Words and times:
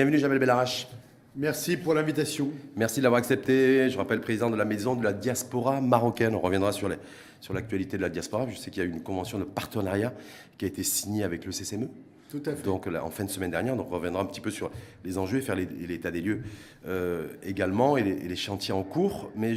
Bienvenue 0.00 0.18
Jamel 0.18 0.38
Bellarache. 0.38 0.88
Merci 1.36 1.76
pour 1.76 1.92
l'invitation. 1.92 2.48
Merci 2.74 3.00
de 3.00 3.02
l'avoir 3.02 3.18
accepté. 3.18 3.90
Je 3.90 3.98
rappelle 3.98 4.22
président 4.22 4.48
de 4.48 4.56
la 4.56 4.64
maison 4.64 4.96
de 4.96 5.04
la 5.04 5.12
diaspora 5.12 5.82
marocaine. 5.82 6.34
On 6.34 6.40
reviendra 6.40 6.72
sur 6.72 6.88
l'actualité 7.52 7.98
de 7.98 8.02
la 8.02 8.08
diaspora. 8.08 8.48
Je 8.48 8.56
sais 8.56 8.70
qu'il 8.70 8.82
y 8.82 8.86
a 8.86 8.88
eu 8.88 8.92
une 8.92 9.02
convention 9.02 9.38
de 9.38 9.44
partenariat 9.44 10.14
qui 10.56 10.64
a 10.64 10.68
été 10.68 10.84
signée 10.84 11.22
avec 11.22 11.44
le 11.44 11.52
CCME. 11.52 11.88
Tout 12.30 12.40
à 12.46 12.56
fait. 12.56 12.62
Donc 12.64 12.86
en 12.86 13.10
fin 13.10 13.24
de 13.24 13.28
semaine 13.28 13.50
dernière, 13.50 13.76
donc 13.76 13.88
on 13.90 13.96
reviendra 13.96 14.22
un 14.22 14.24
petit 14.24 14.40
peu 14.40 14.50
sur 14.50 14.70
les 15.04 15.18
enjeux 15.18 15.36
et 15.36 15.42
faire 15.42 15.56
l'état 15.56 16.10
des 16.10 16.22
lieux 16.22 16.44
euh, 16.86 17.26
également 17.42 17.98
et 17.98 18.02
les, 18.02 18.36
chantiers 18.36 18.72
en 18.72 18.84
cours. 18.84 19.30
Mais 19.36 19.52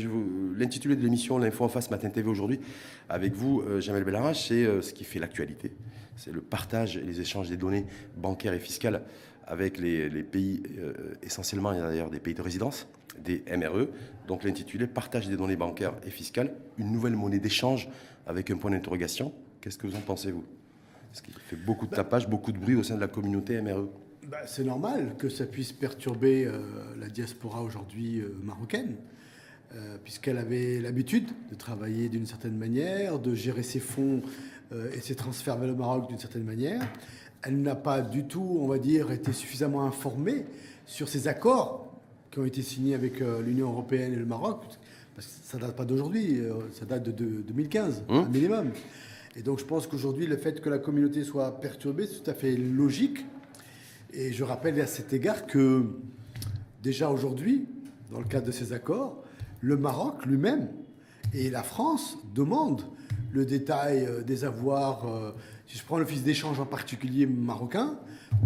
l'intitulé 0.58 0.98
de 0.98 1.02
l'émission 1.04 1.38
L'info 1.38 1.64
en 1.64 1.70
face 1.70 1.90
Matin 1.90 2.10
TV 2.10 2.30
aujourd'hui 2.30 2.60
avec 3.08 3.34
vous, 3.34 3.62
euh, 3.62 3.80
Jamel 3.80 4.04
Bellarache, 4.04 4.50
c'est 4.50 4.66
euh, 4.66 4.82
ce 4.82 4.92
qui 4.94 5.06
fait 5.06 5.20
l'actualité. 5.20 5.72
C'est 6.18 6.34
le 6.34 6.42
partage 6.42 6.98
et 6.98 7.02
les 7.02 7.22
échanges 7.22 7.48
des 7.48 7.58
données 7.58 7.86
bancaires 8.18 8.54
et 8.54 8.60
fiscales 8.60 9.04
avec 9.48 9.78
les, 9.78 10.10
pays, 10.24 10.64
essentiellement 11.22 11.74
d'ailleurs 11.74 12.10
des 12.10 12.20
pays 12.20 12.34
de 12.34 12.42
résidence, 12.42 12.88
des 13.24 13.44
MRE. 13.56 13.88
Donc 14.28 14.44
l'intitulé 14.44 14.88
Partage 14.88 15.28
des 15.28 15.38
données 15.38 15.56
bancaires 15.56 15.96
et 16.06 16.10
fiscales, 16.10 16.54
une 16.78 16.92
nouvelle 16.92 17.16
monnaie 17.16 17.40
d'échange 17.40 17.90
avec 18.26 18.50
un 18.52 18.58
point 18.58 18.72
d'interrogation. 18.72 19.34
Qu'est-ce 19.62 19.78
que 19.78 19.88
vous 19.88 19.96
en 19.96 20.02
pensez, 20.02 20.32
vous? 20.32 20.44
Parce 21.12 21.22
qu'il 21.22 21.34
fait 21.36 21.56
beaucoup 21.56 21.86
de 21.86 21.96
tapage, 21.96 22.28
beaucoup 22.28 22.52
de 22.52 22.58
bruit 22.58 22.76
au 22.76 22.84
sein 22.84 22.96
de 22.96 23.02
la 23.02 23.08
communauté 23.08 23.62
MRE. 23.62 23.88
Bah, 24.28 24.40
c'est 24.48 24.64
normal 24.64 25.16
que 25.18 25.30
ça 25.30 25.46
puisse 25.46 25.74
perturber 25.74 26.46
euh, 26.46 26.60
la 27.00 27.08
diaspora 27.08 27.62
aujourd'hui 27.62 28.20
euh, 28.20 28.36
marocaine, 28.42 28.96
euh, 29.76 29.98
puisqu'elle 30.04 30.38
avait 30.38 30.80
l'habitude 30.80 31.30
de 31.52 31.56
travailler 31.56 32.10
d'une 32.10 32.26
certaine 32.26 32.58
manière, 32.58 33.20
de 33.20 33.36
gérer 33.36 33.64
ses 33.64 33.80
fonds 33.80 34.22
et 34.96 35.02
ses 35.02 35.14
transferts 35.14 35.60
vers 35.60 35.68
le 35.68 35.76
Maroc 35.76 36.08
d'une 36.08 36.18
certaine 36.18 36.46
manière. 36.46 36.82
Elle 37.44 37.62
n'a 37.62 37.76
pas 37.76 38.02
du 38.02 38.26
tout, 38.26 38.58
on 38.62 38.68
va 38.68 38.80
dire, 38.80 39.12
été 39.12 39.34
suffisamment 39.34 39.86
informée 39.86 40.46
sur 40.86 41.08
ces 41.10 41.28
accords 41.28 41.94
qui 42.32 42.40
ont 42.40 42.46
été 42.46 42.62
signés 42.62 42.96
avec 42.96 43.20
l'Union 43.20 43.70
européenne 43.70 44.14
et 44.14 44.16
le 44.16 44.26
Maroc. 44.26 44.64
Parce 45.16 45.28
que 45.28 45.34
ça 45.44 45.58
ne 45.58 45.64
date 45.64 45.76
pas 45.76 45.86
d'aujourd'hui, 45.86 46.42
ça 46.72 46.86
date 46.86 47.04
de, 47.04 47.12
2015, 47.12 48.04
un 48.10 48.26
minimum. 48.26 48.72
Et 49.36 49.42
donc 49.42 49.60
je 49.60 49.66
pense 49.66 49.88
qu'aujourd'hui, 49.88 50.28
le 50.28 50.38
fait 50.38 50.62
que 50.62 50.70
la 50.70 50.80
communauté 50.80 51.24
soit 51.24 51.60
perturbée, 51.60 52.08
c'est 52.08 52.24
tout 52.24 52.30
à 52.30 52.34
fait 52.34 52.56
logique. 52.56 53.26
Et 54.14 54.32
je 54.32 54.44
rappelle 54.44 54.80
à 54.80 54.86
cet 54.86 55.12
égard 55.12 55.48
que 55.48 55.86
déjà 56.84 57.10
aujourd'hui, 57.10 57.66
dans 58.12 58.20
le 58.20 58.26
cadre 58.26 58.46
de 58.46 58.52
ces 58.52 58.74
accords, 58.74 59.24
le 59.62 59.76
Maroc 59.76 60.26
lui-même 60.26 60.70
et 61.34 61.50
la 61.50 61.64
France 61.64 62.18
demandent 62.36 62.84
le 63.32 63.46
détail 63.46 64.06
euh, 64.06 64.22
des 64.22 64.44
avoirs. 64.44 65.06
Si 65.68 65.78
je 65.78 65.84
prends 65.86 65.98
l'office 65.98 66.24
d'échange 66.24 66.60
en 66.60 66.66
particulier 66.66 67.26
marocain, 67.26 67.98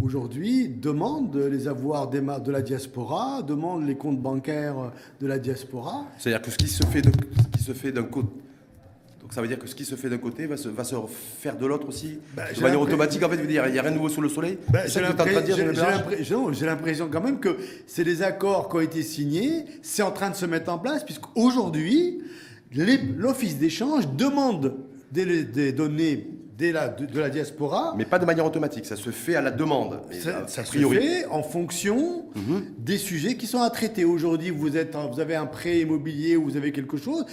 aujourd'hui 0.02 0.68
demande 0.68 1.36
les 1.36 1.68
avoirs 1.68 2.08
de 2.08 2.50
la 2.50 2.62
diaspora, 2.62 3.42
demande 3.42 3.86
les 3.86 3.96
comptes 3.96 4.20
bancaires 4.20 4.92
de 5.20 5.26
la 5.26 5.38
diaspora. 5.38 6.06
C'est-à-dire 6.18 6.42
que 6.42 6.50
ce 6.50 6.56
qui 6.56 6.68
se 6.68 6.84
fait 7.72 7.92
d'un 7.92 8.04
côté 8.04 8.32
donc 9.28 9.34
ça 9.34 9.42
veut 9.42 9.48
dire 9.48 9.58
que 9.58 9.66
ce 9.66 9.74
qui 9.74 9.84
se 9.84 9.94
fait 9.94 10.08
d'un 10.08 10.16
côté 10.16 10.46
va 10.46 10.56
se, 10.56 10.70
va 10.70 10.84
se 10.84 10.94
faire 11.38 11.58
de 11.58 11.66
l'autre 11.66 11.86
aussi 11.86 12.18
bah, 12.34 12.44
De 12.50 12.62
manière 12.62 12.80
automatique, 12.80 13.22
en 13.22 13.28
fait, 13.28 13.36
il 13.36 13.46
n'y 13.46 13.58
a 13.58 13.64
rien 13.64 13.82
de 13.82 13.90
nouveau 13.90 14.08
sous 14.08 14.22
le 14.22 14.30
soleil 14.30 14.56
bah, 14.70 14.86
J'ai 14.86 15.02
l'impression 16.64 17.10
quand 17.12 17.20
même 17.20 17.38
que 17.38 17.58
c'est 17.86 18.04
des 18.04 18.22
accords 18.22 18.70
qui 18.70 18.76
ont 18.76 18.80
été 18.80 19.02
signés, 19.02 19.66
c'est 19.82 20.00
en 20.00 20.12
train 20.12 20.30
de 20.30 20.34
se 20.34 20.46
mettre 20.46 20.72
en 20.72 20.78
place, 20.78 21.04
puisqu'aujourd'hui, 21.04 22.22
l'Office 22.72 23.58
d'échange 23.58 24.08
demande 24.08 24.76
des, 25.12 25.44
des 25.44 25.72
données 25.72 26.30
de 26.58 26.72
la, 26.72 26.88
de, 26.88 27.20
la, 27.20 27.30
diaspora. 27.30 27.94
Mais 27.96 28.04
pas 28.04 28.18
de 28.18 28.24
manière 28.24 28.44
automatique, 28.44 28.84
ça 28.84 28.96
se 28.96 29.10
fait 29.10 29.36
à 29.36 29.40
la 29.40 29.50
demande. 29.50 30.00
Ça, 30.10 30.64
se 30.64 30.76
fait 30.76 31.24
en 31.26 31.42
fonction 31.42 32.26
mhm. 32.34 32.64
des 32.78 32.98
sujets 32.98 33.36
qui 33.36 33.46
sont 33.46 33.62
à 33.62 33.70
traiter. 33.70 34.04
Aujourd'hui, 34.04 34.50
vous, 34.50 34.76
êtes, 34.76 34.96
vous 34.96 35.20
avez 35.20 35.36
un 35.36 35.46
prêt 35.46 35.80
immobilier 35.80 36.36
ou 36.36 36.44
vous 36.44 36.56
avez 36.56 36.72
quelque 36.72 36.96
chose, 36.96 37.24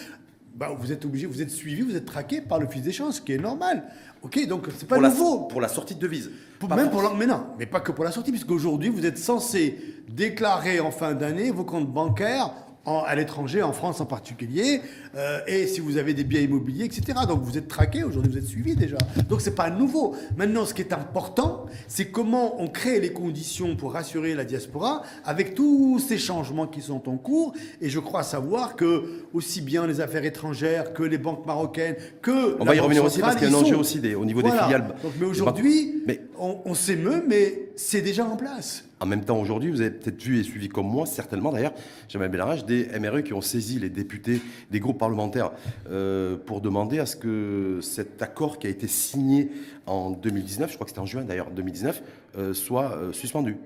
bah, 0.56 0.70
vous 0.78 0.92
êtes 0.92 1.04
obligé, 1.06 1.26
vous 1.26 1.42
êtes 1.42 1.50
suivi, 1.50 1.82
vous 1.82 1.96
êtes 1.96 2.06
traqué 2.06 2.40
par 2.40 2.60
le 2.60 2.68
fils 2.68 2.84
d'échange, 2.84 3.16
ce 3.16 3.22
qui 3.22 3.34
est 3.34 3.40
normal. 3.40 3.84
Ok, 4.22 4.48
donc 4.48 4.68
c'est 4.78 4.88
pas 4.88 5.00
nouveau. 5.00 5.42
pour 5.42 5.60
la 5.60 5.68
sortie 5.68 5.96
de 5.96 6.00
devise. 6.00 6.30
même 6.70 6.90
pour 6.90 7.16
mais 7.16 7.28
non, 7.28 7.48
mais 7.58 7.66
pas 7.66 7.80
que 7.80 7.92
pour 7.92 8.04
la 8.04 8.12
sortie, 8.12 8.32
puisqu'aujourd'hui 8.32 8.90
vous 8.90 9.06
êtes 9.06 9.18
censé 9.18 9.78
déclarer 10.08 10.80
en 10.80 10.92
fin 10.92 11.14
d'année 11.14 11.52
vos 11.52 11.64
comptes 11.64 11.92
bancaires 11.92 12.52
à 12.86 13.16
l'étranger, 13.16 13.64
en 13.64 13.74
France 13.74 14.00
en 14.00 14.06
particulier, 14.06 14.82
euh, 15.16 15.40
et 15.48 15.68
si 15.68 15.80
vous 15.80 15.98
avez 15.98 16.14
des 16.14 16.24
biens 16.24 16.42
immobiliers, 16.42 16.86
etc. 16.86 17.20
Donc 17.28 17.42
vous 17.42 17.58
êtes 17.58 17.68
traqué, 17.68 18.04
aujourd'hui 18.04 18.32
vous 18.32 18.38
êtes 18.38 18.48
suivi 18.48 18.76
déjà. 18.76 18.98
Donc 19.28 19.42
c'est 19.42 19.56
pas 19.56 19.70
nouveau. 19.70 20.16
Maintenant, 20.38 20.66
ce 20.66 20.74
qui 20.74 20.82
est 20.82 20.94
important, 20.94 21.66
c'est 21.88 22.06
comment 22.12 22.62
on 22.62 22.68
crée 22.68 23.00
les 23.00 23.12
conditions 23.12 23.76
pour 23.76 23.94
rassurer 23.94 24.36
la 24.36 24.46
diaspora 24.46 25.02
avec 25.24 25.56
tous 25.56 26.00
ces 26.00 26.18
changements 26.18 26.68
qui 26.68 26.82
sont 26.82 27.10
en 27.10 27.18
cours. 27.18 27.54
Et 27.82 27.90
je 27.90 28.00
crois 28.00 28.24
savoir 28.24 28.76
que 28.76 29.26
aussi 29.34 29.62
bien 29.62 29.88
les 29.88 30.02
affaires 30.02 30.26
étrangères 30.26 30.94
que 30.94 31.04
les 31.04 31.18
banques 31.18 31.46
marocaines, 31.46 31.96
que 32.22 32.58
on 32.60 32.66
va 32.66 32.76
y 32.76 32.80
revenir 32.80 33.04
aussi 33.04 33.20
parce 33.20 33.36
qu'il 33.36 33.50
y 33.50 33.54
a 33.54 33.58
un 33.58 33.60
enjeu 33.60 33.78
aussi 33.78 34.00
au 34.16 34.26
niveau 34.26 34.42
des 34.42 34.52
filiales. 34.52 34.96
mais 35.20 35.26
aujourd'hui, 35.26 36.04
on, 36.38 36.60
on 36.66 36.74
s'émeut, 36.74 37.24
mais 37.28 37.70
c'est 37.76 38.02
déjà 38.02 38.26
en 38.26 38.36
place. 38.38 38.84
En 39.02 39.06
même 39.06 39.26
temps, 39.26 39.40
aujourd'hui, 39.40 39.72
vous 39.72 39.82
avez 39.82 39.92
peut-être 39.92 40.22
vu 40.22 40.40
et 40.40 40.44
suivi 40.44 40.70
comme 40.70 40.88
moi, 40.88 41.06
certainement 41.06 41.52
d'ailleurs, 41.52 41.74
Jamel 42.08 42.30
Bellarage, 42.30 42.66
des 42.66 42.88
MRE 42.98 43.24
qui 43.24 43.34
ont 43.34 43.42
saisi 43.42 43.78
les 43.78 43.90
députés 43.90 44.42
des 44.72 44.80
groupes 44.80 44.98
parlementaires 44.98 45.52
euh, 45.90 46.38
pour 46.38 46.62
demander 46.62 47.00
à 47.00 47.06
ce 47.06 47.18
que 47.18 47.80
cet 47.82 48.22
accord 48.22 48.58
qui 48.58 48.68
a 48.68 48.70
été 48.70 48.88
signé 48.88 49.52
en 49.86 50.12
2019, 50.12 50.70
je 50.70 50.76
crois 50.76 50.86
que 50.86 50.92
c'était 50.92 51.02
en 51.02 51.06
juin 51.06 51.26
d'ailleurs 51.26 51.52
2019, 51.52 52.04
euh, 52.38 52.54
soit 52.54 52.94
euh, 52.94 53.12
suspendu, 53.12 53.58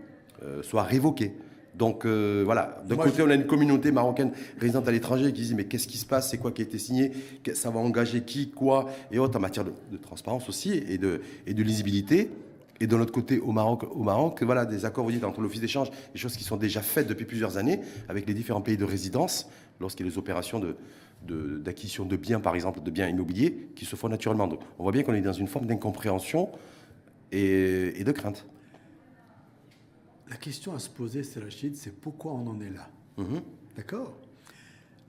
soit 0.61 0.83
révoqué. 0.83 1.33
Donc 1.75 2.05
voilà, 2.05 2.81
d'un 2.87 2.95
côté, 2.95 3.21
on 3.21 3.29
a 3.29 3.35
une 3.35 3.45
communauté 3.45 3.91
marocaine 3.91 4.31
résidente 4.57 4.87
à 4.87 4.91
l'étranger 4.91 5.31
qui 5.33 5.41
dit 5.41 5.53
mais 5.53 5.65
qu'est-ce 5.65 5.87
qui 5.87 5.97
se 5.97 6.05
passe, 6.05 6.29
c'est 6.29 6.37
quoi 6.37 6.51
qui 6.51 6.61
a 6.61 6.65
été 6.65 6.77
signé, 6.77 7.11
ça 7.53 7.69
va 7.69 7.79
engager 7.81 8.21
qui, 8.21 8.49
quoi, 8.49 8.89
et 9.11 9.19
autres 9.19 9.37
en 9.37 9.41
matière 9.41 9.65
de, 9.65 9.73
de 9.91 9.97
transparence 9.97 10.47
aussi 10.47 10.73
et 10.73 10.97
de, 10.97 11.21
et 11.45 11.53
de 11.53 11.61
lisibilité. 11.61 12.29
Et 12.79 12.87
de 12.87 12.95
l'autre 12.95 13.11
côté, 13.11 13.39
au 13.39 13.51
Maroc, 13.51 13.83
au 13.91 14.03
Maroc, 14.03 14.41
voilà, 14.43 14.65
des 14.65 14.85
accords, 14.85 15.03
vous 15.03 15.11
dites, 15.11 15.23
entre 15.23 15.41
l'Office 15.41 15.59
d'échange, 15.59 15.89
des 16.13 16.19
choses 16.19 16.37
qui 16.37 16.43
sont 16.43 16.57
déjà 16.57 16.81
faites 16.81 17.07
depuis 17.07 17.25
plusieurs 17.25 17.57
années 17.57 17.81
avec 18.07 18.25
les 18.25 18.33
différents 18.33 18.61
pays 18.61 18.77
de 18.77 18.85
résidence, 18.85 19.49
lorsqu'il 19.79 20.05
y 20.05 20.09
a 20.09 20.11
des 20.11 20.17
opérations 20.17 20.61
d'acquisition 21.27 22.05
de, 22.05 22.11
de, 22.11 22.15
biens, 22.15 22.39
par 22.39 22.55
exemple, 22.55 22.81
de 22.81 22.91
biens 22.91 23.07
immobiliers, 23.07 23.69
qui 23.75 23.85
se 23.85 23.95
font 23.95 24.07
naturellement. 24.07 24.47
Donc, 24.47 24.61
on 24.77 24.83
voit 24.83 24.93
bien 24.93 25.03
qu'on 25.03 25.13
est 25.13 25.21
dans 25.21 25.33
une 25.33 25.47
forme 25.47 25.65
d'incompréhension 25.65 26.49
et, 27.31 28.03
de 28.03 28.11
crainte. 28.11 28.45
La 30.29 30.37
question 30.37 30.73
à 30.73 30.79
se 30.79 30.89
poser, 30.89 31.23
c'est 31.23 31.39
Rachid, 31.41 31.75
c'est 31.75 31.91
pourquoi 31.91 32.31
on 32.33 32.47
en 32.47 32.61
est 32.61 32.69
là? 32.69 32.89
Mhm. 33.17 33.41
D'accord? 33.75 34.15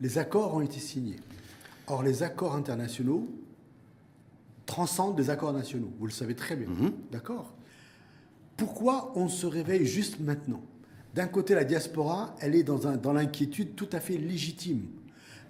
Les 0.00 0.18
accords 0.18 0.54
ont 0.54 0.62
été 0.62 0.80
signés. 0.80 1.20
Or, 1.86 2.02
les 2.02 2.22
accords 2.22 2.56
internationaux 2.56 3.28
transcendent 4.66 5.18
les 5.18 5.30
accords 5.30 5.52
nationaux. 5.52 5.92
Vous 5.98 6.06
le 6.06 6.12
savez 6.12 6.34
très 6.34 6.56
bien. 6.56 6.68
Mhm. 6.68 6.92
D'accord? 7.12 7.52
Pourquoi 8.60 9.10
on 9.16 9.28
se 9.28 9.46
réveille 9.46 9.86
juste 9.86 10.20
maintenant? 10.20 10.60
D'un 11.14 11.26
côté, 11.26 11.54
la 11.54 11.64
diaspora, 11.64 12.36
elle 12.40 12.54
est 12.54 12.62
dans, 12.62 12.86
un, 12.86 12.98
dans 12.98 13.14
l'inquiétude 13.14 13.74
tout 13.74 13.88
à 13.90 14.00
fait 14.00 14.18
légitime. 14.18 14.82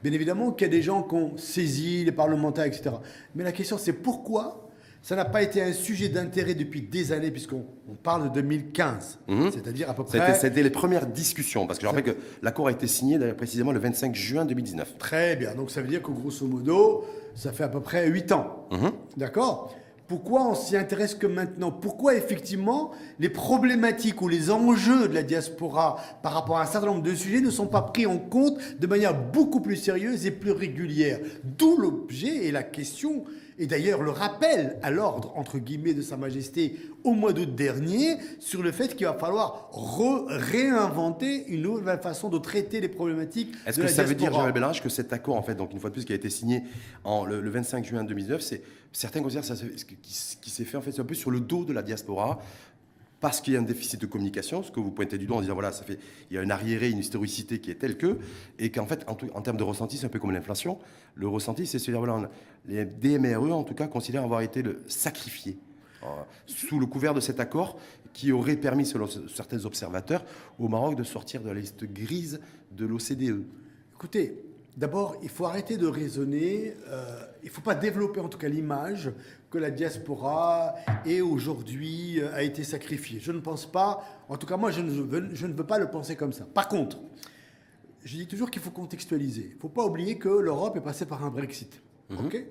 Bien 0.00 0.12
évidemment 0.12 0.52
qu'il 0.52 0.68
y 0.68 0.70
a 0.70 0.72
des 0.72 0.80
gens 0.80 1.02
qui 1.02 1.16
ont 1.16 1.36
saisi 1.36 2.04
les 2.04 2.12
parlementaires, 2.12 2.66
etc. 2.66 2.90
Mais 3.34 3.42
la 3.42 3.50
question, 3.50 3.78
c'est 3.78 3.94
pourquoi 3.94 4.70
ça 5.02 5.16
n'a 5.16 5.24
pas 5.24 5.42
été 5.42 5.60
un 5.60 5.72
sujet 5.72 6.08
d'intérêt 6.08 6.54
depuis 6.54 6.82
des 6.82 7.10
années, 7.10 7.32
puisqu'on 7.32 7.64
parle 8.00 8.28
de 8.28 8.34
2015, 8.40 9.18
mhm. 9.26 9.50
c'est-à-dire 9.50 9.90
à 9.90 9.94
peu 9.94 10.04
près. 10.04 10.34
C'était 10.34 10.62
les 10.62 10.70
premières 10.70 11.06
discussions, 11.06 11.66
parce 11.66 11.80
que 11.80 11.86
je 11.86 11.88
rappelle 11.88 12.14
que 12.14 12.16
l'accord 12.42 12.68
a 12.68 12.70
été 12.70 12.86
signé 12.86 13.18
précisément 13.32 13.72
le 13.72 13.80
25 13.80 14.14
juin 14.14 14.44
2019. 14.44 14.98
Très 14.98 15.34
bien, 15.34 15.56
donc 15.56 15.72
ça 15.72 15.82
veut 15.82 15.88
dire 15.88 16.02
que 16.02 16.12
grosso 16.12 16.46
modo, 16.46 17.04
ça 17.34 17.52
fait 17.52 17.64
à 17.64 17.68
peu 17.68 17.80
près 17.80 18.06
8 18.06 18.30
ans. 18.32 18.68
Mhm. 18.70 18.92
D'accord? 19.16 19.74
Pourquoi 20.10 20.48
on 20.48 20.56
s'y 20.56 20.76
intéresse 20.76 21.14
que 21.14 21.28
maintenant? 21.28 21.70
Pourquoi 21.70 22.16
effectivement 22.16 22.90
les 23.20 23.28
problématiques 23.28 24.20
ou 24.22 24.26
les 24.26 24.50
enjeux 24.50 25.06
de 25.06 25.14
la 25.14 25.22
diaspora 25.22 26.00
par 26.24 26.32
rapport 26.32 26.58
à 26.58 26.62
un 26.62 26.66
certain 26.66 26.88
nombre 26.88 27.04
de 27.04 27.14
sujets 27.14 27.40
ne 27.40 27.48
sont 27.48 27.68
pas 27.68 27.82
pris 27.82 28.06
en 28.06 28.18
compte 28.18 28.58
de 28.80 28.86
manière 28.88 29.14
beaucoup 29.14 29.60
plus 29.60 29.76
sérieuse 29.76 30.26
et 30.26 30.32
plus 30.32 30.50
régulière? 30.50 31.20
D'où 31.44 31.76
l'objet 31.76 32.44
et 32.44 32.50
la 32.50 32.64
question 32.64 33.22
et 33.60 33.66
d'ailleurs 33.66 34.02
le 34.02 34.10
rappel 34.10 34.78
à 34.82 34.90
l'ordre, 34.90 35.32
entre 35.36 35.58
guillemets, 35.58 35.92
de 35.92 36.00
Sa 36.00 36.16
Majesté 36.16 36.76
au 37.04 37.12
mois 37.12 37.34
d'août 37.34 37.54
dernier 37.54 38.16
sur 38.40 38.62
le 38.62 38.72
fait 38.72 38.96
qu'il 38.96 39.06
va 39.06 39.12
falloir 39.12 39.70
réinventer 40.28 41.46
une 41.48 41.62
nouvelle 41.62 42.00
façon 42.00 42.30
de 42.30 42.38
traiter 42.38 42.80
les 42.80 42.88
problématiques. 42.88 43.54
Est-ce 43.66 43.80
que 43.80 43.86
ça 43.86 44.02
veut 44.02 44.14
dire, 44.14 44.32
Jean 44.32 44.50
Bellage, 44.50 44.82
que 44.82 44.88
cet 44.88 45.12
accord, 45.12 45.36
en 45.36 45.42
fait, 45.42 45.54
donc 45.54 45.72
une 45.72 45.78
fois 45.78 45.90
de 45.90 45.94
plus, 45.94 46.06
qui 46.06 46.12
a 46.12 46.16
été 46.16 46.30
signé 46.30 46.62
en, 47.04 47.26
le, 47.26 47.48
25 47.50 47.84
juin 47.84 48.02
2009, 48.02 48.40
c'est 48.40 48.62
certains 48.92 49.20
considèrent 49.20 49.44
ça, 49.44 49.54
qui, 49.54 49.96
qui 50.40 50.50
s'est 50.50 50.64
fait 50.64 50.78
en 50.78 50.82
fait 50.82 50.98
un 50.98 51.04
peu 51.04 51.14
sur 51.14 51.30
le 51.30 51.40
dos 51.40 51.64
de 51.64 51.74
la 51.74 51.82
diaspora, 51.82 52.40
parce 53.20 53.40
qu'il 53.40 53.52
y 53.52 53.56
a 53.56 53.60
un 53.60 53.64
déficit 53.64 54.00
de 54.00 54.06
communication, 54.06 54.62
ce 54.62 54.70
que 54.70 54.80
vous 54.80 54.90
pointez 54.90 55.18
du 55.18 55.26
doigt 55.26 55.36
en 55.36 55.40
disant 55.42 55.54
voilà, 55.54 55.72
ça 55.72 55.84
fait, 55.84 55.98
il 56.30 56.34
y 56.34 56.38
a 56.38 56.42
une 56.42 56.50
arriéré, 56.50 56.90
une 56.90 56.98
historicité 56.98 57.60
qui 57.60 57.70
est 57.70 57.74
telle 57.74 57.96
que, 57.96 58.18
et 58.58 58.70
qu'en 58.70 58.86
fait, 58.86 59.04
en, 59.08 59.42
termes 59.42 59.58
de 59.58 59.62
ressenti, 59.62 59.98
c'est 59.98 60.06
un 60.06 60.10
peu 60.10 60.18
comme 60.18 60.32
l'inflation. 60.32 60.78
Le 61.14 61.28
ressenti, 61.28 61.66
c'est 61.66 61.78
se 61.78 61.90
dire 61.90 62.00
voilà, 62.00 62.30
les 62.66 62.86
DMRE, 62.86 63.52
en 63.52 63.64
tout 63.64 63.74
cas, 63.74 63.86
considèrent 63.86 64.24
avoir 64.24 64.40
été 64.40 64.62
le 64.62 64.82
sacrifié 64.86 65.58
euh, 66.02 66.06
sous 66.46 66.80
le 66.80 66.86
couvert 66.86 67.12
de 67.12 67.20
cet 67.20 67.40
accord 67.40 67.78
qui 68.12 68.32
aurait 68.32 68.56
permis, 68.56 68.86
selon 68.86 69.06
certains 69.06 69.64
observateurs, 69.66 70.24
au 70.58 70.68
Maroc 70.68 70.96
de 70.96 71.04
sortir 71.04 71.42
de 71.42 71.48
la 71.48 71.54
liste 71.54 71.84
grise 71.84 72.40
de 72.72 72.86
l'OCDE. 72.86 73.44
Écoutez, 73.94 74.42
d'abord, 74.76 75.16
il 75.22 75.28
faut 75.28 75.44
arrêter 75.44 75.76
de 75.76 75.86
raisonner, 75.86 76.74
euh, 76.88 77.20
il 77.42 77.46
ne 77.46 77.52
faut 77.52 77.60
pas 77.60 77.74
développer 77.74 78.20
en 78.20 78.28
tout 78.28 78.38
cas 78.38 78.48
l'image 78.48 79.12
que 79.50 79.58
la 79.58 79.70
diaspora 79.70 80.76
est 81.04 81.20
aujourd'hui, 81.20 82.20
euh, 82.20 82.34
a 82.34 82.42
été 82.42 82.62
sacrifiée. 82.62 83.18
Je 83.20 83.32
ne 83.32 83.40
pense 83.40 83.66
pas, 83.66 84.02
en 84.28 84.36
tout 84.36 84.46
cas 84.46 84.56
moi 84.56 84.70
je 84.70 84.80
ne, 84.80 84.90
veux, 84.90 85.28
je 85.32 85.46
ne 85.46 85.52
veux 85.52 85.66
pas 85.66 85.78
le 85.78 85.90
penser 85.90 86.16
comme 86.16 86.32
ça. 86.32 86.44
Par 86.54 86.68
contre, 86.68 86.98
je 88.04 88.16
dis 88.16 88.26
toujours 88.26 88.50
qu'il 88.50 88.62
faut 88.62 88.70
contextualiser. 88.70 89.48
Il 89.50 89.56
ne 89.56 89.60
faut 89.60 89.68
pas 89.68 89.84
oublier 89.84 90.16
que 90.16 90.28
l'Europe 90.28 90.76
est 90.76 90.80
passée 90.82 91.04
par 91.04 91.24
un 91.24 91.30
Brexit. 91.30 91.82
ok? 92.10 92.44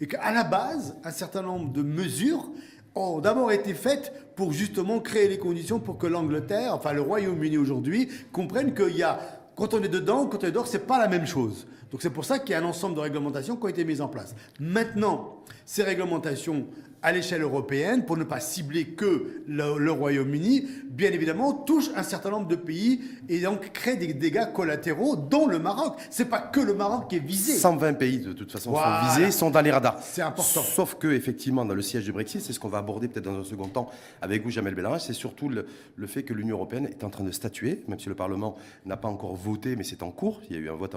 Et 0.00 0.06
qu'à 0.06 0.32
la 0.32 0.44
base, 0.44 0.96
un 1.04 1.10
certain 1.10 1.42
nombre 1.42 1.72
de 1.72 1.82
mesures 1.82 2.50
ont 2.94 3.20
d'abord 3.20 3.50
été 3.50 3.74
faites 3.74 4.12
pour 4.36 4.52
justement 4.52 5.00
créer 5.00 5.28
les 5.28 5.38
conditions 5.38 5.80
pour 5.80 5.98
que 5.98 6.06
l'Angleterre, 6.06 6.74
enfin 6.74 6.92
le 6.92 7.00
Royaume-Uni 7.00 7.58
aujourd'hui, 7.58 8.08
comprenne 8.32 8.74
qu'il 8.74 8.96
y 8.96 9.02
a, 9.02 9.18
quand 9.56 9.74
on 9.74 9.82
est 9.82 9.88
dedans, 9.88 10.26
quand 10.26 10.44
on 10.44 10.46
est 10.46 10.52
dehors, 10.52 10.66
c'est 10.66 10.86
pas 10.86 10.98
la 10.98 11.08
même 11.08 11.26
chose. 11.26 11.66
Donc 11.94 12.02
c'est 12.02 12.10
pour 12.10 12.24
ça 12.24 12.40
qu'il 12.40 12.50
y 12.50 12.54
a 12.54 12.58
un 12.58 12.64
ensemble 12.64 12.96
de 12.96 13.00
réglementations 13.00 13.54
qui 13.54 13.62
ont 13.66 13.68
été 13.68 13.84
mises 13.84 14.00
en 14.00 14.08
place. 14.08 14.34
Maintenant, 14.58 15.44
ces 15.64 15.84
réglementations 15.84 16.66
à 17.04 17.12
l'échelle 17.12 17.42
européenne, 17.42 18.06
pour 18.06 18.16
ne 18.16 18.24
pas 18.24 18.40
cibler 18.40 18.86
que 18.86 19.42
le, 19.46 19.78
le 19.78 19.92
Royaume-Uni, 19.92 20.66
bien 20.86 21.12
évidemment, 21.12 21.52
touchent 21.52 21.90
un 21.94 22.02
certain 22.02 22.30
nombre 22.30 22.48
de 22.48 22.56
pays 22.56 23.02
et 23.28 23.40
donc 23.42 23.72
créent 23.74 23.98
des 23.98 24.14
dégâts 24.14 24.50
collatéraux, 24.54 25.14
dont 25.14 25.46
le 25.46 25.58
Maroc. 25.58 25.96
C'est 26.08 26.24
pas 26.30 26.38
que 26.40 26.60
le 26.60 26.72
Maroc 26.72 27.10
qui 27.10 27.16
est 27.16 27.24
visé. 27.24 27.52
120 27.52 27.92
pays, 27.94 28.20
de 28.20 28.32
toute 28.32 28.50
façon, 28.50 28.70
Voilà. 28.70 29.02
sont 29.12 29.18
visés, 29.20 29.30
sont 29.32 29.50
dans 29.50 29.60
les 29.60 29.70
radars. 29.70 29.98
C'est 30.02 30.22
important. 30.22 30.62
Sauf 30.62 30.94
que, 30.94 31.08
effectivement, 31.08 31.66
dans 31.66 31.74
le 31.74 31.82
siège 31.82 32.04
du 32.04 32.12
Brexit, 32.12 32.40
c'est 32.40 32.54
ce 32.54 32.58
qu'on 32.58 32.70
va 32.70 32.78
aborder 32.78 33.06
peut-être 33.08 33.26
dans 33.26 33.38
un 33.38 33.44
second 33.44 33.68
temps 33.68 33.90
avec 34.22 34.42
vous, 34.42 34.50
Jamel 34.50 34.74
Bellarage, 34.74 35.02
c'est 35.02 35.12
surtout 35.12 35.50
le, 35.50 35.66
le 35.96 36.06
fait 36.06 36.22
que 36.22 36.32
l'Union 36.32 36.56
européenne 36.56 36.86
est 36.86 37.04
en 37.04 37.10
train 37.10 37.24
de 37.24 37.32
statuer, 37.32 37.82
même 37.86 37.98
si 38.00 38.08
le 38.08 38.14
Parlement 38.14 38.56
n'a 38.86 38.96
pas 38.96 39.08
encore 39.08 39.36
voté, 39.36 39.76
mais 39.76 39.84
c'est 39.84 40.02
en 40.02 40.10
cours. 40.10 40.40
Il 40.48 40.56
y 40.56 40.58
a 40.58 40.62
eu 40.62 40.70
un 40.70 40.74
vote 40.74 40.96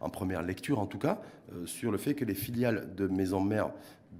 en 0.00 0.10
première 0.10 0.42
lecture, 0.42 0.80
en 0.80 0.86
tout 0.86 0.98
cas, 0.98 1.20
euh, 1.52 1.64
sur 1.66 1.92
le 1.92 1.98
fait 1.98 2.14
que 2.14 2.24
les 2.24 2.34
filiales 2.34 2.88
de 2.96 3.06
maisons 3.06 3.40
mères 3.40 3.70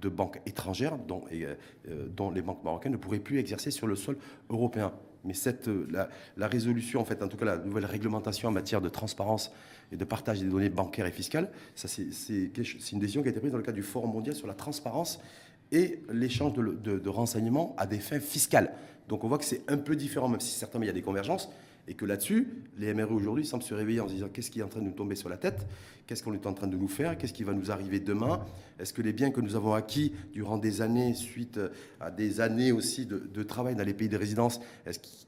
de 0.05 0.09
banques 0.09 0.39
étrangères, 0.45 0.97
dont, 0.97 1.23
et, 1.31 1.45
euh, 1.45 1.55
euh, 1.89 2.07
dont 2.15 2.29
les 2.29 2.41
banques 2.43 2.63
marocaines 2.63 2.91
ne 2.93 2.97
pourraient 2.97 3.19
plus 3.19 3.39
exercer 3.39 3.71
sur 3.71 3.87
le 3.87 3.95
sol 3.95 4.17
européen. 4.49 4.93
Mais 5.23 5.33
cette, 5.33 5.67
euh, 5.67 5.87
la, 5.89 6.07
la 6.37 6.47
résolution, 6.47 7.01
en 7.01 7.05
fait, 7.05 7.23
en 7.23 7.27
tout 7.27 7.37
cas 7.37 7.45
la 7.45 7.57
nouvelle 7.57 7.85
réglementation 7.85 8.49
en 8.49 8.51
matière 8.51 8.81
de 8.81 8.89
transparence 8.89 9.51
et 9.91 9.97
de 9.97 10.05
partage 10.05 10.39
des 10.41 10.47
données 10.47 10.69
bancaires 10.69 11.07
et 11.07 11.11
fiscales, 11.11 11.49
c'est 11.73 12.03
une 12.91 12.99
décision 12.99 13.21
qui 13.23 13.29
a 13.29 13.31
été 13.31 13.39
prise 13.39 13.51
dans 13.51 13.57
le 13.57 13.63
cadre 13.63 13.75
du 13.77 13.83
Forum 13.83 14.11
mondial 14.11 14.35
sur 14.35 14.47
la 14.47 14.53
transparence 14.53 15.19
et 15.71 15.99
l'échange 16.11 16.53
de, 16.53 16.61
de- 16.61 16.99
de 16.99 17.09
renseignements 17.09 17.73
à 17.77 17.87
des 17.87 17.99
fins 17.99 18.19
fiscales. 18.19 18.71
Donc 19.07 19.23
on 19.23 19.27
voit 19.27 19.39
que 19.39 19.45
c'est 19.45 19.63
un 19.67 19.77
peu 19.77 19.95
différent, 19.95 20.29
même 20.29 20.39
si 20.39 20.53
certainement 20.53 20.83
il 20.83 20.87
y 20.87 20.91
a 20.91 20.93
des 20.93 21.01
convergences, 21.01 21.49
et 21.87 21.93
que 21.93 22.05
là-dessus, 22.05 22.47
les 22.77 22.93
MRE 22.93 23.11
aujourd'hui 23.11 23.45
semblent 23.45 23.63
se 23.63 23.73
réveiller 23.73 23.99
en 23.99 24.07
se 24.07 24.13
disant 24.13 24.27
qu'est-ce 24.31 24.49
qui 24.49 24.59
est 24.59 24.63
en 24.63 24.67
train 24.67 24.79
de 24.79 24.85
nous 24.85 24.91
tomber 24.91 25.15
sur 25.15 25.29
la 25.29 25.37
tête, 25.37 25.67
qu'est-ce 26.07 26.23
qu'on 26.23 26.33
est 26.33 26.45
en 26.47 26.53
train 26.53 26.67
de 26.67 26.77
nous 26.77 26.87
faire, 26.87 27.17
qu'est-ce 27.17 27.33
qui 27.33 27.43
va 27.43 27.53
nous 27.53 27.71
arriver 27.71 27.99
demain, 27.99 28.43
est-ce 28.79 28.93
que 28.93 29.01
les 29.01 29.13
biens 29.13 29.31
que 29.31 29.41
nous 29.41 29.55
avons 29.55 29.73
acquis 29.73 30.13
durant 30.33 30.57
des 30.57 30.81
années, 30.81 31.13
suite 31.13 31.59
à 31.99 32.11
des 32.11 32.41
années 32.41 32.71
aussi 32.71 33.05
de, 33.05 33.43
travail 33.43 33.75
dans 33.75 33.83
les 33.83 33.93
pays 33.93 34.09
de 34.09 34.17
résidence, 34.17 34.59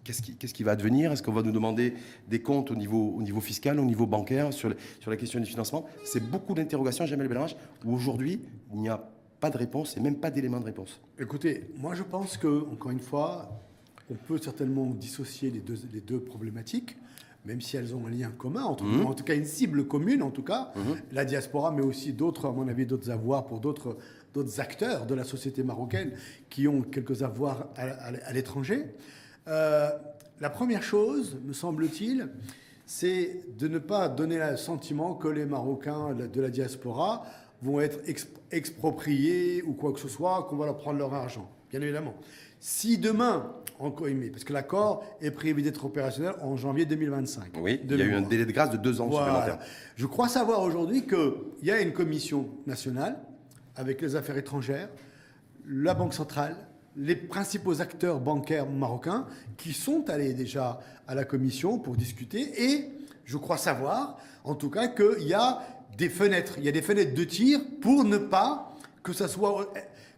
qu'est-ce 0.04 0.54
qui, 0.54 0.64
va 0.64 0.72
advenir 0.72 1.12
Est-ce 1.12 1.22
qu'on 1.22 1.32
va 1.32 1.44
nous 1.44 1.52
demander 1.52 1.94
des 2.28 2.42
comptes 2.42 2.72
au 2.72 2.76
niveau, 2.76 3.14
au 3.16 3.22
niveau 3.22 3.42
fiscal, 3.42 3.80
au 3.80 3.86
niveau 3.86 4.08
bancaire, 4.08 4.52
sur, 4.52 4.74
la 5.06 5.18
question 5.18 5.40
du 5.40 5.46
financement? 5.46 5.86
C'est 6.04 6.28
beaucoup 6.28 6.56
d'interrogations, 6.56 7.06
Jamel 7.06 7.28
Bellarage, 7.28 7.56
où 7.86 7.94
aujourd'hui, 7.94 8.42
il 8.74 8.80
n'y 8.80 8.90
a 8.90 9.10
pas 9.40 9.52
de 9.52 9.58
réponse 9.58 9.96
et 9.98 10.00
même 10.00 10.18
pas 10.18 10.32
d'éléments 10.32 10.60
de 10.60 10.66
réponse. 10.66 11.00
Écoutez, 11.20 11.70
moi 11.78 11.94
je 11.94 12.02
pense 12.02 12.38
que, 12.38 12.66
encore 12.72 12.92
une 12.92 13.00
fois, 13.00 13.67
on 14.10 14.16
peut 14.16 14.38
certainement 14.38 14.86
dissocier 14.86 15.50
les 15.52 15.60
deux, 15.60 15.78
les 15.94 16.02
deux 16.02 16.20
problématiques, 16.20 16.98
même 17.46 17.62
si 17.62 17.78
elles 17.78 17.96
ont 17.96 18.06
un 18.08 18.10
lien 18.10 18.30
commun, 18.32 18.64
entre 18.64 18.84
en 19.06 19.14
tout 19.14 19.24
cas 19.24 19.36
une 19.36 19.46
cible 19.46 19.86
commune, 19.88 20.22
en 20.22 20.32
tout 20.32 20.44
cas, 20.44 20.72
la 21.12 21.24
diaspora, 21.26 21.72
mais 21.72 21.82
aussi 21.84 22.12
d'autres, 22.14 22.46
à 22.48 22.52
mon 22.52 22.68
avis, 22.68 22.86
d'autres 22.86 23.10
avoirs 23.10 23.46
pour 23.46 23.60
d'autres 23.60 23.98
acteurs 24.60 25.06
de 25.06 25.16
la 25.16 25.24
société 25.24 25.64
marocaine 25.64 26.12
qui 26.50 26.68
ont 26.68 26.82
quelques 26.82 27.24
avoirs 27.24 27.68
à, 27.76 27.84
à- 27.84 28.14
à 28.26 28.34
l'étranger. 28.34 28.86
Euh, 29.48 29.90
la 30.42 30.50
première 30.50 30.84
chose, 30.84 31.38
me 31.46 31.54
semble-t-il, 31.54 32.28
c'est 32.86 33.42
de 33.58 33.68
ne 33.68 33.80
pas 33.80 34.08
donner 34.10 34.38
le 34.40 34.56
sentiment 34.58 35.16
que 35.16 35.28
les 35.28 35.46
Marocains 35.46 36.14
de 36.14 36.42
la 36.42 36.50
diaspora 36.50 37.26
vont 37.62 37.80
être 37.82 38.00
ex- 38.08 38.28
expropriés 38.52 39.64
ou 39.64 39.74
quoi 39.74 39.92
que 39.94 40.00
ce 40.00 40.08
soit, 40.08 40.46
qu'on 40.50 40.58
va 40.58 40.66
leur 40.66 40.78
prendre 40.78 41.00
leur 41.00 41.14
argent, 41.14 41.50
bien 41.72 41.82
évidemment. 41.82 42.14
Si 42.60 42.98
demain, 42.98 43.52
encore 43.80 44.08
aimé, 44.08 44.30
parce 44.30 44.44
que 44.44 44.54
l'accord 44.54 45.04
est 45.22 45.32
prévu 45.32 45.62
d'être 45.62 45.86
opérationnel 45.86 46.34
en 46.42 46.56
janvier 46.58 46.86
2025. 46.86 47.52
Oui, 47.60 47.78
de 47.80 47.96
il 47.96 48.00
y 48.00 48.04
a 48.04 48.06
eu 48.06 48.14
un 48.16 48.22
délai 48.22 48.46
de 48.46 48.52
grâce 48.52 48.72
de 48.72 48.78
deux 48.78 49.02
ans 49.02 49.08
Voilà. 49.08 49.28
supplémentaires. 49.42 49.68
Je 49.96 50.06
crois 50.06 50.28
savoir 50.28 50.62
aujourd'hui 50.64 51.06
qu'il 51.06 51.32
y 51.64 51.72
a 51.72 51.80
une 51.82 51.94
commission 51.94 52.50
nationale 52.66 53.18
avec 53.76 54.02
les 54.02 54.16
affaires 54.16 54.38
étrangères, 54.38 54.90
la 55.68 55.94
Banque 55.94 56.14
centrale, 56.14 56.56
les 56.96 57.16
principaux 57.16 57.80
acteurs 57.82 58.20
bancaires 58.20 58.68
marocains 58.68 59.28
qui 59.58 59.74
sont 59.74 60.10
allés 60.10 60.34
déjà 60.34 60.80
à 61.08 61.14
la 61.14 61.26
commission 61.26 61.78
pour 61.78 61.96
discuter 61.96 62.50
et 62.72 62.90
je 63.26 63.38
crois 63.38 63.58
savoir 63.58 64.18
en 64.44 64.56
tout 64.56 64.70
cas 64.72 64.88
qu'il 64.88 65.28
y 65.28 65.34
a 65.34 65.60
des 65.98 66.10
fenêtres, 66.10 66.56
il 66.58 66.64
y 66.64 66.70
a 66.70 66.72
des 66.72 66.82
fenêtres 66.82 67.14
de 67.14 67.24
tir 67.24 67.60
pour 67.82 68.04
ne 68.04 68.18
pas 68.18 68.74
que 69.04 69.14
ça 69.14 69.28
soit, 69.28 69.72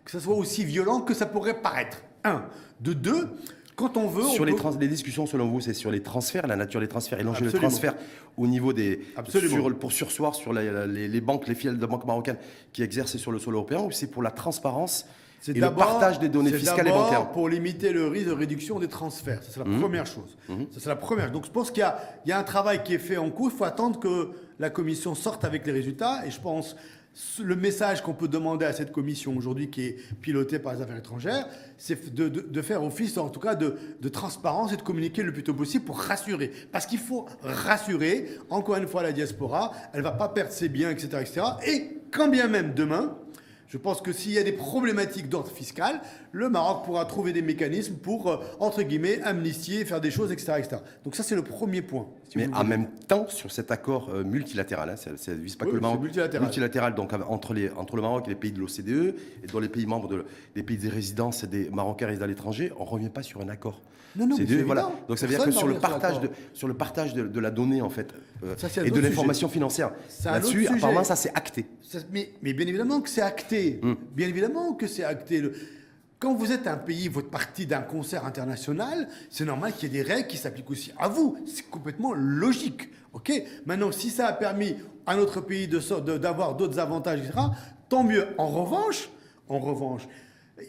que 0.05 0.11
ça 0.11 0.19
soit 0.21 0.35
aussi 0.35 0.63
violent 0.63 1.01
que 1.01 1.13
ça 1.13 1.25
pourrait 1.25 1.61
paraître. 1.61 2.01
Un. 2.23 2.43
De 2.81 2.93
deux, 2.93 3.27
quand 3.75 3.97
on 3.97 4.07
veut... 4.07 4.23
Sur 4.23 4.41
on 4.41 4.45
les, 4.45 4.51
peut- 4.53 4.57
trans- 4.57 4.77
les 4.79 4.87
discussions, 4.87 5.25
selon 5.25 5.47
vous, 5.47 5.61
c'est 5.61 5.73
sur 5.73 5.91
les 5.91 6.01
transferts, 6.01 6.47
la 6.47 6.55
nature 6.55 6.79
des 6.81 6.87
transferts 6.87 7.19
et 7.19 7.23
l'enjeu 7.23 7.45
des 7.49 7.57
transferts 7.57 7.95
au 8.37 8.47
niveau 8.47 8.73
des. 8.73 9.01
Absolument. 9.15 9.55
sur- 9.55 9.77
pour 9.79 9.91
sursoir 9.91 10.35
sur 10.35 10.53
la- 10.53 10.63
la- 10.63 10.87
les, 10.87 11.07
les 11.07 11.21
banques, 11.21 11.47
les 11.47 11.55
filiales 11.55 11.77
de 11.79 11.85
banques 11.85 12.05
marocaines 12.05 12.37
qui 12.73 12.83
exercent 12.83 13.17
sur 13.17 13.31
le 13.31 13.39
sol 13.39 13.53
européen 13.55 13.79
ou 13.81 13.91
c'est 13.91 14.07
pour 14.07 14.23
la 14.23 14.31
transparence 14.31 15.05
et 15.47 15.53
le 15.53 15.71
partage 15.71 16.19
des 16.19 16.27
données 16.27 16.51
fiscales 16.51 16.87
et 16.87 16.91
bancaires 16.91 17.21
Mhm. 17.27 17.31
pour 17.31 17.47
limiter 17.47 17.93
le 17.93 18.07
risque 18.07 18.27
de 18.27 18.33
réduction 18.33 18.77
des 18.77 18.89
transferts. 18.89 19.39
C'est 19.43 19.57
la 19.59 19.63
première 19.79 20.05
chose. 20.05 20.35
Ça, 20.47 20.79
c'est 20.79 20.89
la 20.89 20.97
première. 20.97 21.31
Donc, 21.31 21.45
je 21.45 21.49
pense 21.51 21.71
qu'il 21.71 21.81
y 22.25 22.29
y 22.29 22.31
a 22.33 22.37
un 22.39 22.43
travail 22.43 22.83
qui 22.83 22.93
est 22.93 22.97
fait 22.99 23.15
en 23.15 23.29
cours. 23.29 23.49
Il 23.53 23.57
faut 23.57 23.63
attendre 23.63 23.99
que 24.01 24.31
la 24.59 24.69
commission 24.69 25.15
sorte 25.15 25.45
avec 25.45 25.65
les 25.65 25.71
résultats. 25.71 26.25
Et 26.25 26.31
je 26.31 26.41
pense 26.41 26.75
le 27.43 27.55
message 27.55 28.01
qu'on 28.01 28.13
peut 28.13 28.27
demander 28.27 28.65
à 28.65 28.73
cette 28.73 28.91
commission 28.91 29.35
aujourd'hui, 29.35 29.69
qui 29.69 29.81
est 29.81 29.97
pilotée 30.21 30.59
par 30.59 30.73
les 30.73 30.81
affaires 30.81 30.97
étrangères, 30.97 31.47
c'est 31.77 32.13
de, 32.13 32.61
faire 32.61 32.83
office, 32.83 33.17
en 33.17 33.29
tout 33.29 33.39
cas, 33.39 33.55
de, 33.55 34.09
transparence 34.09 34.73
et 34.73 34.77
de 34.77 34.81
communiquer 34.81 35.23
le 35.23 35.31
plus 35.31 35.43
tôt 35.43 35.53
possible 35.53 35.85
pour 35.85 35.99
rassurer. 35.99 36.51
Parce 36.71 36.85
qu'il 36.85 36.99
faut 36.99 37.27
rassurer, 37.43 38.29
encore 38.49 38.77
une 38.77 38.87
fois, 38.87 39.03
la 39.03 39.11
diaspora. 39.11 39.71
Elle 39.93 40.01
va 40.01 40.11
pas 40.11 40.29
perdre 40.29 40.51
ses 40.51 40.69
biens, 40.69 40.89
etc., 40.89 41.07
etc. 41.21 41.41
Et 41.67 41.99
quand 42.11 42.27
bien 42.27 42.47
même 42.47 42.73
demain, 42.73 43.17
je 43.67 43.77
pense 43.77 44.01
que 44.01 44.11
s'il 44.11 44.31
y 44.31 44.39
a 44.39 44.43
des 44.43 44.51
problématiques 44.51 45.29
d'ordre 45.29 45.51
fiscal, 45.51 46.01
le 46.31 46.49
Maroc 46.49 46.85
pourra 46.85 47.05
trouver 47.05 47.33
des 47.33 47.43
mécanismes 47.43 47.95
pour, 47.95 48.29
euh, 48.29 48.37
entre 48.59 48.81
guillemets, 48.81 49.21
amnistier, 49.21 49.85
faire 49.85 50.01
des 50.01 50.09
choses, 50.09 50.31
etc. 50.31 50.53
etc. 50.57 50.77
Donc 51.03 51.15
ça, 51.15 51.21
c'est 51.21 51.35
le 51.35 51.43
premier 51.43 51.83
point. 51.83 52.07
Si 52.29 52.37
Mais 52.37 52.47
en 52.53 52.63
même 52.63 52.87
temps, 53.07 53.27
sur 53.27 53.51
cet 53.51 53.71
accord 53.71 54.09
euh, 54.13 54.23
multilatéral, 54.23 54.89
hein, 54.89 54.95
ça 54.95 55.11
ne 55.31 55.37
vise 55.37 55.55
pas 55.55 55.65
Oui, 55.65 55.71
que 55.71 55.75
le 55.75 55.81
Maroc, 55.81 55.99
multilatéral. 56.01 56.95
donc 56.95 57.11
av- 57.13 57.25
entre, 57.27 57.53
les, 57.53 57.69
entre 57.71 57.95
le 57.95 58.01
Maroc 58.01 58.27
et 58.27 58.29
les 58.29 58.35
pays 58.35 58.51
de 58.51 58.59
l'OCDE, 58.59 59.15
et 59.43 59.47
dans 59.51 59.59
les 59.59 59.69
pays 59.69 59.85
membres 59.85 60.07
de, 60.07 60.23
des 60.55 60.63
pays 60.63 60.77
des 60.77 60.89
résidences 60.89 61.43
des 61.45 61.69
Marocains 61.69 62.07
résidant 62.07 62.25
à 62.25 62.27
l'étranger, 62.27 62.71
on 62.77 62.85
ne 62.85 62.89
revient 62.89 63.09
pas 63.09 63.23
sur 63.23 63.41
un 63.41 63.49
accord. 63.49 63.81
Non, 64.15 64.25
non, 64.25 64.37
deux- 64.37 64.63
voilà. 64.63 64.91
Donc 65.07 65.19
ça 65.19 65.27
veut 65.27 65.35
dire 65.35 65.43
que 65.45 65.51
sur 65.51 65.67
le 65.67 65.75
partage, 65.75 66.19
de, 66.19 66.29
sur 66.53 66.67
le 66.67 66.73
partage 66.73 67.13
de, 67.13 67.27
de 67.27 67.39
la 67.39 67.51
donnée 67.51 67.81
en 67.83 67.91
fait 67.91 68.11
euh, 68.43 68.55
Ça, 68.57 68.67
et 68.83 68.89
de 68.89 68.99
l'information 68.99 69.49
financière, 69.49 69.91
là-dessus, 70.25 70.67
apparemment 70.67 71.03
ça 71.03 71.15
c'est 71.15 71.29
acté. 71.35 71.67
Ça- 71.83 71.99
mais, 72.11 72.31
mais 72.41 72.53
bien 72.53 72.65
évidemment 72.67 73.01
que 73.01 73.09
c'est 73.09 73.21
acté. 73.21 73.79
Hmm. 73.83 73.93
Bien 74.15 74.27
évidemment 74.27 74.73
que 74.73 74.87
c'est 74.87 75.03
acté. 75.03 75.41
Le- 75.41 75.53
Quand 76.19 76.33
vous 76.33 76.51
êtes 76.51 76.67
un 76.67 76.75
pays, 76.75 77.07
votre 77.07 77.29
partie 77.29 77.65
d'un 77.65 77.81
concert 77.81 78.25
international, 78.25 79.07
c'est 79.29 79.45
normal 79.45 79.71
qu'il 79.73 79.93
y 79.93 79.97
ait 79.97 80.03
des 80.03 80.09
règles 80.13 80.27
qui 80.27 80.35
s'appliquent 80.37 80.69
aussi 80.69 80.91
à 80.99 81.07
vous. 81.07 81.37
C'est 81.47 81.69
complètement 81.69 82.13
logique. 82.13 82.89
Ok? 83.13 83.31
Maintenant, 83.65 83.91
si 83.93 84.09
ça 84.09 84.27
a 84.27 84.33
permis 84.33 84.75
à 85.05 85.15
notre 85.15 85.39
pays 85.39 85.67
de 85.69 85.79
sor- 85.79 86.01
de- 86.01 86.17
d'avoir 86.17 86.55
d'autres 86.55 86.77
avantages, 86.79 87.19
etc., 87.19 87.39
tant 87.87 88.03
mieux. 88.03 88.25
En 88.37 88.47
revanche, 88.47 89.09
en 89.47 89.59
revanche, 89.59 90.01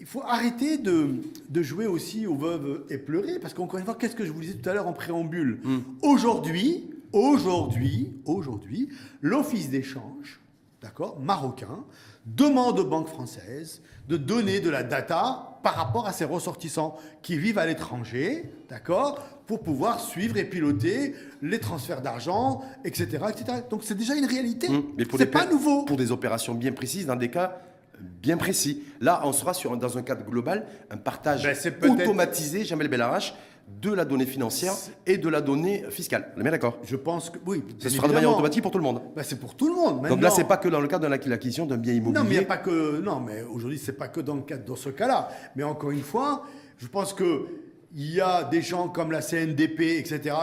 il 0.01 0.07
faut 0.07 0.23
arrêter 0.23 0.79
de, 0.79 1.17
de 1.49 1.63
jouer 1.63 1.87
aussi 1.89 2.29
aux 2.29 2.37
veuves 2.37 2.85
et 2.89 2.97
pleurer, 2.97 3.41
parce 3.41 3.53
qu'encore 3.53 3.81
une 3.81 3.85
fois, 3.85 3.97
qu'est-ce 3.97 4.15
que 4.15 4.25
je 4.25 4.31
vous 4.31 4.41
disais 4.41 4.55
tout 4.55 4.69
à 4.71 4.73
l'heure 4.73 4.87
en 4.87 4.93
préambule? 4.93 5.59
Aujourd'hui, 6.01 6.89
aujourd'hui, 7.13 8.13
aujourd'hui, 8.25 8.89
l'Office 9.21 9.69
d'échange, 9.69 10.41
d'accord, 10.81 11.19
marocain, 11.21 11.85
demande 12.27 12.79
aux 12.79 12.85
banques 12.85 13.09
françaises 13.09 13.81
de 14.09 14.17
donner 14.17 14.61
de 14.61 14.71
la 14.71 14.83
data 14.83 15.59
par 15.63 15.75
rapport 15.75 16.07
à 16.07 16.13
ses 16.13 16.25
ressortissants 16.25 16.97
qui 17.23 17.37
vivent 17.37 17.59
à 17.59 17.67
l'étranger, 17.67 18.53
d'accord, 18.69 19.19
pour 19.47 19.61
pouvoir 19.63 20.01
suivre 20.01 20.37
et 20.37 20.45
piloter 20.45 21.15
les 21.43 21.59
transferts 21.59 22.01
d'argent, 22.03 22.63
etc., 22.85 23.09
etc. 23.29 23.59
Donc 23.69 23.83
c'est 23.85 23.95
déjà 23.97 24.15
une 24.15 24.25
réalité. 24.27 24.69
Pour 25.09 25.19
c'est 25.19 25.27
pas 25.27 25.45
pa- 25.45 25.51
nouveau. 25.53 25.85
Pour 25.85 25.97
des 25.97 26.13
opérations 26.13 26.55
bien 26.55 26.73
précises, 26.73 27.07
dans 27.07 27.17
des 27.17 27.31
cas 27.31 27.61
bien 28.01 28.39
précis. 28.39 28.83
Là, 29.01 29.21
on 29.25 29.33
sera 29.33 29.53
sur, 29.53 29.77
dans 29.77 29.99
un 29.99 30.03
cadre 30.03 30.25
global, 30.25 30.67
un 30.91 30.97
partage 30.97 31.43
Ben, 31.43 32.01
automatisé, 32.01 32.65
Jamel 32.65 32.89
Belarache, 32.89 33.35
de 33.81 33.93
la 33.93 34.05
donnée 34.05 34.27
financière 34.27 34.75
et 35.07 35.19
de 35.19 35.29
la 35.29 35.41
donnée 35.41 35.85
fiscale. 35.91 36.33
On 36.37 36.41
est 36.41 36.43
bien 36.43 36.53
d'accord? 36.53 36.79
Je 36.85 36.97
pense 36.97 37.31
que 37.31 37.39
oui. 37.47 37.63
Ça 37.79 37.89
bien 37.89 37.97
sera 37.97 38.09
de 38.09 38.13
manière 38.13 38.31
automatique 38.31 38.63
pour 38.63 38.71
tout 38.71 38.79
le 38.79 38.85
monde. 38.85 39.01
Ben, 39.17 39.23
c'est 39.23 39.39
pour 39.39 39.55
tout 39.55 39.69
le 39.69 39.75
monde. 39.75 40.07
Donc 40.09 40.21
là, 40.21 40.31
c'est 40.31 40.45
pas 40.45 40.57
que 40.57 40.69
dans 40.69 40.81
le 40.81 40.89
cadre 40.89 41.05
de 41.05 41.09
l'acquisition 41.09 41.67
d'un 41.67 41.79
bien 41.79 41.95
immobilier. 41.95 42.23
Non, 42.23 42.29
mais 42.29 42.35
il 42.35 42.39
n'y 42.39 42.45
a 42.45 42.49
pas 42.49 42.59
que. 42.59 43.01
Non, 43.01 43.21
mais 43.21 43.43
aujourd'hui, 43.43 43.79
c'est 43.79 43.97
pas 43.97 44.09
que 44.09 44.21
dans 44.21 44.35
le 44.35 44.43
cadre 44.43 44.65
dans 44.65 44.77
ce 44.77 44.91
cas-là. 44.91 45.29
Mais 45.57 45.63
encore 45.63 45.91
une 45.93 46.03
fois, 46.03 46.45
je 46.79 46.89
pense 46.89 47.15
que 47.15 47.47
il 47.93 48.15
y 48.15 48.21
a 48.21 48.45
des 48.45 48.63
gens 48.63 48.89
comme 48.89 49.11
la 49.11 49.21
CNDP, 49.21 49.81
etc., 49.99 50.37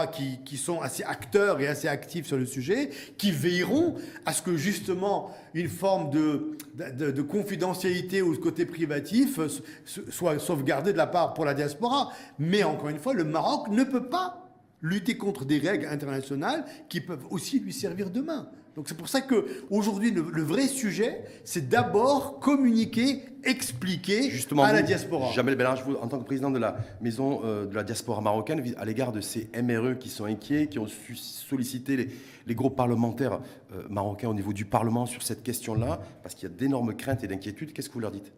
qui, 0.44 0.56
sont 0.56 0.80
assez 0.80 1.02
acteurs 1.02 1.60
et 1.60 1.66
assez 1.66 1.88
actifs 1.88 2.26
sur 2.26 2.36
le 2.36 2.44
sujet, 2.44 2.90
qui 3.16 3.30
veilleront 3.32 3.94
à 4.26 4.32
ce 4.32 4.42
que 4.42 4.56
justement 4.56 5.34
une 5.54 5.68
forme 5.68 6.10
de, 6.10 6.58
de, 6.74 7.10
de 7.10 7.22
confidentialité 7.22 8.20
ou 8.20 8.34
de 8.34 8.40
côté 8.40 8.66
privatif 8.66 9.40
so- 9.46 10.02
soit 10.10 10.38
sauvegardée 10.38 10.92
de 10.92 10.98
la 10.98 11.06
part 11.06 11.32
pour 11.32 11.46
la 11.46 11.54
diaspora. 11.54 12.12
Mais 12.38 12.64
encore 12.64 12.90
une 12.90 12.98
fois, 12.98 13.14
le 13.14 13.24
Maroc 13.24 13.68
ne 13.68 13.84
peut 13.84 14.08
pas 14.08 14.44
lutter 14.82 15.16
contre 15.16 15.44
des 15.44 15.58
règles 15.58 15.86
internationales 15.86 16.64
qui 16.88 17.00
peuvent 17.00 17.26
aussi 17.30 17.60
lui 17.60 17.72
servir 17.72 18.10
demain. 18.10 18.48
Donc 18.78 18.88
c'est 18.88 18.96
pour 18.96 19.08
ça 19.08 19.20
que 19.20 19.44
aujourd'hui 19.70 20.12
le, 20.12 20.24
le 20.32 20.42
vrai 20.42 20.68
sujet, 20.68 21.24
c'est 21.42 21.68
d'abord 21.68 22.38
communiquer, 22.38 23.22
expliquer 23.42 24.30
Justement, 24.30 24.62
à 24.62 24.72
la 24.72 24.82
diaspora. 24.82 25.32
Jamel 25.32 25.56
Bellarge, 25.56 25.82
vous, 25.84 25.96
en 25.96 26.06
tant 26.06 26.20
que 26.20 26.24
président 26.24 26.48
de 26.52 26.60
la 26.60 26.76
maison 27.00 27.40
euh, 27.44 27.66
de 27.66 27.74
la 27.74 27.82
diaspora 27.82 28.20
marocaine, 28.20 28.62
à 28.76 28.84
l'égard 28.84 29.10
de 29.10 29.20
ces 29.20 29.50
MRE 29.60 29.98
qui 29.98 30.08
sont 30.08 30.26
inquiets, 30.26 30.68
qui 30.68 30.78
ont 30.78 30.86
su- 30.86 31.16
sollicité 31.16 31.96
les, 31.96 32.08
les 32.46 32.54
groupes 32.54 32.76
parlementaires 32.76 33.40
euh, 33.74 33.82
marocains 33.90 34.28
au 34.28 34.34
niveau 34.34 34.52
du 34.52 34.64
Parlement 34.64 35.06
sur 35.06 35.24
cette 35.24 35.42
question-là, 35.42 36.00
parce 36.22 36.36
qu'il 36.36 36.48
y 36.48 36.52
a 36.52 36.54
d'énormes 36.54 36.94
craintes 36.94 37.24
et 37.24 37.26
d'inquiétudes, 37.26 37.72
qu'est-ce 37.72 37.88
que 37.88 37.94
vous 37.94 38.00
leur 38.00 38.12
dites? 38.12 38.30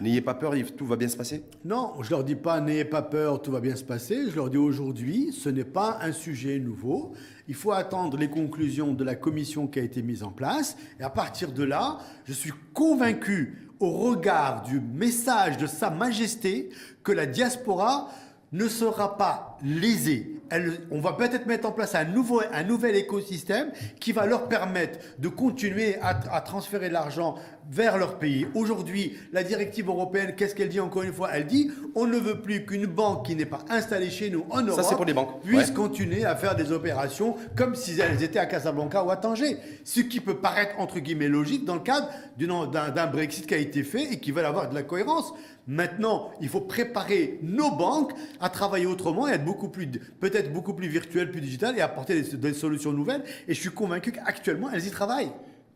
N'ayez 0.00 0.20
pas 0.20 0.34
peur, 0.34 0.54
tout 0.76 0.86
va 0.86 0.94
bien 0.96 1.08
se 1.08 1.16
passer? 1.16 1.42
Non, 1.64 1.94
je 2.02 2.10
leur 2.10 2.22
dis 2.22 2.36
pas 2.36 2.60
n'ayez 2.60 2.84
pas 2.84 3.02
peur, 3.02 3.42
tout 3.42 3.50
va 3.50 3.60
bien 3.60 3.74
se 3.74 3.82
passer. 3.82 4.30
Je 4.30 4.36
leur 4.36 4.48
dis 4.48 4.56
aujourd'hui, 4.56 5.32
ce 5.32 5.48
n'est 5.48 5.64
pas 5.64 5.98
un 6.02 6.12
sujet 6.12 6.60
nouveau. 6.60 7.14
Il 7.48 7.54
faut 7.54 7.72
attendre 7.72 8.16
les 8.16 8.30
conclusions 8.30 8.92
de 8.92 9.02
la 9.02 9.16
commission 9.16 9.66
qui 9.66 9.80
a 9.80 9.82
été 9.82 10.02
mise 10.02 10.22
en 10.22 10.30
place. 10.30 10.76
Et 11.00 11.02
à 11.02 11.10
partir 11.10 11.52
de 11.52 11.64
là, 11.64 11.98
je 12.26 12.32
suis 12.32 12.52
convaincu, 12.74 13.68
au 13.80 13.90
regard 13.90 14.62
du 14.62 14.80
message 14.80 15.56
de 15.56 15.66
Sa 15.66 15.90
Majesté, 15.90 16.70
que 17.02 17.12
la 17.12 17.26
diaspora 17.26 18.08
ne 18.52 18.68
sera 18.68 19.16
pas 19.16 19.58
lésée. 19.62 20.37
Elle- 20.50 20.80
on 20.90 21.00
va 21.00 21.12
peut-être 21.12 21.46
mettre 21.46 21.68
en 21.68 21.72
place 21.72 21.94
un, 21.94 22.04
nouveau, 22.04 22.40
un 22.52 22.62
nouvel 22.64 22.96
écosystème 22.96 23.70
qui 24.00 24.12
va 24.12 24.26
leur 24.26 24.48
permettre 24.48 24.98
de 25.18 25.28
continuer 25.28 25.96
à, 26.00 26.18
à 26.32 26.40
transférer 26.40 26.88
de 26.88 26.94
l'argent 26.94 27.34
vers 27.70 27.98
leur 27.98 28.18
pays. 28.18 28.46
Aujourd'hui, 28.54 29.14
la 29.32 29.44
directive 29.44 29.88
européenne, 29.88 30.34
qu'est-ce 30.34 30.54
qu'elle 30.54 30.70
dit 30.70 30.80
encore 30.80 31.02
une 31.02 31.12
fois? 31.12 31.28
Elle 31.34 31.46
dit 31.46 31.70
on 31.94 32.06
ne 32.06 32.16
veut 32.16 32.40
plus 32.40 32.64
qu'une 32.64 32.86
banque 32.86 33.26
qui 33.26 33.36
n'est 33.36 33.44
pas 33.44 33.58
installée 33.68 34.08
chez 34.10 34.30
nous 34.30 34.46
en 34.50 34.62
Europe 34.62 34.84
c'est 34.88 34.96
pour 34.96 35.04
les 35.04 35.12
banques. 35.12 35.40
puisse 35.42 35.68
Ouais. 35.68 35.74
continuer 35.74 36.24
à 36.24 36.34
faire 36.34 36.56
des 36.56 36.72
opérations 36.72 37.36
comme 37.56 37.74
si 37.74 38.00
elles 38.00 38.22
étaient 38.22 38.38
à 38.38 38.46
Casablanca 38.46 39.04
ou 39.04 39.10
à 39.10 39.16
Tanger. 39.16 39.58
Ce 39.84 40.00
qui 40.00 40.20
peut 40.20 40.36
paraître 40.38 40.78
entre 40.78 40.98
guillemets 40.98 41.28
logique 41.28 41.66
dans 41.66 41.74
le 41.74 41.80
cadre 41.80 42.08
d'un 42.38 43.06
Brexit 43.06 43.46
qui 43.46 43.54
a 43.54 43.58
été 43.58 43.82
fait 43.82 44.12
et 44.14 44.18
qui 44.18 44.30
va 44.30 44.46
avoir 44.48 44.70
de 44.70 44.74
la 44.74 44.82
cohérence. 44.82 45.34
Maintenant, 45.68 46.30
il 46.40 46.48
faut 46.48 46.62
préparer 46.62 47.38
nos 47.42 47.70
banques 47.70 48.12
à 48.40 48.48
travailler 48.48 48.86
autrement 48.86 49.28
et 49.28 49.32
être 49.32 49.44
beaucoup 49.44 49.68
plus, 49.68 49.86
peut-être 49.86 50.50
beaucoup 50.50 50.72
plus 50.72 50.88
virtuelles, 50.88 51.30
plus 51.30 51.42
digitales 51.42 51.76
et 51.76 51.82
apporter 51.82 52.22
des, 52.22 52.54
solutions 52.54 52.90
nouvelles. 52.90 53.22
Et 53.46 53.52
je 53.52 53.60
suis 53.60 53.68
convaincu 53.68 54.10
qu'actuellement, 54.10 54.70
elles 54.70 54.86
y 54.86 54.90
travaillent. 54.90 55.30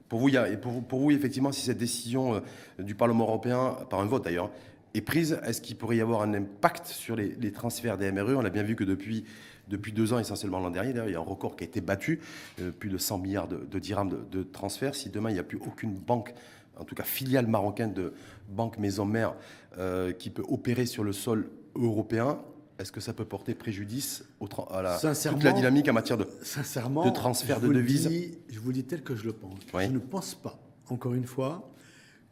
Pour 0.08 0.18
vous, 0.18 0.28
il 0.28 0.34
y 0.34 0.38
a- 0.38 0.46
pour, 0.56 0.82
pour 0.82 0.98
vous, 1.00 1.10
effectivement, 1.10 1.52
si 1.52 1.60
cette 1.60 1.76
décision 1.76 2.36
euh, 2.36 2.40
du 2.82 2.94
Parlement 2.94 3.24
européen, 3.24 3.76
par 3.90 4.00
un 4.00 4.06
vote 4.06 4.24
d'ailleurs, 4.24 4.50
est 4.94 5.02
prise, 5.02 5.38
est-ce 5.44 5.60
qu'il 5.60 5.76
pourrait 5.76 5.98
y 5.98 6.00
avoir 6.00 6.22
un 6.22 6.32
impact 6.32 6.86
sur 6.86 7.14
les, 7.14 7.52
transferts 7.52 7.98
des 7.98 8.10
MRE 8.12 8.34
On 8.38 8.46
a 8.46 8.50
bien 8.50 8.62
vu 8.62 8.76
que 8.76 8.84
depuis, 8.84 9.24
depuis 9.68 9.92
deux 9.92 10.14
ans, 10.14 10.18
essentiellement 10.18 10.58
l'an 10.58 10.70
dernier, 10.70 10.94
il 11.06 11.12
y 11.12 11.16
a 11.16 11.18
un 11.18 11.22
record 11.22 11.54
qui 11.54 11.64
a 11.64 11.66
été 11.66 11.82
battu, 11.82 12.18
euh, 12.62 12.70
plus 12.70 12.88
de 12.88 12.96
100 12.96 13.18
milliards 13.18 13.48
de, 13.48 13.58
de 13.58 13.78
dirhams 13.78 14.24
de 14.30 14.42
transferts. 14.42 14.94
Si 14.94 15.10
demain, 15.10 15.28
il 15.28 15.34
n'y 15.34 15.38
a 15.38 15.44
plus 15.44 15.58
aucune 15.66 15.92
banque, 15.92 16.32
en 16.78 16.84
tout 16.84 16.94
cas 16.94 17.04
filiale 17.04 17.46
marocaine 17.46 17.92
de 17.92 18.12
banque 18.48 18.78
maison-mère, 18.78 19.34
euh, 19.78 20.12
qui 20.12 20.30
peut 20.30 20.44
opérer 20.48 20.86
sur 20.86 21.04
le 21.04 21.12
sol 21.12 21.50
européen, 21.74 22.38
est-ce 22.78 22.92
que 22.92 23.00
ça 23.00 23.12
peut 23.12 23.24
porter 23.24 23.54
préjudice 23.54 24.24
au 24.40 24.48
à 24.70 24.82
la, 24.82 24.98
toute 24.98 25.42
la 25.44 25.52
dynamique 25.52 25.88
en 25.88 25.92
matière 25.92 26.18
de... 26.18 26.26
Sincèrement, 26.42 27.04
de 27.04 27.10
transfert 27.10 27.60
de 27.60 27.68
devises. 27.72 28.08
dis- 28.08 28.38
je 28.48 28.58
vous 28.58 28.68
le 28.68 28.74
dis 28.74 28.84
tel 28.84 29.02
que 29.02 29.14
je 29.14 29.24
le 29.24 29.32
pense. 29.32 29.54
Oui. 29.72 29.84
Je 29.86 29.90
ne 29.92 29.98
pense 29.98 30.34
pas, 30.34 30.58
encore 30.88 31.14
une 31.14 31.26
fois, 31.26 31.70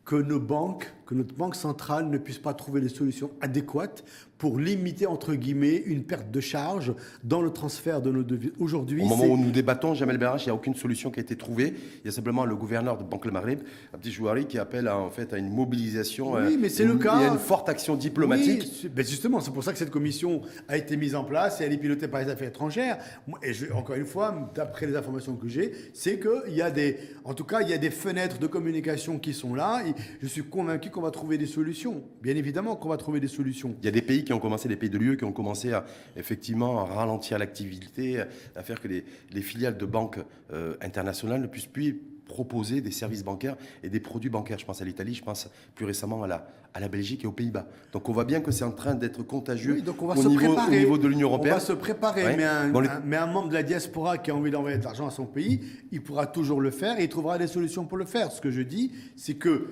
que 0.05 0.17
nos 0.17 0.41
banques, 0.41 0.93
que 1.11 1.15
notre 1.17 1.35
banque 1.35 1.57
centrale 1.57 2.09
ne 2.09 2.19
puisse 2.19 2.39
pas 2.39 2.55
trouver 2.55 2.81
les 2.81 2.89
solutions 2.89 3.33
adéquates 3.41 4.05
pour 4.39 4.59
limiter, 4.59 5.07
entre 5.07 5.35
guillemets, 5.35 5.83
une 5.85 6.03
perte 6.05 6.31
de 6.31 6.41
charge 6.41 6.95
dans 7.25 7.43
le 7.43 7.51
transfert 7.51 8.01
de 8.01 8.11
nos 8.11 8.23
devises. 8.23 8.53
Aujourd'hui, 8.59 9.03
Au 9.03 9.07
moment 9.07 9.25
où 9.25 9.37
nous 9.37 9.51
débattons, 9.51 9.93
Jamel 9.93 10.17
Berrach, 10.17 10.45
il 10.45 10.47
n'y 10.47 10.51
a 10.53 10.55
aucune 10.55 10.75
solution 10.77 11.11
qui 11.11 11.19
a 11.21 11.23
été 11.23 11.37
trouvée. 11.37 11.75
Il 12.03 12.07
y 12.07 12.09
a 12.09 12.13
simplement 12.13 12.47
le 12.47 12.55
gouverneur 12.57 12.97
de 12.97 13.03
Banque 13.03 13.27
Le 13.27 13.33
Maghreb, 13.33 13.59
Abdi 13.93 14.11
Jouari, 14.11 14.47
qui 14.47 14.59
appelle 14.59 14.89
à, 14.89 14.97
en 14.97 15.11
fait, 15.11 15.35
à 15.35 15.37
une 15.37 15.51
mobilisation. 15.51 16.33
Oui, 16.35 16.55
euh, 16.55 16.57
mais 16.59 16.69
c'est 16.71 16.85
le 16.87 16.97
cas. 16.97 17.17
Il 17.17 17.23
y 17.23 17.25
a 17.29 17.33
une 17.33 17.39
forte 17.39 17.69
action 17.69 17.97
diplomatique. 17.97 18.63
Oui, 18.85 18.89
ben 18.95 19.05
justement, 19.05 19.41
c'est 19.41 19.51
pour 19.53 19.65
ça 19.65 19.73
que 19.73 19.79
cette 19.79 19.91
commission 19.91 20.41
a 20.69 20.79
été 20.79 20.97
mise 20.97 21.15
en 21.17 21.25
place 21.25 21.61
et 21.61 21.65
elle 21.65 21.73
est 21.75 21.79
pilotée 21.79 22.09
par 22.09 22.23
les 22.23 22.31
affaires 22.31 22.49
étrangères. 22.49 22.97
Et 23.43 23.53
je- 23.53 23.71
encore 23.73 23.97
une 23.97 24.07
fois, 24.07 24.51
d'après 24.55 24.87
les 24.87 24.97
informations 24.97 25.35
que 25.37 25.49
j'ai, 25.49 25.73
c'est 25.93 26.19
qu'il 26.19 26.55
y 26.55 26.63
a 26.63 26.71
des, 26.71 26.97
en 27.25 27.35
tout 27.35 27.45
cas, 27.45 27.61
il 27.61 27.69
y 27.69 27.75
a 27.75 27.79
des 27.79 27.91
fenêtres 27.91 28.39
de 28.39 28.47
communication 28.47 29.19
qui 29.19 29.35
sont 29.35 29.55
là. 29.55 29.83
Et 29.87 29.93
je 30.23 30.29
suis 30.29 30.45
convaincu 30.45 30.89
qu'on 30.89 31.00
va 31.01 31.11
trouver 31.11 31.39
des 31.39 31.47
solutions. 31.47 32.03
Bien 32.23 32.37
évidemment 32.37 32.77
qu'on 32.77 32.89
va 32.89 32.97
trouver 32.97 33.21
des 33.21 33.29
solutions. 33.29 33.75
Il 33.83 33.85
y 33.85 33.89
a 33.89 33.93
des 33.93 34.03
pays 34.03 34.25
qui 34.25 34.33
ont 34.33 34.39
commencé, 34.41 34.69
des 34.69 34.77
pays 34.77 34.91
de 34.91 34.99
l'UE 34.99 35.17
qui 35.17 35.25
ont 35.25 35.33
commencé 35.33 35.73
à 35.73 35.85
effectivement 36.17 36.81
à 36.81 36.85
ralentir 36.85 37.39
l'activité, 37.39 38.21
à 38.57 38.63
faire 38.63 38.81
que 38.81 38.89
les, 38.89 39.05
les 39.33 39.43
filiales 39.43 39.77
de 39.79 39.87
banques 39.87 40.19
euh, 40.53 40.75
internationales 40.81 41.41
ne 41.41 41.47
puissent 41.47 41.67
plus 41.67 42.01
proposer 42.27 42.81
des 42.81 42.93
services 42.93 43.25
bancaires 43.25 43.57
et 43.83 43.89
des 43.89 43.99
produits 43.99 44.31
bancaires. 44.31 44.59
Je 44.59 44.65
pense 44.65 44.81
à 44.81 44.85
l'Italie, 44.85 45.15
je 45.15 45.25
pense 45.25 45.49
plus 45.75 45.85
récemment 45.85 46.23
à 46.23 46.29
la, 46.29 46.47
à 46.75 46.79
la 46.79 46.87
Belgique 46.87 47.25
et 47.25 47.27
aux 47.27 47.33
Pays-Bas. 47.33 47.67
Donc 47.93 48.09
on 48.09 48.13
voit 48.13 48.25
bien 48.25 48.41
que 48.41 48.53
c'est 48.53 48.63
en 48.63 48.71
train 48.71 48.95
d'être 48.95 49.25
contagieux 49.25 49.73
Oui, 49.75 49.83
donc 49.83 50.01
on 50.01 50.07
va 50.07 50.15
au, 50.17 50.23
se 50.23 50.29
niveau, 50.29 50.47
préparer. 50.47 50.77
au 50.77 50.79
niveau 50.81 50.97
de 50.99 51.09
l'Union 51.09 51.27
On 51.27 51.31
européenne. 51.33 51.55
va 51.55 51.61
se 51.61 51.73
préparer, 51.73 52.23
Ouais. 52.25 52.37
mais, 52.37 52.45
un, 52.45 52.69
Bon, 52.69 52.79
les- 52.79 52.89
un- 52.89 53.03
mais 53.05 53.17
un 53.17 53.27
membre 53.27 53.49
de 53.49 53.55
la 53.55 53.65
diaspora 53.65 54.17
qui 54.19 54.31
a 54.31 54.37
envie 54.37 54.53
d'envoyer 54.53 54.79
de 54.79 54.85
l'argent 54.85 55.09
à 55.09 55.11
son 55.11 55.27
pays, 55.27 55.61
il 55.91 56.05
pourra 56.05 56.29
toujours 56.29 56.61
le 56.61 56.71
faire 56.71 57.01
et 57.01 57.03
il 57.05 57.09
trouvera 57.09 57.37
des 57.37 57.49
solutions 57.49 57.85
pour 57.85 57.99
le 57.99 58.05
faire. 58.05 58.31
Ce 58.31 58.41
que 58.41 58.53
je 58.53 58.63
dis, 58.63 58.93
c'est 59.17 59.35
que 59.35 59.67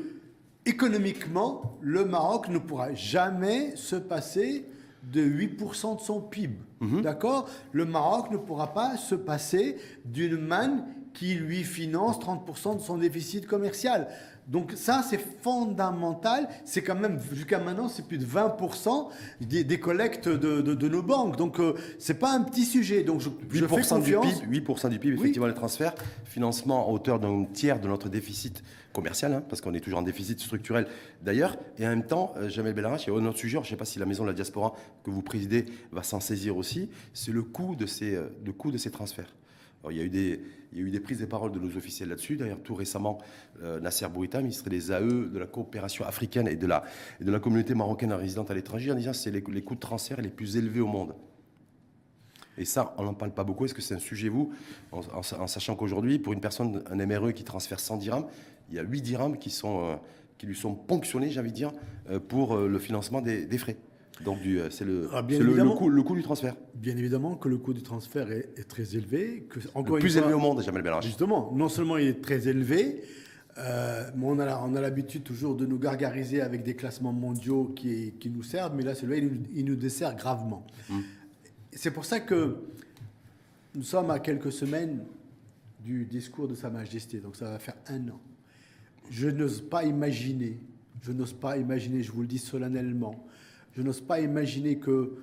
économiquement, 0.68 1.76
le 1.80 2.04
Maroc 2.04 2.48
ne 2.48 2.58
pourra 2.58 2.92
jamais 2.94 3.74
se 3.76 3.96
passer 3.96 4.64
de 5.12 5.22
8% 5.22 5.96
de 5.96 6.00
son 6.00 6.20
PIB. 6.20 6.56
Mhm. 6.80 7.02
D'accord? 7.02 7.48
Le 7.72 7.84
Maroc 7.84 8.30
ne 8.30 8.36
pourra 8.36 8.72
pas 8.74 8.96
se 8.96 9.14
passer 9.14 9.76
d'une 10.04 10.36
manne 10.36 10.84
qui 11.14 11.34
lui 11.34 11.64
finance 11.64 12.18
30% 12.20 12.76
de 12.76 12.80
son 12.80 12.98
déficit 12.98 13.46
commercial. 13.46 14.08
Donc 14.46 14.72
ça, 14.76 15.02
c'est 15.08 15.20
fondamental. 15.42 16.48
C'est 16.64 16.82
quand 16.82 16.94
même, 16.94 17.18
jusqu'à 17.32 17.58
maintenant, 17.58 17.88
c'est 17.88 18.06
plus 18.06 18.18
de 18.18 18.24
20% 18.24 19.08
des, 19.40 19.64
des 19.64 19.80
collectes 19.80 20.28
de, 20.28 20.60
de- 20.62 20.74
de 20.74 20.88
nos 20.88 21.02
banques. 21.02 21.36
Donc 21.36 21.58
euh, 21.60 21.74
c'est 21.98 22.18
pas 22.18 22.32
un 22.32 22.42
petit 22.42 22.64
sujet. 22.64 23.02
Donc 23.02 23.20
je, 23.20 23.28
je 23.50 23.66
fais 23.66 23.76
8% 23.76 24.02
du 24.02 24.14
confiance. 24.14 24.40
PIB, 24.40 24.60
8% 24.60 24.88
du 24.90 24.98
PIB, 24.98 25.14
Oui. 25.16 25.20
effectivement, 25.20 25.46
les 25.48 25.54
transferts, 25.54 25.94
financement 26.24 26.86
à 26.86 26.90
hauteur 26.90 27.18
d'un 27.18 27.44
tiers 27.52 27.80
de 27.80 27.88
notre 27.88 28.08
déficit 28.08 28.62
commercial, 28.98 29.32
hein, 29.32 29.44
parce 29.48 29.60
qu'on 29.60 29.74
est 29.74 29.80
toujours 29.80 30.00
en 30.00 30.02
déficit 30.02 30.40
structurel 30.40 30.88
d'ailleurs. 31.22 31.56
Et 31.78 31.86
en 31.86 31.90
même 31.90 32.04
temps, 32.04 32.34
euh, 32.36 32.48
Jamel 32.48 32.74
Bellarach, 32.74 33.06
il 33.06 33.10
y 33.10 33.16
a 33.16 33.16
un 33.16 33.26
autre 33.26 33.38
sujet, 33.38 33.58
je 33.58 33.62
ne 33.62 33.66
sais 33.66 33.76
pas 33.76 33.84
si 33.84 34.00
la 34.00 34.06
maison 34.06 34.24
de 34.24 34.28
la 34.28 34.34
diaspora 34.34 34.74
que 35.04 35.10
vous 35.10 35.22
présidez 35.22 35.66
va 35.92 36.02
s'en 36.02 36.18
saisir 36.18 36.56
aussi, 36.56 36.90
c'est 37.12 37.32
le 37.32 37.42
coût 37.42 37.76
de 37.76 37.86
ces, 37.86 38.16
euh, 38.16 38.90
transferts. 38.92 39.32
Il, 39.88 39.96
y 39.96 40.00
a 40.00 40.02
eu 40.02 40.08
des, 40.08 40.42
il 40.72 40.90
des 40.90 41.00
prises 41.00 41.20
de 41.20 41.26
parole 41.26 41.52
de 41.52 41.60
nos 41.60 41.76
officiels 41.76 42.08
là-dessus. 42.08 42.36
D'ailleurs, 42.36 42.60
tout 42.62 42.74
récemment, 42.74 43.18
euh, 43.62 43.78
Nasser 43.78 44.08
Bourita, 44.08 44.40
ministre 44.40 44.68
des 44.68 44.90
AE, 44.90 45.00
de 45.00 45.38
la 45.38 45.46
coopération 45.46 46.04
africaine 46.04 46.48
et 46.48 46.56
de 46.56 46.66
la, 46.66 46.82
communauté 47.38 47.74
marocaine 47.74 48.12
résidente 48.12 48.50
à 48.50 48.54
l'étranger, 48.54 48.90
en 48.90 48.96
disant 48.96 49.12
que 49.12 49.16
c'est 49.16 49.30
les, 49.30 49.40
coûts 49.40 49.76
de 49.76 49.80
transfert 49.80 50.20
les 50.20 50.30
plus 50.30 50.56
élevés 50.56 50.80
au 50.80 50.88
monde. 50.88 51.14
Et 52.58 52.64
ça, 52.64 52.92
on 52.98 53.04
n'en 53.04 53.14
parle 53.14 53.32
pas 53.32 53.44
beaucoup. 53.44 53.66
Est-ce 53.66 53.74
que 53.74 53.80
c'est 53.80 53.94
un 53.94 54.00
sujet, 54.00 54.28
vous, 54.28 54.52
en- 54.90 55.00
en 55.00 55.46
sachant 55.46 55.76
qu'aujourd'hui, 55.76 56.18
pour 56.18 56.32
une 56.32 56.40
personne, 56.40 56.82
un 56.90 57.06
MRE 57.06 57.32
qui 57.32 57.44
transfère 57.44 57.78
100 57.78 57.98
dirhams, 57.98 58.26
il 58.68 58.74
y 58.76 58.78
a 58.78 58.82
8 58.82 59.00
dirhams 59.02 59.38
qui, 59.38 59.50
sont, 59.50 59.84
euh, 59.84 59.96
qui 60.38 60.46
lui 60.46 60.56
sont 60.56 60.74
ponctionnés, 60.74 61.30
j'ai 61.30 61.40
envie 61.40 61.50
de 61.50 61.56
dire, 61.56 61.72
euh, 62.10 62.18
pour 62.20 62.54
euh, 62.56 62.68
le 62.68 62.78
financement 62.78 63.20
des, 63.20 63.46
des 63.46 63.58
frais. 63.58 63.76
Donc, 64.24 64.38
c'est 64.70 64.84
le, 64.84 65.08
Ah, 65.12 65.22
le, 65.28 65.70
coût, 65.76 65.88
le 65.88 66.02
coût 66.02 66.16
du 66.16 66.22
transfert. 66.24 66.56
Bien 66.74 66.96
évidemment 66.96 67.36
que 67.36 67.48
le 67.48 67.56
coût 67.56 67.72
du 67.72 67.82
transfert 67.84 68.32
est, 68.32 68.48
est 68.56 68.68
très 68.68 68.96
élevé. 68.96 69.46
Que, 69.48 69.60
encore 69.74 69.94
Le 69.94 70.00
plus 70.00 70.10
fois- 70.14 70.22
élevé 70.22 70.34
au 70.34 70.40
monde, 70.40 70.60
Jamel 70.60 70.82
Bellarach. 70.82 71.04
Justement, 71.04 71.52
non 71.54 71.68
seulement 71.68 71.98
il 71.98 72.08
est 72.08 72.20
très 72.20 72.48
élevé, 72.48 73.02
euh, 73.58 74.10
mais 74.16 74.24
on 74.26 74.38
a, 74.40 74.80
l'habitude 74.80 75.22
toujours 75.22 75.54
de 75.54 75.66
nous 75.66 75.78
gargariser 75.78 76.40
avec 76.40 76.64
des 76.64 76.74
classements 76.74 77.12
mondiaux 77.12 77.72
qui, 77.76 78.12
qui 78.18 78.28
nous 78.28 78.42
servent, 78.42 78.74
mais 78.74 78.82
là, 78.82 78.96
celui-là, 78.96 79.18
il, 79.18 79.40
il 79.54 79.64
nous 79.64 79.76
dessert 79.76 80.16
gravement. 80.16 80.66
C'est 81.72 81.92
pour 81.92 82.04
ça 82.04 82.18
que 82.18 82.56
nous 83.76 83.84
sommes 83.84 84.10
à 84.10 84.18
quelques 84.18 84.50
semaines 84.50 85.04
du 85.84 86.06
discours 86.06 86.48
de 86.48 86.56
Sa 86.56 86.70
Majesté, 86.70 87.18
donc 87.18 87.36
ça 87.36 87.50
va 87.50 87.58
faire 87.60 87.76
un 87.88 88.08
an. 88.08 88.20
Je 89.10 89.28
n'ose 89.28 89.60
pas 89.60 89.84
imaginer 89.84 90.58
Je 91.02 91.12
n'ose 91.12 91.32
pas 91.32 91.56
imaginer, 91.58 92.02
je 92.02 92.10
vous 92.12 92.22
le 92.22 92.26
dis 92.26 92.38
solennellement, 92.38 93.14
je 93.76 93.82
n'ose 93.82 94.00
pas 94.00 94.20
imaginer 94.20 94.76
que 94.78 95.14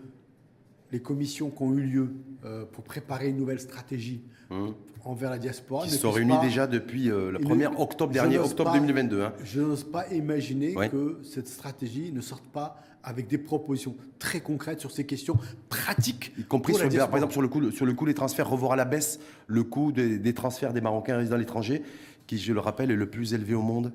les 0.91 0.99
commissions 1.01 1.49
qui 1.49 1.61
ont 1.63 1.73
eu 1.73 1.81
lieu 1.81 2.09
euh, 2.45 2.63
pour 2.71 2.83
préparer 2.83 3.29
une 3.29 3.37
nouvelle 3.37 3.59
stratégie 3.59 4.21
Mmh. 4.51 4.67
envers 5.05 5.31
la 5.31 5.39
diaspora 5.39 5.85
Qui 5.85 5.89
se 5.89 5.97
sont 5.97 6.11
pas- 6.13 6.39
déjà 6.39 6.67
depuis 6.67 7.09
euh, 7.09 7.31
le 7.31 7.39
Ils 7.41 7.47
1er 7.47 7.71
ne- 7.71 7.81
octobre 7.81 8.13
dernier, 8.13 8.37
octobre 8.37 8.71
pas- 8.71 8.77
2022. 8.77 9.23
hein. 9.23 9.33
Je 9.43 9.59
n'ose 9.59 9.83
pas 9.83 10.07
imaginer 10.13 10.75
Ouais. 10.77 10.87
que 10.89 11.17
cette 11.23 11.47
stratégie 11.47 12.11
ne 12.13 12.21
sorte 12.21 12.45
pas 12.49 12.79
avec 13.03 13.27
des 13.27 13.39
propositions 13.39 13.95
très 14.19 14.41
concrètes 14.41 14.79
sur 14.79 14.91
ces 14.91 15.03
questions 15.03 15.35
pratiques. 15.67 16.31
Y 16.37 16.43
compris 16.43 16.73
sur, 16.75 16.87
par 17.07 17.15
exemple 17.15 17.33
sur 17.33 17.41
le 17.41 17.47
coût, 17.47 17.71
sur 17.71 17.87
le 17.87 17.93
coût 17.93 18.05
des 18.05 18.13
transferts, 18.13 18.47
revoir 18.47 18.73
à 18.73 18.75
la 18.75 18.85
baisse 18.85 19.19
le 19.47 19.63
coût 19.63 19.91
des, 19.91 20.19
des 20.19 20.33
transferts 20.35 20.73
des 20.73 20.81
Marocains 20.81 21.17
résidant 21.17 21.35
à 21.37 21.39
l'étranger, 21.39 21.81
qui, 22.27 22.37
je 22.37 22.53
le 22.53 22.59
rappelle, 22.59 22.91
est 22.91 22.95
le 22.95 23.09
plus 23.09 23.33
élevé 23.33 23.53
au 23.53 23.61
monde. 23.61 23.93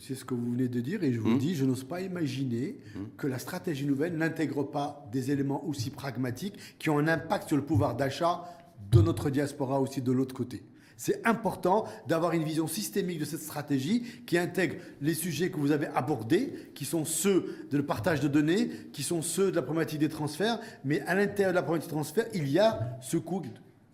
C'est 0.00 0.14
ce 0.16 0.24
que 0.24 0.34
vous 0.34 0.50
venez 0.52 0.66
de 0.68 0.80
dire 0.80 1.04
et 1.04 1.12
je 1.12 1.20
vous 1.20 1.30
Mmh. 1.30 1.38
dis, 1.38 1.54
je 1.54 1.64
n'ose 1.64 1.84
pas 1.84 2.00
imaginer 2.00 2.78
Mmh. 2.96 2.98
que 3.16 3.26
la 3.28 3.38
stratégie 3.38 3.86
nouvelle 3.86 4.16
n'intègre 4.16 4.64
pas 4.64 5.08
des 5.12 5.30
éléments 5.30 5.64
aussi 5.66 5.90
pragmatiques 5.90 6.54
qui 6.80 6.90
ont 6.90 6.98
un 6.98 7.06
impact 7.08 7.46
sur 7.48 7.56
le 7.56 7.62
pouvoir 7.64 7.94
d'achat 7.94 8.44
de 8.90 9.00
notre 9.00 9.30
diaspora 9.30 9.80
aussi 9.80 10.02
de 10.02 10.10
l'autre 10.12 10.34
côté. 10.34 10.64
C'est 10.96 11.26
important 11.26 11.86
d'avoir 12.08 12.32
une 12.34 12.44
vision 12.44 12.68
systémique 12.68 13.18
de 13.18 13.24
cette 13.24 13.40
stratégie 13.40 14.02
qui 14.26 14.38
intègre 14.38 14.76
les 15.00 15.14
sujets 15.14 15.50
que 15.50 15.56
vous 15.58 15.72
avez 15.72 15.88
abordés, 15.88 16.52
qui 16.74 16.84
sont 16.84 17.04
ceux 17.04 17.66
de 17.70 17.76
le 17.76 17.84
partage 17.84 18.20
de 18.20 18.28
données, 18.28 18.70
qui 18.92 19.02
sont 19.02 19.20
ceux 19.20 19.50
de 19.50 19.56
la 19.56 19.62
problématique 19.62 19.98
des 19.98 20.08
transferts, 20.08 20.60
mais 20.84 21.00
à 21.02 21.14
l'intérieur 21.16 21.50
de 21.52 21.56
la 21.56 21.62
problématique 21.62 21.90
des 21.90 21.96
transferts, 21.96 22.26
il 22.32 22.48
y 22.48 22.60
a 22.60 22.96
ce 23.00 23.16
coût 23.16 23.42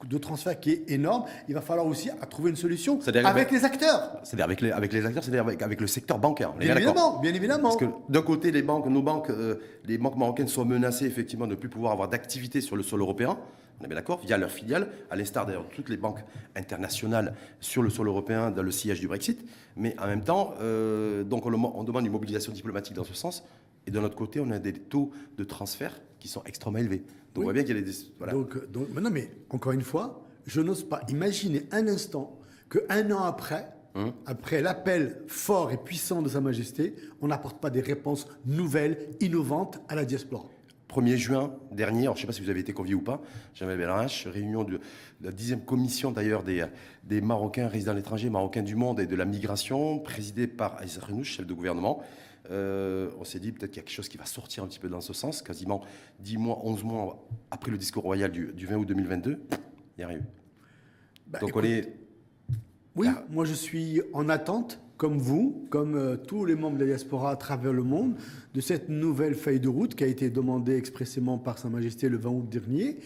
de 0.08 0.18
transfert 0.18 0.58
qui 0.58 0.70
est 0.70 0.90
énorme. 0.90 1.24
Il 1.48 1.54
va 1.54 1.60
falloir 1.60 1.86
aussi 1.86 2.10
trouver 2.30 2.50
une 2.50 2.56
solution 2.56 2.98
avec 3.24 3.50
les 3.50 3.64
acteurs. 3.64 4.18
C'est-à-dire 4.22 4.44
avec 4.44 4.60
les, 4.60 4.70
avec 4.70 4.92
les 4.92 5.04
acteurs, 5.04 5.22
c'est-à-dire 5.22 5.42
avec, 5.42 5.62
avec 5.62 5.80
le 5.80 5.86
secteur 5.86 6.18
bancaire. 6.18 6.52
Bien 6.54 6.76
évidemment, 6.76 7.20
bien 7.20 7.34
évidemment. 7.34 7.68
Parce 7.68 7.76
que 7.76 7.86
d'un 8.08 8.22
côté, 8.22 8.50
les 8.52 8.62
banques, 8.62 8.86
nos 8.86 9.02
banques, 9.02 9.30
euh, 9.30 9.56
les 9.84 9.98
banques 9.98 10.16
marocaines 10.16 10.48
sont 10.48 10.64
menacées 10.64 11.06
effectivement 11.06 11.46
de 11.46 11.52
ne 11.52 11.56
plus 11.56 11.68
pouvoir 11.68 11.92
avoir 11.92 12.08
d'activité 12.08 12.60
sur 12.60 12.76
le 12.76 12.82
sol 12.82 13.00
européen. 13.00 13.38
On 13.80 13.84
est 13.84 13.88
bien 13.88 13.96
d'accord, 13.96 14.20
via 14.22 14.36
leurs 14.36 14.50
filiales, 14.50 14.88
à 15.10 15.16
l'instar 15.16 15.46
d'ailleurs 15.46 15.64
de 15.64 15.74
toutes 15.74 15.88
les 15.88 15.96
banques 15.96 16.20
internationales 16.54 17.34
sur 17.60 17.82
le 17.82 17.88
sol 17.88 18.08
européen 18.08 18.50
dans 18.50 18.62
le 18.62 18.70
sillage 18.70 19.00
du 19.00 19.08
Brexit. 19.08 19.42
Mais 19.76 19.96
en 19.98 20.06
même 20.06 20.22
temps, 20.22 20.52
euh, 20.60 21.24
donc 21.24 21.46
on, 21.46 21.54
on 21.54 21.84
demande 21.84 22.04
une 22.04 22.12
mobilisation 22.12 22.52
diplomatique 22.52 22.94
dans 22.94 23.04
ce 23.04 23.14
sens. 23.14 23.42
Et 23.86 23.90
d'un 23.90 24.04
autre 24.04 24.16
côté, 24.16 24.38
on 24.40 24.50
a 24.50 24.58
des 24.58 24.74
taux 24.74 25.10
de 25.38 25.44
transfert 25.44 25.98
qui 26.18 26.28
sont 26.28 26.42
extrêmement 26.44 26.78
élevés. 26.78 27.02
Donc 27.34 27.42
on 27.42 27.44
voit 27.44 27.52
bien 27.52 27.62
qu'il 27.62 27.76
y 27.76 27.78
a 27.78 27.82
des. 27.82 27.92
Voilà. 28.18 28.32
Donc, 28.32 28.70
donc, 28.70 28.88
mais 28.94 29.00
non, 29.00 29.10
mais 29.10 29.30
encore 29.50 29.72
une 29.72 29.82
fois, 29.82 30.24
je 30.46 30.60
n'ose 30.60 30.84
pas 30.84 31.00
imaginer 31.08 31.66
un 31.70 31.86
instant 31.88 32.38
qu'un 32.70 33.10
an 33.10 33.22
après, 33.24 33.66
Hum. 33.96 34.12
après 34.24 34.62
l'appel 34.62 35.20
fort 35.26 35.72
et 35.72 35.76
puissant 35.76 36.22
de 36.22 36.28
Sa 36.28 36.40
Majesté, 36.40 36.94
on 37.20 37.26
n'apporte 37.26 37.60
pas 37.60 37.70
des 37.70 37.80
réponses 37.80 38.28
nouvelles, 38.46 38.98
innovantes 39.18 39.80
à 39.88 39.96
la 39.96 40.04
diaspora. 40.04 40.44
1er 40.88 41.16
juin 41.16 41.54
dernier, 41.72 42.02
alors 42.02 42.14
je 42.16 42.20
ne 42.20 42.22
sais 42.22 42.26
pas 42.28 42.32
si 42.32 42.40
vous 42.40 42.50
avez 42.50 42.60
été 42.60 42.72
convié 42.72 42.94
ou 42.94 43.00
pas, 43.00 43.20
Jamel 43.54 43.78
Belrach, 43.78 44.28
réunion 44.30 44.62
de, 44.62 44.74
de 44.74 44.80
la 45.26 45.32
dixième 45.32 45.62
commission 45.64 46.10
d'ailleurs 46.12 46.42
des, 46.44 46.64
des 47.04 47.20
Marocains 47.20 47.66
résidant 47.68 47.92
à 47.92 47.94
l'étranger, 47.94 48.30
Marocains 48.30 48.62
du 48.62 48.76
monde 48.76 49.00
et 49.00 49.06
de 49.06 49.16
la 49.16 49.24
migration, 49.24 49.98
présidée 49.98 50.46
par 50.46 50.76
Aïssa 50.78 51.00
Renouch, 51.04 51.26
chef 51.36 51.46
de 51.46 51.54
gouvernement. 51.54 52.00
Euh, 52.50 53.10
on 53.18 53.24
s'est 53.24 53.38
dit 53.38 53.52
peut-être 53.52 53.70
qu'il 53.70 53.78
y 53.80 53.84
a 53.84 53.86
quelque 53.86 53.94
chose 53.94 54.08
qui 54.08 54.16
va 54.18 54.26
sortir 54.26 54.64
un 54.64 54.66
petit 54.66 54.78
peu 54.80 54.88
dans 54.88 55.00
ce 55.00 55.12
sens, 55.12 55.42
quasiment 55.42 55.82
10 56.20 56.36
mois, 56.38 56.60
11 56.64 56.84
mois 56.84 57.28
après 57.50 57.70
le 57.70 57.78
discours 57.78 58.02
royal 58.02 58.32
du, 58.32 58.52
du 58.52 58.66
20 58.66 58.76
août 58.76 58.86
2022, 58.88 59.40
il 59.50 59.58
n'y 59.98 60.04
a 60.04 60.06
rien 60.08 60.18
eu. 60.18 60.22
Bah, 61.28 61.38
Donc 61.40 61.50
écoute, 61.50 61.62
on 61.64 61.66
est... 61.68 61.96
Oui, 62.96 63.06
Ah. 63.08 63.24
moi 63.30 63.44
je 63.44 63.54
suis 63.54 64.02
en 64.12 64.28
attente, 64.28 64.80
comme 64.96 65.18
vous, 65.18 65.66
comme 65.70 65.94
euh, 65.94 66.16
tous 66.16 66.44
les 66.44 66.56
membres 66.56 66.76
de 66.76 66.80
la 66.84 66.88
diaspora 66.90 67.30
à 67.30 67.36
travers 67.36 67.72
le 67.72 67.84
monde, 67.84 68.16
de 68.52 68.60
cette 68.60 68.88
nouvelle 68.88 69.34
feuille 69.36 69.60
de 69.60 69.68
route 69.68 69.94
qui 69.94 70.02
a 70.02 70.08
été 70.08 70.28
demandée 70.28 70.76
expressément 70.76 71.38
par 71.38 71.58
Sa 71.58 71.68
Majesté 71.68 72.08
le 72.08 72.16
20 72.18 72.30
août 72.30 72.48
dernier. 72.48 72.98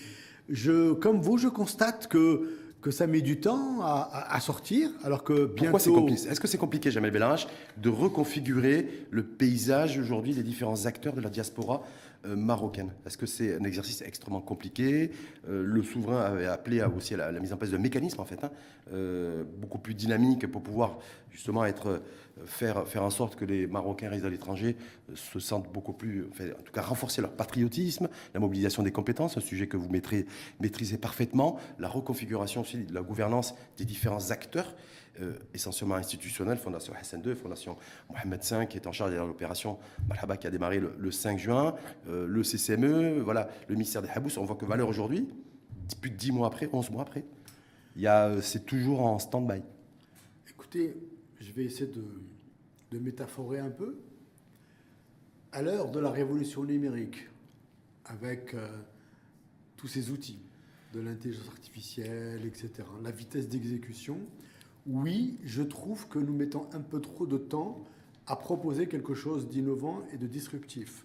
Je, 0.49 0.93
comme 0.95 1.21
vous, 1.21 1.37
je 1.39 1.49
constate 1.49 2.09
que, 2.09 2.49
que 2.85 2.91
ça 2.91 3.07
met 3.07 3.23
du 3.23 3.41
temps 3.41 3.81
à, 3.81 4.11
à- 4.13 4.37
à 4.37 4.41
sortir, 4.41 4.91
alors 5.05 5.25
que 5.25 5.47
bientôt... 5.47 5.79
C'est 5.79 5.91
compliqué 5.91 6.29
Est-ce 6.29 6.39
que 6.39 6.47
c'est 6.47 6.59
compliqué, 6.59 6.91
Jamel 6.91 7.11
Belrach, 7.13 7.47
de 7.79 7.89
reconfigurer 7.89 9.07
le 9.11 9.23
paysage 9.23 9.99
aujourd'hui 9.99 10.35
des 10.35 10.43
différents 10.43 10.85
acteurs 10.85 11.15
de 11.15 11.23
la 11.23 11.31
diaspora 11.31 11.83
marocaine 12.25 12.93
Est-ce 13.07 13.19
que 13.19 13.27
c'est 13.27 13.55
un 13.55 13.65
exercice 13.65 14.03
extrêmement 14.03 14.41
compliqué. 14.41 15.11
Euh, 15.49 15.63
Le 15.65 15.83
souverain 15.83 16.21
avait 16.21 16.47
appelé 16.47 16.83
aussi 16.83 17.15
à 17.15 17.31
la, 17.31 17.41
mise 17.41 17.53
en 17.53 17.57
place 17.57 17.71
de 17.71 17.77
mécanismes, 17.77 18.21
en 18.21 18.25
fait, 18.25 18.43
hein, 18.43 18.51
euh, 18.93 19.45
beaucoup 19.59 19.79
plus 19.79 19.95
dynamiques 19.95 20.47
pour 20.47 20.63
pouvoir 20.63 20.99
justement 21.31 21.65
être, 21.65 21.89
euh, 21.89 21.99
faire, 22.45 22.87
faire 22.87 23.03
en 23.03 23.09
sorte 23.11 23.35
que 23.35 23.47
les 23.47 23.67
Marocains 23.67 24.11
résidant 24.11 24.29
à 24.29 24.31
l'étranger 24.31 24.77
euh, 25.11 25.17
se 25.17 25.41
sentent 25.41 25.73
beaucoup 25.73 25.95
plus, 25.95 26.25
en 26.25 26.63
tout 26.63 26.73
cas 26.73 26.83
renforcer 26.83 27.23
leur 27.23 27.33
patriotisme, 27.33 28.09
la 28.35 28.41
mobilisation 28.41 28.83
des 28.83 28.93
compétences, 28.93 29.39
un 29.39 29.41
sujet 29.41 29.67
que 29.69 29.79
vous 29.79 29.89
maîtrisez 29.91 30.99
parfaitement, 30.99 31.59
la 31.79 31.89
reconfiguration 31.89 32.61
aussi 32.61 32.85
de 32.85 32.95
la 32.95 33.01
gouvernance 33.01 33.55
des 33.79 33.87
différents 33.87 34.31
acteurs 34.31 34.75
euh, 35.21 35.39
essentiellement 35.55 35.95
institutionnels, 35.95 36.59
Fondation 36.59 36.93
Hassan 36.93 37.23
II, 37.25 37.37
Fondation 37.37 37.77
Mohamed 38.11 38.41
V, 38.43 38.67
qui 38.67 38.79
est 38.79 38.87
en 38.89 38.91
charge 38.91 39.13
de 39.13 39.17
l'opération 39.17 39.79
Malhaba, 40.09 40.37
qui 40.37 40.49
a 40.49 40.51
démarré 40.51 40.81
le, 40.81 40.93
le 40.99 41.11
5 41.13 41.39
juin, 41.39 41.77
euh, 42.09 42.27
le 42.27 42.43
CCME, 42.43 43.21
voilà, 43.21 43.49
le 43.69 43.75
ministère 43.75 44.03
des 44.03 44.09
Habous. 44.09 44.37
On 44.39 44.45
voit 44.45 44.57
que 44.57 44.65
Valeur 44.65 44.89
aujourd'hui, 44.89 45.29
plus 46.01 46.11
de 46.11 46.17
10 46.17 46.33
mois 46.33 46.49
après, 46.49 46.69
11 46.73 46.91
mois 46.91 47.03
après, 47.03 47.25
euh, 48.03 48.41
c'est 48.41 48.67
toujours 48.67 49.03
en 49.03 49.21
stand-by. 49.21 49.63
Écoutez, 50.51 50.97
je 51.41 51.53
vais 51.53 51.65
essayer 51.65 51.87
de, 51.87 52.99
métaphorer 52.99 53.59
un 53.59 53.71
peu. 53.71 53.99
À 55.53 55.63
l'heure 55.63 55.91
de 55.91 56.01
la 56.01 56.11
révolution 56.11 56.65
numérique, 56.65 57.29
avec 58.05 58.55
tous 59.77 59.89
ces 59.89 60.11
outils 60.11 60.39
de 60.93 61.01
l'intelligence 61.01 61.49
artificielle, 61.49 62.47
etc., 62.47 62.71
la 63.03 63.11
vitesse 63.11 63.49
d'exécution, 63.49 64.19
oui, 64.87 65.39
je 65.45 65.63
trouve 65.63 66.09
que 66.09 66.19
nous 66.19 66.35
mettons 66.35 66.67
un 66.73 66.81
peu 66.81 67.01
trop 67.01 67.27
de 67.27 67.39
temps 67.39 67.79
à 68.27 68.37
proposer 68.37 68.87
quelque 68.87 69.15
chose 69.15 69.49
d'innovant 69.49 69.99
et 70.13 70.17
de 70.19 70.27
disruptif. 70.27 71.05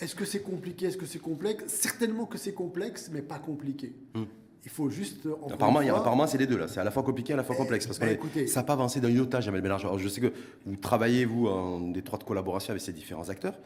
Est-ce 0.00 0.14
que 0.14 0.24
c'est 0.24 0.40
compliqué? 0.42 0.86
Est-ce 0.86 0.96
que 0.96 1.06
c'est 1.06 1.18
complexe? 1.20 1.64
Certainement 1.68 2.26
que 2.26 2.38
c'est 2.38 2.52
complexe, 2.54 3.10
mais 3.12 3.22
pas 3.22 3.38
compliqué. 3.38 3.94
Hmm. 4.14 4.24
Il 4.64 4.70
faut 4.70 4.88
juste. 4.88 5.28
Apparemment, 5.50 5.80
fois- 5.82 5.98
apparemment, 5.98 6.26
c'est 6.26 6.38
les 6.38 6.46
deux 6.46 6.56
là. 6.56 6.68
C'est 6.68 6.80
à 6.80 6.84
la 6.84 6.90
fois 6.90 7.02
compliqué, 7.02 7.34
à 7.34 7.36
la 7.36 7.44
fois 7.44 7.54
complexe. 7.54 7.86
Parce 7.86 7.98
que 7.98 8.06
bah, 8.06 8.10
écoutez- 8.12 8.46
ça 8.46 8.60
n'a 8.60 8.64
pas 8.64 8.72
avancé 8.72 8.98
d'un 9.00 9.10
iota, 9.10 9.40
Jamel 9.40 9.60
Benarge. 9.60 9.84
Alors, 9.84 9.98
je 9.98 10.08
sais 10.08 10.20
que 10.22 10.32
vous 10.64 10.76
travaillez, 10.76 11.26
vous, 11.26 11.46
en 11.46 11.92
étroite 11.94 12.24
collaboration 12.24 12.70
avec 12.70 12.82
ces 12.82 12.92
différents 12.92 13.28
acteurs. 13.28 13.58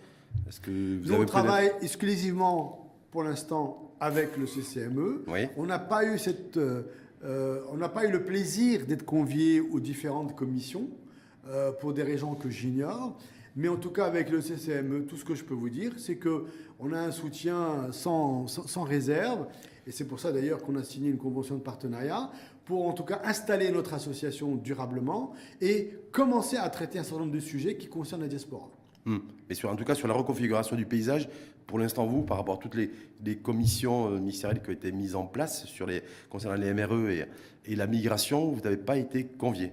Est-ce 0.48 0.60
que 0.60 0.70
vous 0.70 1.06
Nous, 1.06 1.12
avez 1.14 1.22
on 1.22 1.26
travaille 1.26 1.72
exclusivement 1.82 2.92
pour 3.12 3.22
l'instant 3.22 3.92
avec 4.00 4.36
le 4.36 4.46
CCME. 4.46 5.24
Oui. 5.28 5.46
On 5.56 5.66
n'a 5.66 5.78
pas 5.78 6.04
eu 6.04 6.18
cette, 6.18 6.56
euh, 6.56 6.82
euh, 7.24 7.60
on 7.70 7.76
n'a 7.76 7.88
pas 7.88 8.04
eu 8.04 8.12
le 8.12 8.24
plaisir 8.24 8.86
d'être 8.86 9.04
convié 9.04 9.60
aux 9.60 9.80
différentes 9.80 10.36
commissions 10.36 10.88
euh, 11.48 11.72
pour 11.72 11.92
des 11.92 12.02
raisons 12.02 12.34
que 12.34 12.48
j'ignore. 12.48 13.16
Mais 13.56 13.68
en 13.68 13.76
tout 13.76 13.90
cas, 13.90 14.06
avec 14.06 14.30
le 14.30 14.40
CCME, 14.40 15.06
tout 15.06 15.16
ce 15.16 15.24
que 15.24 15.34
je 15.34 15.44
peux 15.44 15.54
vous 15.54 15.70
dire, 15.70 15.92
c'est 15.98 16.16
que 16.16 16.44
on 16.78 16.92
a 16.92 16.98
un 17.00 17.10
soutien 17.10 17.90
sans, 17.90 18.46
sans 18.46 18.82
réserve. 18.84 19.48
Et 19.86 19.90
c'est 19.90 20.04
pour 20.04 20.20
ça 20.20 20.30
d'ailleurs 20.30 20.62
qu'on 20.62 20.76
a 20.76 20.84
signé 20.84 21.10
une 21.10 21.18
convention 21.18 21.56
de 21.56 21.62
partenariat 21.62 22.30
pour 22.64 22.86
en 22.86 22.92
tout 22.92 23.04
cas 23.04 23.22
installer 23.24 23.70
notre 23.70 23.94
association 23.94 24.54
durablement 24.54 25.32
et 25.60 25.94
commencer 26.12 26.56
à 26.56 26.68
traiter 26.68 26.98
un 26.98 27.02
certain 27.02 27.20
nombre 27.20 27.32
de 27.32 27.40
sujets 27.40 27.76
qui 27.76 27.88
concernent 27.88 28.20
la 28.20 28.28
diaspora. 28.28 28.70
Hmm. 29.08 29.20
Mais 29.48 29.54
sur, 29.54 29.70
en 29.70 29.76
tout 29.76 29.84
cas, 29.84 29.94
sur 29.94 30.06
la 30.06 30.12
reconfiguration 30.12 30.76
du 30.76 30.84
paysage, 30.84 31.30
pour 31.66 31.78
l'instant, 31.78 32.06
vous, 32.06 32.22
par 32.22 32.36
rapport 32.36 32.56
à 32.56 32.58
toutes 32.58 32.74
les, 32.74 32.90
les 33.24 33.36
commissions 33.36 34.08
euh, 34.12 34.18
ministérielles 34.18 34.60
qui 34.60 34.68
ont 34.68 34.74
été 34.74 34.92
mises 34.92 35.14
en 35.16 35.24
place 35.24 35.64
sur 35.64 35.86
les, 35.86 36.02
concernant 36.28 36.56
les 36.60 36.74
MRE 36.74 37.08
et, 37.08 37.24
et 37.64 37.74
la 37.74 37.86
migration, 37.86 38.50
vous 38.50 38.60
n'avez 38.60 38.76
pas 38.76 38.98
été 38.98 39.24
convié. 39.24 39.72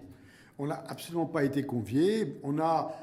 On 0.58 0.68
n'a 0.68 0.82
absolument 0.88 1.26
pas 1.26 1.44
été 1.44 1.64
conviés. 1.64 2.38
On 2.44 2.60
a 2.60 2.96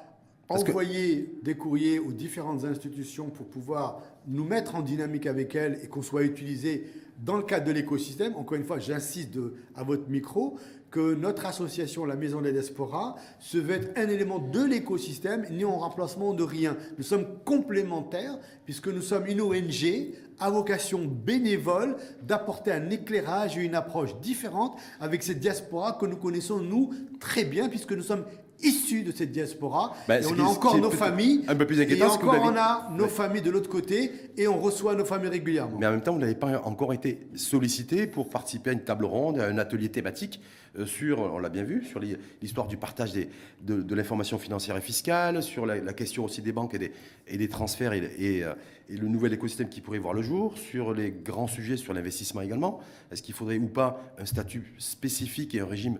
Parce 0.49 0.65
que- 0.65 0.71
envoyé 0.71 1.35
des 1.43 1.55
courriers 1.55 1.99
aux 1.99 2.13
différentes 2.13 2.65
institutions 2.65 3.29
pour 3.29 3.45
pouvoir 3.47 4.01
nous 4.27 4.45
mettre 4.45 4.75
en 4.75 4.81
dynamique 4.81 5.27
avec 5.27 5.55
elles 5.55 5.81
et 5.85 5.87
qu'on 5.87 6.01
soit 6.01 6.23
utilisé 6.23 6.87
dans 7.23 7.37
le 7.37 7.43
cadre 7.43 7.67
de 7.67 7.73
l'écosystème. 7.73 8.35
Encore 8.37 8.57
une 8.57 8.65
fois, 8.65 8.79
j'insiste 8.79 9.39
à 9.75 9.83
votre 9.83 10.09
micro 10.09 10.57
que 10.93 11.15
notre 11.15 11.47
association, 11.47 12.05
la 12.05 12.17
Maison 12.17 12.43
des 12.43 12.53
Diaspora, 12.53 13.17
se 13.41 13.57
veut 13.57 13.77
être 13.77 13.99
un 13.99 14.09
élément 14.09 14.39
de 14.39 14.63
l'écosystème, 14.63 15.47
ni 15.51 15.65
en 15.65 15.79
remplacement 15.79 16.35
de 16.35 16.43
rien. 16.43 16.77
Nous 16.99 17.03
sommes 17.03 17.27
complémentaires 17.45 18.39
puisque 18.67 18.89
nous 18.89 19.01
sommes 19.01 19.27
une 19.27 19.41
ONG 19.41 20.13
à 20.39 20.51
vocation 20.51 21.01
bénévole 21.05 21.97
d'apporter 22.23 22.73
un 22.73 22.91
éclairage 22.91 23.57
et 23.57 23.63
une 23.63 23.75
approche 23.75 24.15
différente 24.21 24.77
avec 25.01 25.23
cette 25.23 25.41
diaspora 25.41 25.93
que 25.93 26.05
nous 26.05 26.17
connaissons, 26.17 26.59
nous, 26.59 26.91
très 27.21 27.45
bien, 27.45 27.71
puisque 27.71 27.93
nous 27.93 28.03
sommes 28.03 28.25
issus 28.63 29.03
de 29.03 29.13
cette 29.13 29.33
diaspora. 29.33 29.95
Bah, 30.09 30.21
et 30.21 30.27
on 30.27 30.39
a 30.39 30.43
encore 30.43 30.79
nos 30.79 30.91
familles. 30.91 31.45
un 31.49 31.55
peu 31.55 31.67
plus 31.67 31.81
Et 31.81 31.85
inquiétant, 31.85 32.09
vous 32.09 32.15
encore, 32.29 32.41
on 32.43 32.57
a 32.57 32.89
nos 32.93 33.05
Ouais. 33.05 33.11
familles 33.11 33.43
de 33.43 33.51
l'autre 33.51 33.69
côté 33.71 34.11
et 34.37 34.47
on 34.49 34.61
reçoit 34.61 34.95
nos 34.95 35.05
familles 35.05 35.29
régulièrement. 35.31 35.79
Mais 35.79 35.87
en 35.87 35.91
même 35.93 36.03
temps, 36.03 36.13
vous 36.13 36.19
n'avez 36.21 36.35
pas 36.35 36.61
encore 36.65 36.93
été 36.93 37.27
sollicité 37.35 38.07
pour 38.07 38.29
participer 38.29 38.71
à 38.71 38.73
une 38.73 38.85
table 38.85 39.05
ronde, 39.05 39.39
à 39.41 39.47
un 39.47 39.59
atelier 39.59 39.89
thématique 39.89 40.41
euh, 40.79 40.87
sur, 40.87 41.21
on 41.21 41.39
l'a 41.39 41.51
bien 41.51 41.65
vu, 41.65 41.85
sur 41.85 42.01
l'histoire 42.41 42.67
du 42.67 42.77
partage 42.79 43.13
des- 43.13 43.29
de, 43.63 43.83
de 43.83 43.95
l'information 43.95 44.39
financière 44.39 44.77
et 44.77 44.81
fiscale, 44.81 45.43
sur 45.43 45.67
la, 45.67 45.77
la 45.81 45.93
question 45.93 46.25
aussi 46.25 46.41
des 46.41 46.53
banques 46.53 46.75
et 46.75 46.79
des, 46.79 46.93
et 47.29 47.37
des 47.37 47.49
transferts 47.49 47.93
et, 47.93 48.11
et, 48.19 48.45
euh, 48.45 48.55
et 48.89 48.97
le 48.97 49.09
nouvel 49.09 49.33
écosystème 49.35 49.69
qui 49.69 49.81
pourrait 49.83 49.99
voir 49.99 50.15
le 50.15 50.23
jour, 50.23 50.57
sur 50.57 50.95
les 50.95 51.11
grands 51.11 51.47
sujets, 51.47 51.77
sur 51.77 51.93
l'investissement 51.93 52.41
également. 52.41 52.81
Est-ce 53.11 53.23
qu'il 53.23 53.35
faudrait 53.35 53.59
ou 53.59 53.69
pas 53.69 54.01
un 54.19 54.25
statut 54.25 54.73
spécifique 54.79 55.55
et 55.55 55.61
un 55.61 55.67
régime 55.67 55.99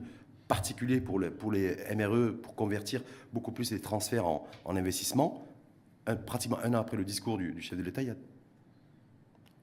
particulier 0.57 1.01
pour, 1.01 1.19
les- 1.19 1.31
pour 1.31 1.51
les 1.51 1.77
MRE 1.97 2.33
pour 2.43 2.55
convertir 2.55 3.03
beaucoup 3.33 3.53
plus 3.53 3.71
les 3.73 3.81
transferts 3.81 4.27
en, 4.27 4.47
en 4.67 4.77
investissement 4.77 5.47
Un- 6.07 6.17
Pratiquement 6.17 6.59
un 6.63 6.75
an 6.75 6.79
après 6.81 6.97
le 6.99 7.05
discours 7.05 7.39
du, 7.39 7.53
du 7.53 7.63
chef 7.63 7.79
de 7.79 7.83
l'État, 7.83 8.03
il 8.03 8.09
y 8.09 8.11
a 8.11 8.17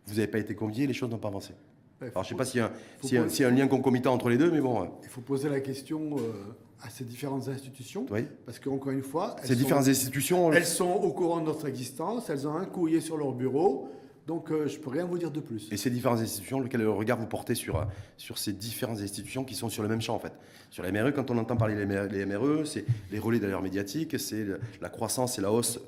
vous 0.07 0.15
n'avez 0.15 0.25
pas 0.27 0.39
été 0.39 0.55
convié, 0.55 0.87
les 0.87 0.93
choses 0.93 1.11
n'ont 1.11 1.19
pas 1.19 1.27
avancé. 1.27 1.53
Ouais, 2.01 2.07
Alors, 2.07 2.23
je 2.23 2.29
ne 2.33 2.33
sais 2.33 2.35
pas 2.35 2.45
s'il 2.45 2.55
y, 2.55 2.63
y 2.63 2.63
a 2.63 2.65
un- 3.21 3.23
pas- 3.25 3.29
s'il 3.29 3.41
y 3.43 3.45
a 3.45 3.49
un 3.49 3.51
lien 3.55 3.67
concomitant 3.67 4.11
entre 4.15 4.29
les 4.29 4.37
deux, 4.39 4.49
mais 4.49 4.61
bon. 4.61 4.81
euh, 4.81 4.85
Il 5.03 5.09
faut 5.09 5.21
poser 5.21 5.49
la 5.49 5.59
question 5.59 6.15
euh, 6.17 6.31
à 6.81 6.89
ces 6.89 7.03
différentes 7.03 7.47
institutions. 7.49 8.07
oui. 8.09 8.25
Parce 8.47 8.57
qu'encore 8.57 8.91
une 8.91 9.03
fois, 9.03 9.35
elles 9.41 9.47
Ces 9.49 9.53
sont- 9.53 9.59
différentes 9.59 9.87
institutions. 9.87 10.51
elles 10.51 10.65
sont 10.65 10.89
au 10.89 11.11
courant 11.13 11.39
de 11.41 11.45
notre 11.45 11.67
existence, 11.67 12.31
elles 12.31 12.47
ont 12.47 12.55
un 12.55 12.65
courrier 12.65 12.99
sur 13.01 13.17
leur 13.17 13.33
bureau. 13.33 13.89
Donc, 14.29 14.51
euh, 14.51 14.67
je 14.67 14.77
ne 14.77 14.83
peux 14.83 14.91
rien 14.91 15.05
vous 15.05 15.17
dire 15.17 15.31
de 15.31 15.39
plus. 15.39 15.67
Et 15.71 15.77
ces 15.77 15.89
différentes 15.89 16.19
institutions, 16.19 16.59
lequel 16.59 16.85
regard 16.85 17.17
vous 17.17 17.25
portez 17.25 17.55
sur, 17.55 17.77
euh, 17.77 17.85
sur 18.15 18.37
ces 18.37 18.53
différentes 18.53 18.99
institutions 18.99 19.43
qui 19.43 19.55
sont 19.55 19.69
sur 19.69 19.81
le 19.81 19.89
même 19.89 20.01
champ 20.01 20.13
en 20.13 20.19
fait 20.19 20.33
Sur 20.69 20.83
les 20.83 20.91
MRE, 20.91 21.11
quand 21.13 21.31
on 21.31 21.37
entend 21.39 21.57
parler 21.57 21.73
des 21.73 21.87
MRE, 21.87 22.27
MRE, 22.27 22.67
c'est 22.67 22.85
les 23.11 23.17
relais 23.17 23.39
d'ailleurs 23.39 23.63
médiatiques, 23.63 24.19
c'est 24.19 24.45
la 24.81 24.89
croissance 24.89 25.39
et 25.39 25.41
la 25.41 25.51
hausse 25.51 25.79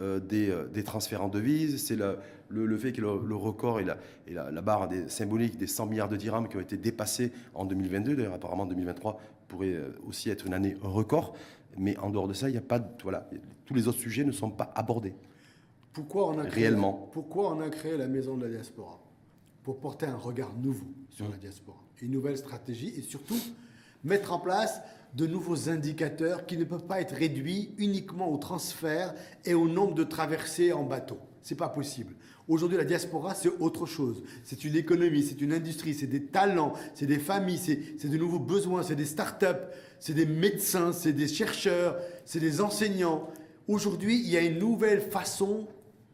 euh, 0.00 0.18
des, 0.18 0.50
des 0.72 0.82
transferts 0.82 1.22
en 1.22 1.28
devises, 1.28 1.84
c'est 1.84 1.94
le, 1.94 2.16
le, 2.48 2.78
fait 2.78 2.92
que 2.92 3.02
le, 3.02 3.36
record 3.36 3.80
et, 3.80 3.84
la, 3.84 3.98
et 4.26 4.32
la, 4.32 4.62
barre 4.62 4.88
symbolique 5.08 5.58
des 5.58 5.66
100 5.66 5.84
milliards 5.84 6.08
de 6.08 6.16
dirhams 6.16 6.48
qui 6.48 6.56
ont 6.56 6.60
été 6.60 6.78
dépassés 6.78 7.32
en 7.52 7.66
2022, 7.66 8.16
d'ailleurs 8.16 8.32
apparemment 8.32 8.64
2023 8.64 9.20
pourrait 9.46 9.76
aussi 10.08 10.30
être 10.30 10.46
une 10.46 10.54
année 10.54 10.74
record, 10.80 11.34
mais 11.76 11.98
en 11.98 12.08
dehors 12.08 12.28
de 12.28 12.32
ça, 12.32 12.48
il 12.48 12.52
n'y 12.52 12.58
a 12.58 12.62
pas 12.62 12.80
voilà, 13.02 13.28
tous 13.66 13.74
les 13.74 13.88
autres 13.88 13.98
sujets 13.98 14.24
ne 14.24 14.32
sont 14.32 14.50
pas 14.50 14.72
abordés. 14.74 15.12
Pourquoi 15.92 16.28
on 16.28 16.38
a 16.38 16.46
créé, 16.46 16.64
Réellement. 16.64 17.08
Pourquoi 17.12 17.54
on 17.54 17.60
a 17.60 17.68
créé 17.68 17.96
la 17.96 18.06
Maison 18.06 18.36
de 18.36 18.44
la 18.44 18.50
Diaspora 18.50 19.00
Pour 19.62 19.80
porter 19.80 20.06
un 20.06 20.16
regard 20.16 20.54
nouveau 20.54 20.86
sur 21.10 21.26
Mmh. 21.26 21.32
la 21.32 21.36
diaspora, 21.36 21.78
une 22.00 22.12
nouvelle 22.12 22.38
stratégie 22.38 22.94
et 22.96 23.02
surtout 23.02 23.38
mettre 24.04 24.32
en 24.32 24.38
place 24.38 24.80
de 25.14 25.26
nouveaux 25.26 25.68
indicateurs 25.68 26.46
qui 26.46 26.56
ne 26.56 26.64
peuvent 26.64 26.86
pas 26.86 27.00
être 27.00 27.14
réduits 27.14 27.74
uniquement 27.78 28.32
au 28.32 28.38
transfert 28.38 29.14
et 29.44 29.54
au 29.54 29.68
nombre 29.68 29.94
de 29.94 30.04
traversées 30.04 30.72
en 30.72 30.84
bateau. 30.84 31.18
C'est 31.42 31.56
pas 31.56 31.68
possible. 31.68 32.14
Aujourd'hui, 32.48 32.78
la 32.78 32.84
diaspora, 32.84 33.34
c'est 33.34 33.50
autre 33.60 33.86
chose. 33.86 34.22
C'est 34.44 34.64
une 34.64 34.76
économie, 34.76 35.22
c'est 35.22 35.40
une 35.40 35.52
industrie, 35.52 35.94
c'est 35.94 36.06
des 36.06 36.24
talents, 36.24 36.74
c'est 36.94 37.06
des 37.06 37.18
familles, 37.18 37.58
c'est 37.58 38.08
de 38.08 38.16
nouveaux 38.16 38.38
besoins, 38.38 38.82
c'est 38.82 38.96
des 38.96 39.04
start-up, 39.04 39.72
c'est 39.98 40.14
des 40.14 40.26
médecins, 40.26 40.92
c'est 40.92 41.12
des 41.12 41.28
chercheurs, 41.28 41.96
c'est 42.24 42.40
des 42.40 42.60
enseignants. 42.60 43.28
Aujourd'hui, 43.68 44.18
il 44.18 44.30
y 44.30 44.36
a 44.36 44.40
une 44.42 44.58
nouvelle 44.58 45.00
façon 45.00 45.66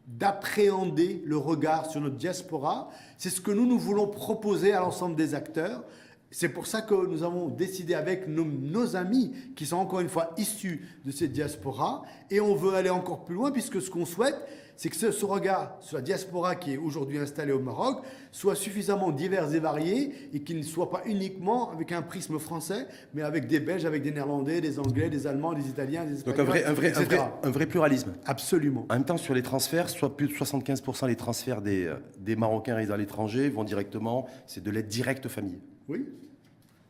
d'appréhender 0.06 1.22
le 1.24 1.36
regard 1.36 1.90
sur 1.90 2.00
notre 2.00 2.16
diaspora. 2.16 2.90
C'est 3.18 3.30
ce 3.30 3.40
que 3.40 3.50
nous, 3.50 3.66
nous 3.66 3.78
voulons 3.78 4.06
proposer 4.06 4.72
à 4.72 4.80
l'ensemble 4.80 5.16
des 5.16 5.34
acteurs. 5.34 5.82
C'est 6.30 6.48
pour 6.48 6.66
ça 6.66 6.82
que 6.82 6.94
nous 6.94 7.22
avons 7.22 7.48
décidé 7.48 7.94
avec 7.94 8.26
nos, 8.28 8.44
nos 8.44 8.96
amis, 8.96 9.32
qui 9.54 9.64
sont 9.64 9.76
encore 9.76 10.00
une 10.00 10.08
fois 10.08 10.32
issus 10.36 10.84
de 11.04 11.10
cette 11.10 11.32
diaspora, 11.32 12.02
et 12.30 12.40
on 12.40 12.54
veut 12.54 12.74
aller 12.74 12.90
encore 12.90 13.24
plus 13.24 13.34
loin, 13.34 13.52
puisque 13.52 13.80
ce 13.80 13.90
qu'on 13.90 14.06
souhaite, 14.06 14.36
c'est 14.76 14.90
que 14.90 14.96
ce, 14.96 15.10
ce 15.10 15.24
regard 15.24 15.78
sur 15.80 15.96
la 15.96 16.02
diaspora 16.02 16.54
qui 16.54 16.74
est 16.74 16.76
aujourd'hui 16.76 17.18
installée 17.18 17.52
au 17.52 17.60
Maroc 17.60 18.02
soit 18.30 18.54
suffisamment 18.54 19.10
divers 19.10 19.54
et 19.54 19.60
varié, 19.60 20.12
et 20.34 20.40
qu'il 20.40 20.58
ne 20.58 20.62
soit 20.62 20.90
pas 20.90 21.02
uniquement 21.06 21.70
avec 21.70 21.92
un 21.92 22.02
prisme 22.02 22.38
français, 22.38 22.86
mais 23.14 23.22
avec 23.22 23.46
des 23.46 23.60
Belges, 23.60 23.86
avec 23.86 24.02
des 24.02 24.10
Néerlandais, 24.10 24.60
des 24.60 24.78
Anglais, 24.78 25.08
des 25.08 25.26
Allemands, 25.26 25.54
des 25.54 25.68
Italiens, 25.68 26.04
des 26.04 26.22
Donc 26.22 26.38
Espagnols, 26.38 26.40
un 26.40 26.44
vrai, 26.44 26.64
un 26.64 26.72
vrai, 26.74 26.86
un 26.88 27.00
etc. 27.00 27.06
vrai, 27.16 27.32
un 27.44 27.50
vrai 27.50 27.66
pluralisme. 27.66 28.14
Absolument. 28.26 28.84
En 28.90 28.94
même 28.94 29.04
temps, 29.04 29.16
sur 29.16 29.32
les 29.32 29.42
transferts, 29.42 29.88
soit 29.88 30.16
plus 30.16 30.26
de 30.26 30.32
75% 30.32 31.06
des 31.06 31.16
transferts 31.16 31.62
des, 31.62 31.86
euh, 31.86 31.94
des 32.18 32.36
Marocains 32.36 32.74
résidant 32.74 32.94
à 32.94 32.98
l'étranger 32.98 33.48
vont 33.48 33.64
directement, 33.64 34.26
c'est 34.46 34.62
de 34.62 34.70
l'aide 34.70 34.88
directe 34.88 35.24
aux 35.24 35.30
familles. 35.30 35.60
Oui. 35.88 36.06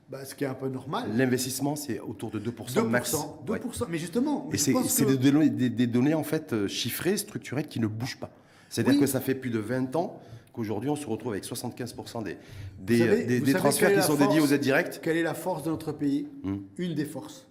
Bah, 0.08 0.24
ce 0.24 0.34
qui 0.36 0.44
est 0.44 0.46
un 0.46 0.54
peu 0.54 0.68
normal. 0.68 1.10
L'investissement, 1.16 1.74
c'est 1.74 1.98
autour 1.98 2.30
de 2.30 2.38
2%, 2.38 2.52
2%, 2.74 2.88
max. 2.88 3.12
2%. 3.12 3.48
Ouais. 3.50 3.60
Mais 3.88 3.98
justement, 3.98 4.48
Et 4.52 4.56
c'est 4.58 4.72
que- 4.72 5.14
des, 5.16 5.30
données, 5.32 5.50
des- 5.50 5.68
des 5.70 5.86
données 5.88 6.14
en 6.14 6.22
fait 6.22 6.52
euh, 6.52 6.68
chiffrées, 6.68 7.16
structurelles, 7.16 7.66
qui 7.66 7.80
ne 7.80 7.88
bougent 7.88 8.18
pas. 8.20 8.30
C'est-à-dire 8.68 8.94
Oui. 8.94 9.00
que 9.00 9.06
ça 9.06 9.20
fait 9.20 9.34
plus 9.34 9.50
de 9.50 9.58
20 9.58 9.96
ans 9.96 10.20
qu'aujourd'hui, 10.52 10.90
on 10.90 10.96
se 10.96 11.06
retrouve 11.06 11.32
avec 11.32 11.44
75% 11.44 12.22
des, 12.22 12.36
des, 12.78 12.98
savez- 12.98 13.40
des- 13.40 13.52
transferts 13.52 13.94
qui 13.94 14.02
sont 14.06 14.14
dédiés 14.14 14.40
aux 14.40 14.46
aides 14.46 14.60
directes. 14.60 15.00
Quelle 15.02 15.16
est 15.16 15.22
la 15.24 15.34
force 15.34 15.64
de 15.64 15.70
notre 15.70 15.90
pays 15.92 16.28
Hmm. 16.44 16.58
Une 16.78 16.94
des 16.94 17.04
forces. 17.04 17.46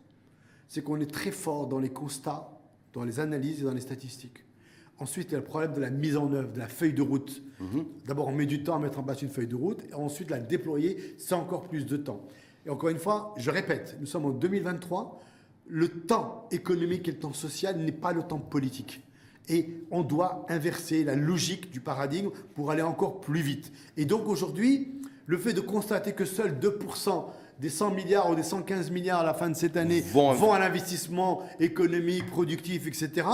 C'est 0.69 0.81
qu'on 0.81 0.99
est 1.01 1.11
très 1.11 1.31
fort 1.31 1.67
dans 1.67 1.79
les 1.79 1.89
constats, 1.89 2.49
dans 2.93 3.03
les 3.03 3.19
analyses 3.19 3.59
et 3.61 3.63
dans 3.65 3.73
les 3.73 3.81
statistiques. 3.81 4.44
Ensuite, 4.99 5.29
il 5.29 5.31
y 5.33 5.35
a 5.35 5.39
le 5.39 5.43
problème 5.43 5.73
de 5.73 5.81
la 5.81 5.89
mise 5.89 6.15
en 6.15 6.31
œuvre, 6.31 6.51
de 6.53 6.59
la 6.59 6.67
feuille 6.67 6.93
de 6.93 7.01
route. 7.01 7.41
Mhm. 7.59 7.85
D'abord, 8.07 8.27
on 8.27 8.31
met 8.31 8.45
du 8.45 8.63
temps 8.63 8.75
à 8.75 8.79
mettre 8.79 8.99
en 8.99 9.03
place 9.03 9.21
une 9.21 9.29
feuille 9.29 9.47
de 9.47 9.55
route, 9.55 9.79
et 9.89 9.93
ensuite, 9.93 10.29
la 10.29 10.39
déployer, 10.39 11.15
c'est 11.17 11.35
encore 11.35 11.63
plus 11.63 11.85
de 11.85 11.97
temps. 11.97 12.21
Et 12.65 12.69
encore 12.69 12.89
une 12.89 12.97
fois, 12.99 13.33
je 13.37 13.51
répète, 13.51 13.97
nous 13.99 14.05
sommes 14.05 14.25
en 14.25 14.29
2023, 14.31 15.21
le 15.67 15.89
temps 15.89 16.47
économique 16.51 17.07
et 17.07 17.11
le 17.11 17.19
temps 17.19 17.33
social 17.33 17.77
n'est 17.77 17.91
pas 17.91 18.13
le 18.13 18.23
temps 18.23 18.39
politique. 18.39 19.01
Et 19.49 19.81
on 19.91 20.01
doit 20.03 20.45
inverser 20.49 21.03
la 21.03 21.15
logique 21.15 21.71
du 21.71 21.79
paradigme 21.81 22.29
pour 22.55 22.71
aller 22.71 22.81
encore 22.81 23.19
plus 23.21 23.41
vite. 23.41 23.71
Et 23.97 24.05
donc 24.05 24.27
aujourd'hui, 24.27 25.01
le 25.27 25.37
fait 25.37 25.53
de 25.53 25.61
constater 25.61 26.13
que 26.13 26.25
seuls 26.25 26.57
2% 26.59 27.25
des 27.59 27.69
100 27.69 27.91
milliards 27.91 28.29
ou 28.31 28.35
des 28.35 28.43
115 28.43 28.89
milliards 28.91 29.19
à 29.21 29.23
la 29.23 29.33
fin 29.33 29.49
de 29.49 29.55
cette 29.55 29.77
année 29.77 30.01
Vont- 30.01 30.33
vont 30.33 30.51
à 30.53 30.59
l'investissement 30.59 31.43
économique, 31.59 32.25
productif, 32.27 32.87
etc., 32.87 33.27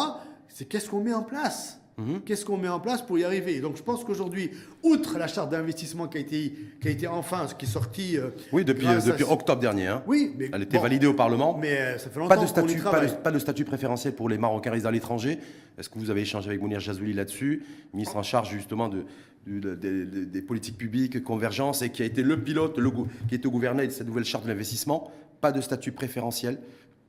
c'est 0.53 0.65
qu'est-ce 0.65 0.89
qu'on 0.89 1.01
met 1.03 1.13
en 1.13 1.23
place 1.23 1.77
Mhm. 1.97 2.21
Qu'est-ce 2.21 2.45
qu'on 2.45 2.55
met 2.57 2.69
en 2.69 2.79
place 2.79 3.01
pour 3.01 3.19
y 3.19 3.25
arriver 3.25 3.57
Et 3.57 3.59
Donc 3.59 3.75
je 3.75 3.83
pense 3.83 4.05
qu'aujourd'hui, 4.05 4.49
outre 4.81 5.19
la 5.19 5.27
charte 5.27 5.51
d'investissement 5.51 6.07
qui 6.07 6.17
a 6.17 6.21
été, 6.21 6.53
qui 6.81 6.87
a 6.87 6.91
été 6.91 7.05
enfin, 7.05 7.45
qui 7.59 7.65
est 7.65 7.69
sortie... 7.69 8.17
euh, 8.17 8.29
Oui, 8.53 8.63
depuis, 8.63 8.87
à- 8.87 8.97
octobre 9.31 9.61
dernier. 9.61 9.87
hein. 9.87 10.01
Oui, 10.07 10.33
mais 10.37 10.49
Elle 10.53 10.63
était 10.63 10.77
bon, 10.77 10.83
validée 10.83 11.05
au 11.05 11.13
Parlement. 11.13 11.57
Mais 11.59 11.77
euh, 11.77 11.97
ça 11.97 12.09
fait 12.09 12.17
longtemps 12.17 12.33
Pas 12.35 12.41
de, 12.41 12.47
statut, 12.47 12.79
pas, 12.79 13.05
de, 13.05 13.11
pas 13.11 13.29
de 13.31 13.37
statut 13.39 13.65
préférentiel 13.65 14.15
pour 14.15 14.29
les 14.29 14.37
Marocains 14.37 14.71
résidant 14.71 14.89
à 14.89 14.93
l'étranger. 14.93 15.37
Est-ce 15.77 15.89
que 15.89 15.99
vous 15.99 16.09
avez 16.09 16.21
échangé 16.21 16.47
avec 16.47 16.61
Mounir 16.61 16.79
Jazouli 16.79 17.11
là-dessus, 17.13 17.61
ministre 17.93 18.15
en 18.15 18.23
charge 18.23 18.49
justement 18.51 18.87
de, 18.87 19.03
du- 19.45 19.59
de- 19.59 19.75
des- 19.75 20.41
politiques 20.41 20.77
publiques, 20.77 21.21
convergence, 21.23 21.81
et 21.81 21.89
qui 21.89 22.01
a 22.01 22.05
été 22.05 22.23
le 22.23 22.41
pilote, 22.41 22.77
le, 22.79 22.89
qui 23.27 23.35
était 23.35 23.47
au 23.47 23.51
gouvernement 23.51 23.85
de 23.85 23.91
cette 23.91 24.07
nouvelle 24.07 24.25
charte 24.25 24.45
de 24.45 24.49
l'investissement 24.49 25.11
Pas 25.41 25.51
de 25.51 25.59
statut 25.59 25.91
préférentiel 25.91 26.57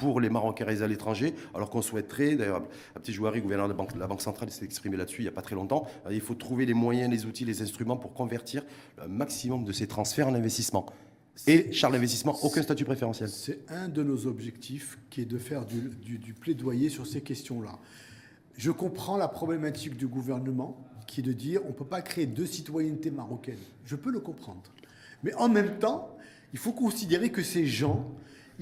pour 0.02 0.20
les 0.20 0.30
Marocains 0.30 0.64
résidant 0.64 0.86
à 0.86 0.88
l'étranger, 0.88 1.32
alors 1.54 1.70
qu'on 1.70 1.80
souhaiterait, 1.82 2.34
d'ailleurs, 2.34 2.62
un 2.96 3.00
petit 3.00 3.12
joueur, 3.12 3.38
gouverneur 3.38 3.68
de 3.68 3.72
la 3.72 3.76
Banque, 3.76 3.94
de 3.94 4.00
la 4.00 4.06
Banque 4.08 4.20
centrale, 4.20 4.50
s'est 4.50 4.64
exprimé 4.64 4.96
là-dessus 4.96 5.20
il 5.20 5.24
n'y 5.24 5.28
a 5.28 5.32
pas 5.32 5.42
très 5.42 5.54
longtemps, 5.54 5.86
il 6.10 6.20
faut 6.20 6.34
trouver 6.34 6.66
les 6.66 6.74
moyens, 6.74 7.08
les 7.10 7.24
outils, 7.24 7.44
les 7.44 7.62
instruments 7.62 7.96
pour 7.96 8.12
convertir 8.12 8.64
un 9.00 9.06
maximum 9.06 9.64
de 9.64 9.70
ces 9.72 9.86
transferts 9.86 10.26
en 10.28 10.34
investissement. 10.34 10.86
Et 11.46 11.72
Charles 11.72 11.94
Investissement, 11.96 12.36
aucun 12.42 12.62
statut 12.62 12.84
préférentiel. 12.84 13.28
C'est 13.28 13.60
un 13.68 13.88
de 13.88 14.02
nos 14.02 14.26
objectifs 14.26 14.98
qui 15.08 15.20
est 15.22 15.24
de 15.24 15.38
faire 15.38 15.64
du, 15.64 15.80
du- 16.04 16.18
du 16.18 16.34
plaidoyer 16.34 16.88
sur 16.88 17.06
ces 17.06 17.20
questions-là. 17.22 17.78
Je 18.56 18.70
comprends 18.72 19.16
la 19.16 19.28
problématique 19.28 19.96
du 19.96 20.06
gouvernement 20.08 20.84
qui 21.06 21.20
est 21.20 21.22
de 21.22 21.32
dire 21.32 21.60
on 21.64 21.68
ne 21.68 21.72
peut 21.74 21.86
pas 21.86 22.02
créer 22.02 22.26
deux 22.26 22.46
citoyennetés 22.46 23.10
marocaines. 23.10 23.56
Je 23.86 23.96
peux 23.96 24.10
le 24.10 24.20
comprendre. 24.20 24.62
Mais 25.22 25.32
en 25.34 25.48
même 25.48 25.78
temps, 25.78 26.16
il 26.52 26.58
faut 26.58 26.72
considérer 26.72 27.30
que 27.30 27.42
ces 27.42 27.64
gens, 27.66 28.10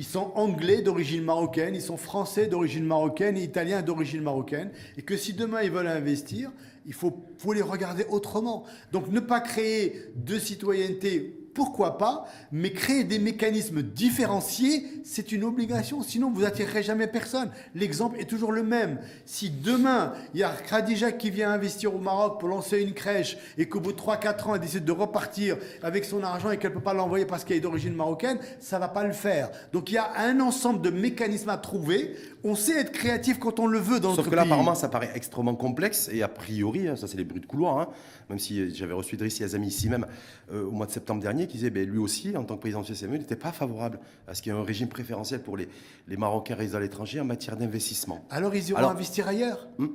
ils 0.01 0.07
sont 0.07 0.33
anglais 0.35 0.81
d'origine 0.81 1.23
marocaine, 1.23 1.75
ils 1.75 1.83
sont 1.83 1.99
français 1.99 2.47
d'origine 2.47 2.87
marocaine 2.87 3.37
et 3.37 3.43
italiens 3.43 3.83
d'origine 3.83 4.23
marocaine. 4.23 4.71
Et 4.97 5.03
que 5.03 5.15
si 5.15 5.35
demain 5.35 5.61
ils 5.61 5.71
veulent 5.71 5.89
investir, 5.89 6.51
il 6.87 6.95
faut, 6.95 7.13
les 7.53 7.61
regarder 7.61 8.07
autrement. 8.09 8.65
Donc 8.93 9.11
ne 9.11 9.21
pas 9.21 9.41
créer 9.41 10.07
deux 10.17 10.39
citoyennetés 10.39 11.39
pourquoi 11.55 11.99
pas, 11.99 12.25
mais 12.53 12.73
créer 12.73 13.05
des 13.05 13.19
mécanismes 13.19 13.83
différenciés, 13.83 14.85
c'est 15.05 15.33
une 15.33 15.45
obligation, 15.45 16.03
sinon 16.03 16.31
vous 16.31 16.45
attirerez 16.45 16.83
jamais 16.83 17.07
personne. 17.07 17.51
L'exemple 17.75 18.19
est 18.21 18.25
toujours 18.29 18.53
le 18.53 18.63
même. 18.63 18.99
Si 19.25 19.51
demain, 19.51 20.13
il 20.35 20.41
y 20.41 20.43
a 20.43 20.51
Khadija 20.53 21.13
qui 21.13 21.31
vient 21.31 21.51
investir 21.51 21.95
au 21.95 21.99
Maroc 21.99 22.39
pour 22.39 22.49
lancer 22.49 22.81
une 22.81 22.93
crèche 22.93 23.37
et 23.59 23.69
qu'au 23.69 23.81
bout 23.81 23.93
de 23.93 23.99
3-4 23.99 24.49
ans, 24.49 24.55
elle 24.55 24.61
décide 24.61 24.85
de 24.85 24.93
repartir 24.93 25.57
avec 25.83 26.05
son 26.05 26.23
argent 26.23 26.51
et 26.51 26.59
qu'elle 26.59 26.71
ne 26.71 26.77
peut 26.77 26.83
pas 26.83 26.95
l'envoyer 26.95 27.25
parce 27.27 27.45
qu'elle 27.45 27.57
est 27.57 27.61
d'origine 27.61 27.95
marocaine, 27.95 28.39
ça 28.61 28.79
va 28.79 28.89
pas 28.89 29.05
le 29.05 29.13
faire. 29.13 29.51
Donc 29.73 29.91
il 29.91 29.95
y 29.95 29.99
a 29.99 30.11
un 30.19 30.41
ensemble 30.41 30.83
de 30.83 30.91
mécanismes 30.91 31.51
à 31.51 31.57
trouver. 31.57 32.15
On 32.45 32.55
sait 32.55 32.79
être 32.81 32.93
créatif 32.93 33.39
quand 33.39 33.59
on 33.61 33.67
le 33.67 33.79
veut 33.79 34.01
dans 34.01 34.11
Sauf 34.11 34.19
notre 34.19 34.31
que 34.31 34.37
là, 34.37 34.43
pays. 34.43 34.51
apparemment, 34.53 34.75
ça 34.75 34.89
paraît 34.89 35.11
extrêmement 35.15 35.55
complexe 35.55 36.09
et 36.13 36.23
a 36.23 36.29
priori, 36.29 36.89
hein, 36.89 36.97
ça 36.97 37.07
c'est 37.07 37.17
les 37.17 37.25
bruits 37.25 37.41
de 37.41 37.47
couloir, 37.47 37.79
hein, 37.79 37.89
même 38.29 38.39
si 38.39 38.75
j'avais 38.75 38.95
reçu 38.95 39.17
Driss 39.17 39.41
Yazami 39.41 39.67
ici 39.69 39.89
même 39.89 40.07
euh, 40.53 40.65
au 40.67 40.71
mois 40.71 40.87
de 40.87 40.91
septembre 40.93 41.21
dernier, 41.21 41.39
dernier 41.40 41.46
qui 41.50 41.57
disait, 41.59 41.70
ben, 41.70 41.88
lui 41.88 41.98
aussi, 41.98 42.37
en 42.37 42.44
tant 42.44 42.57
que 42.57 42.61
président 42.61 42.83
du 42.83 42.92
CSME, 42.92 43.16
n'était 43.18 43.37
pas 43.37 43.53
favorable 43.53 43.98
à 44.26 44.35
ce 44.35 44.42
qu'il 44.42 44.53
y 44.53 44.55
ait 44.55 44.59
un 44.59 44.62
régime 44.64 44.88
préférentiel 44.88 45.42
pour 45.42 45.57
les, 45.57 45.68
les 46.09 46.16
Marocains 46.16 46.55
résidant 46.55 46.79
à 46.79 46.81
l'étranger 46.81 47.20
en 47.20 47.24
matière 47.24 47.57
d'investissement. 47.57 48.24
Alors 48.31 48.55
ils 48.55 48.68
iront 48.68 48.79
Alors- 48.79 48.90
investir 48.90 49.29
ailleurs? 49.29 49.68
Hmm. 49.79 49.87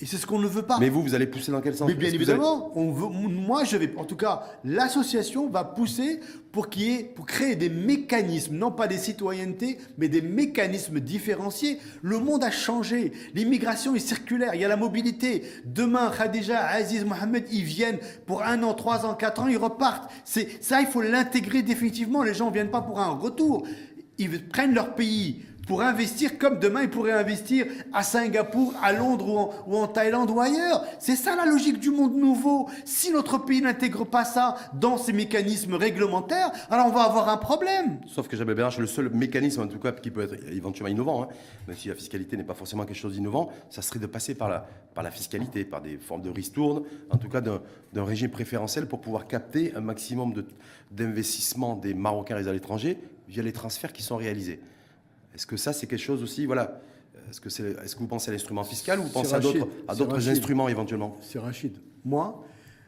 Et 0.00 0.06
c'est 0.06 0.16
ce 0.16 0.26
qu'on 0.26 0.38
ne 0.38 0.46
veut 0.46 0.62
pas. 0.62 0.78
Mais 0.78 0.90
vous, 0.90 1.02
vous 1.02 1.14
allez 1.16 1.26
pousser 1.26 1.50
dans 1.50 1.60
quel 1.60 1.74
sens 1.74 1.88
Mais 1.88 1.94
bien 1.94 2.06
allez- 2.06 2.14
évidemment, 2.14 2.70
on 2.76 2.92
veut, 2.92 3.08
moi 3.08 3.64
je 3.64 3.76
vais, 3.76 3.92
en 3.96 4.04
tout 4.04 4.14
cas, 4.14 4.44
l'association 4.64 5.50
va 5.50 5.64
pousser 5.64 6.20
pour 6.52 6.70
qu'il 6.70 6.82
y 6.82 6.90
ait, 6.94 7.02
pour 7.02 7.26
créer 7.26 7.56
des 7.56 7.68
mécanismes, 7.68 8.56
non 8.56 8.70
pas 8.70 8.86
des 8.86 8.96
citoyennetés, 8.96 9.76
mais 9.98 10.08
des 10.08 10.22
mécanismes 10.22 11.00
différenciés. 11.00 11.78
Le 12.00 12.20
monde 12.20 12.44
a 12.44 12.50
changé, 12.52 13.12
l'immigration 13.34 13.96
est 13.96 13.98
circulaire, 13.98 14.54
il 14.54 14.60
y 14.60 14.64
a 14.64 14.68
la 14.68 14.76
mobilité. 14.76 15.42
Demain, 15.64 16.12
Khadija, 16.16 16.64
Aziz, 16.64 17.04
Mohamed, 17.04 17.46
ils 17.50 17.64
viennent 17.64 17.98
pour 18.24 18.44
un 18.44 18.62
an, 18.62 18.74
trois 18.74 19.04
ans, 19.04 19.14
quatre 19.14 19.42
ans, 19.42 19.48
ils 19.48 19.58
repartent. 19.58 20.10
C'est 20.24 20.62
ça, 20.62 20.80
il 20.80 20.86
faut 20.86 21.02
l'intégrer 21.02 21.62
définitivement. 21.62 22.22
Les 22.22 22.34
gens 22.34 22.52
viennent 22.52 22.70
pas 22.70 22.82
pour 22.82 23.00
un 23.00 23.08
retour, 23.10 23.66
ils 24.16 24.46
prennent 24.48 24.74
leur 24.74 24.94
pays 24.94 25.42
pour 25.68 25.82
investir 25.82 26.38
comme 26.38 26.58
demain 26.58 26.82
ils 26.82 26.90
pourraient 26.90 27.12
investir 27.12 27.66
à 27.92 28.02
Singapour, 28.02 28.74
à 28.82 28.92
Londres 28.92 29.52
ou 29.66 29.76
en, 29.76 29.86
Thaïlande 29.86 30.30
ou 30.30 30.40
ailleurs. 30.40 30.84
C'est 30.98 31.14
ça 31.14 31.36
la 31.36 31.44
logique 31.44 31.78
du 31.78 31.90
monde 31.90 32.16
nouveau. 32.16 32.68
Si 32.86 33.12
notre 33.12 33.38
pays 33.38 33.60
n'intègre 33.60 34.04
pas 34.04 34.24
ça 34.24 34.56
dans 34.72 34.96
ses 34.96 35.12
mécanismes 35.12 35.74
réglementaires, 35.74 36.50
alors 36.70 36.86
on 36.86 36.90
va 36.90 37.02
avoir 37.02 37.28
un 37.28 37.36
problème. 37.36 38.00
Sauf 38.06 38.28
que 38.28 38.36
Jabel 38.36 38.54
Benach, 38.56 38.78
le 38.78 38.86
seul 38.86 39.10
mécanisme 39.10 39.60
en 39.60 39.66
tout 39.68 39.78
cas 39.78 39.92
qui 39.92 40.10
peut 40.10 40.22
être 40.22 40.36
éventuellement 40.50 40.88
innovant, 40.88 41.24
hein, 41.24 41.28
même 41.66 41.76
si 41.76 41.88
la 41.88 41.94
fiscalité 41.94 42.36
n'est 42.38 42.44
pas 42.44 42.54
forcément 42.54 42.84
quelque 42.84 42.96
chose 42.96 43.12
d'innovant, 43.12 43.50
ça 43.68 43.82
serait 43.82 44.00
de 44.00 44.06
passer 44.06 44.34
par 44.34 44.48
la, 44.48 45.10
fiscalité, 45.10 45.64
par 45.64 45.82
des 45.82 45.98
formes 45.98 46.22
de 46.22 46.30
ristourne, 46.30 46.82
en 47.10 47.18
tout 47.18 47.28
cas 47.28 47.42
d'un 47.42 47.60
régime 48.04 48.30
préférentiel 48.30 48.86
pour 48.86 49.02
pouvoir 49.02 49.26
capter 49.26 49.74
un 49.74 49.80
maximum 49.80 50.32
de- 50.32 50.46
d'investissement 50.90 51.76
des 51.76 51.92
Marocains 51.92 52.36
résidant 52.36 52.52
à 52.52 52.54
l'étranger 52.54 52.98
via 53.28 53.42
les 53.42 53.52
transferts 53.52 53.92
qui 53.92 54.02
sont 54.02 54.16
réalisés. 54.16 54.60
Est-ce 55.38 55.46
que 55.46 55.56
ça, 55.56 55.72
c'est 55.72 55.86
quelque 55.86 56.00
chose 56.00 56.20
aussi, 56.24 56.46
voilà, 56.46 56.80
est-ce 57.30 57.40
que, 57.40 57.48
c'est, 57.48 57.62
est-ce 57.84 57.94
que 57.94 58.00
vous 58.00 58.08
pensez 58.08 58.28
à 58.28 58.32
l'instrument 58.32 58.64
fiscal 58.64 58.98
ou 58.98 59.04
vous 59.04 59.08
pensez 59.08 59.34
à 59.34 59.36
Rachid, 59.36 59.60
d'autres, 59.86 60.26
à 60.26 60.30
instruments 60.30 60.68
éventuellement? 60.68 61.16
C'est 61.22 61.38
Rachid. 61.38 61.76
Moi, 62.04 62.44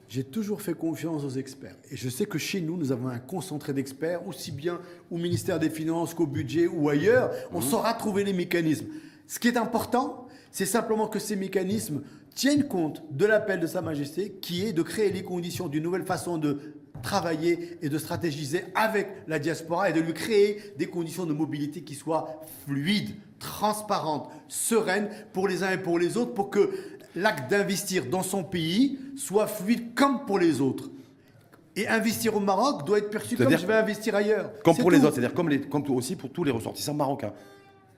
j'ai 0.08 0.24
toujours 0.24 0.60
fait 0.60 0.74
confiance 0.74 1.22
aux 1.22 1.30
experts. 1.30 1.76
Et 1.92 1.96
je 1.96 2.08
sais 2.08 2.26
que 2.26 2.38
chez 2.38 2.60
nous, 2.60 2.76
nous 2.76 2.90
avons 2.90 3.06
un 3.06 3.20
concentré 3.20 3.72
d'experts, 3.72 4.26
aussi 4.26 4.50
bien 4.50 4.80
au 5.12 5.16
ministère 5.16 5.60
des 5.60 5.70
Finances 5.70 6.12
qu'au 6.12 6.26
budget 6.26 6.66
ou 6.66 6.88
ailleurs. 6.88 7.30
On 7.52 7.60
saura 7.60 7.94
trouver 7.94 8.24
les 8.24 8.32
mécanismes. 8.32 8.86
Ce 9.28 9.38
qui 9.38 9.46
est 9.46 9.56
important, 9.56 10.26
c'est 10.50 10.66
simplement 10.66 11.06
que 11.06 11.20
ces 11.20 11.36
mécanismes 11.36 12.02
tiennent 12.34 12.66
compte 12.66 13.04
de 13.12 13.26
l'appel 13.26 13.60
de 13.60 13.68
Sa 13.68 13.80
Majesté, 13.80 14.32
qui 14.42 14.66
est 14.66 14.72
de 14.72 14.82
créer 14.82 15.12
les 15.12 15.22
conditions 15.22 15.68
d'une 15.68 15.84
nouvelle 15.84 16.04
façon 16.04 16.36
de 16.36 16.58
travailler 17.02 17.78
et 17.82 17.88
de 17.88 17.98
stratégiser 17.98 18.64
avec 18.74 19.08
la 19.26 19.38
diaspora 19.38 19.90
et 19.90 19.92
de 19.92 20.00
lui 20.00 20.12
créer 20.14 20.60
des 20.78 20.86
conditions 20.86 21.26
de 21.26 21.32
mobilité 21.32 21.82
qui 21.82 21.94
soient 21.94 22.40
fluides, 22.66 23.14
transparentes, 23.38 24.30
sereines 24.48 25.08
pour 25.32 25.48
les 25.48 25.62
uns 25.62 25.70
et 25.72 25.78
pour 25.78 25.98
les 25.98 26.16
autres, 26.16 26.34
pour 26.34 26.50
que 26.50 26.70
l'acte 27.16 27.50
d'investir 27.50 28.06
dans 28.06 28.22
son 28.22 28.44
pays 28.44 28.98
soit 29.16 29.46
fluide 29.46 29.94
comme 29.94 30.24
pour 30.26 30.38
les 30.38 30.60
autres. 30.60 30.90
Et 31.76 31.86
investir 31.88 32.36
au 32.36 32.40
Maroc 32.40 32.84
doit 32.84 32.98
être 32.98 33.10
perçu 33.10 33.36
comme 33.36 33.46
C'est-à-dire- 33.46 33.58
je 33.60 33.66
vais 33.66 33.74
investir 33.78 34.14
ailleurs. 34.14 34.52
Comme 34.64 34.76
pour 34.76 34.90
les 34.90 35.04
autres, 35.04 35.14
c'est-dire 35.14 35.32
comme, 35.34 35.48
les, 35.48 35.60
comme 35.60 35.88
aussi 35.90 36.16
pour 36.16 36.30
tous 36.30 36.44
les 36.44 36.50
ressortissants 36.50 36.94
marocains. 36.94 37.32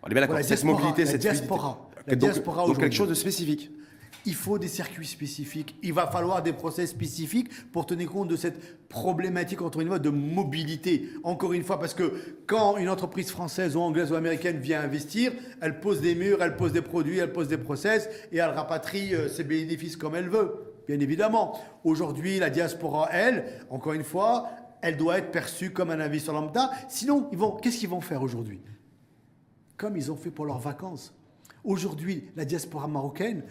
On 0.02 0.08
est 0.08 0.12
bien 0.14 0.20
d'accord, 0.20 0.36
cette 0.38 0.46
diaspora, 0.48 0.72
mobilité, 0.72 1.06
cette 1.06 1.20
fluidité. 1.22 1.46
diaspora. 1.46 1.88
La 2.06 2.14
donc, 2.16 2.30
diaspora 2.32 2.66
donc 2.66 2.78
quelque 2.78 2.94
chose 2.94 3.08
de 3.08 3.14
spécifique. 3.14 3.70
Il 4.24 4.34
faut 4.34 4.58
des 4.58 4.68
circuits 4.68 5.06
spécifiques. 5.06 5.76
Il 5.82 5.92
va 5.92 6.06
falloir 6.06 6.42
des 6.42 6.52
process 6.52 6.90
spécifiques 6.90 7.48
pour 7.72 7.86
tenir 7.86 8.08
compte 8.10 8.28
de 8.28 8.36
cette 8.36 8.88
problématique, 8.88 9.62
encore 9.62 9.80
une 9.80 9.98
de 9.98 10.10
mobilité. 10.10 11.08
Encore 11.24 11.52
une 11.52 11.64
fois, 11.64 11.80
parce 11.80 11.94
que 11.94 12.12
quand 12.46 12.76
une 12.76 12.88
entreprise 12.88 13.30
française 13.30 13.74
ou 13.74 13.80
anglaise 13.80 14.12
ou 14.12 14.14
américaine 14.14 14.58
vient 14.58 14.80
investir, 14.80 15.32
elle 15.60 15.80
pose 15.80 16.00
des 16.00 16.14
murs, 16.14 16.42
elle 16.42 16.56
pose 16.56 16.72
des 16.72 16.82
produits, 16.82 17.18
elle 17.18 17.32
pose 17.32 17.48
des 17.48 17.58
process 17.58 18.08
et 18.30 18.36
elle 18.36 18.50
rapatrie 18.50 19.14
euh, 19.14 19.28
ses 19.28 19.44
bénéfices 19.44 19.96
comme 19.96 20.14
elle 20.14 20.28
veut. 20.28 20.72
Bien 20.86 21.00
évidemment. 21.00 21.58
Aujourd'hui, 21.84 22.38
la 22.38 22.50
diaspora, 22.50 23.08
elle, 23.12 23.44
encore 23.70 23.92
une 23.92 24.04
fois, 24.04 24.50
elle 24.82 24.96
doit 24.96 25.18
être 25.18 25.30
perçue 25.30 25.70
comme 25.70 25.90
un 25.90 26.00
investisseur 26.00 26.34
lambda. 26.34 26.70
Sinon, 26.88 27.28
qu'est-ce 27.62 27.78
qu'ils 27.78 27.88
vont 27.88 28.00
faire 28.00 28.22
aujourd'hui? 28.22 28.60
Comme 29.76 29.96
ils 29.96 30.10
ont 30.12 30.16
fait 30.16 30.30
pour 30.30 30.44
leurs 30.44 30.58
vacances. 30.58 31.14
Aujourd'hui, 31.64 32.24
la 32.36 32.44
diaspora 32.44 32.88
marocaine, 32.88 33.44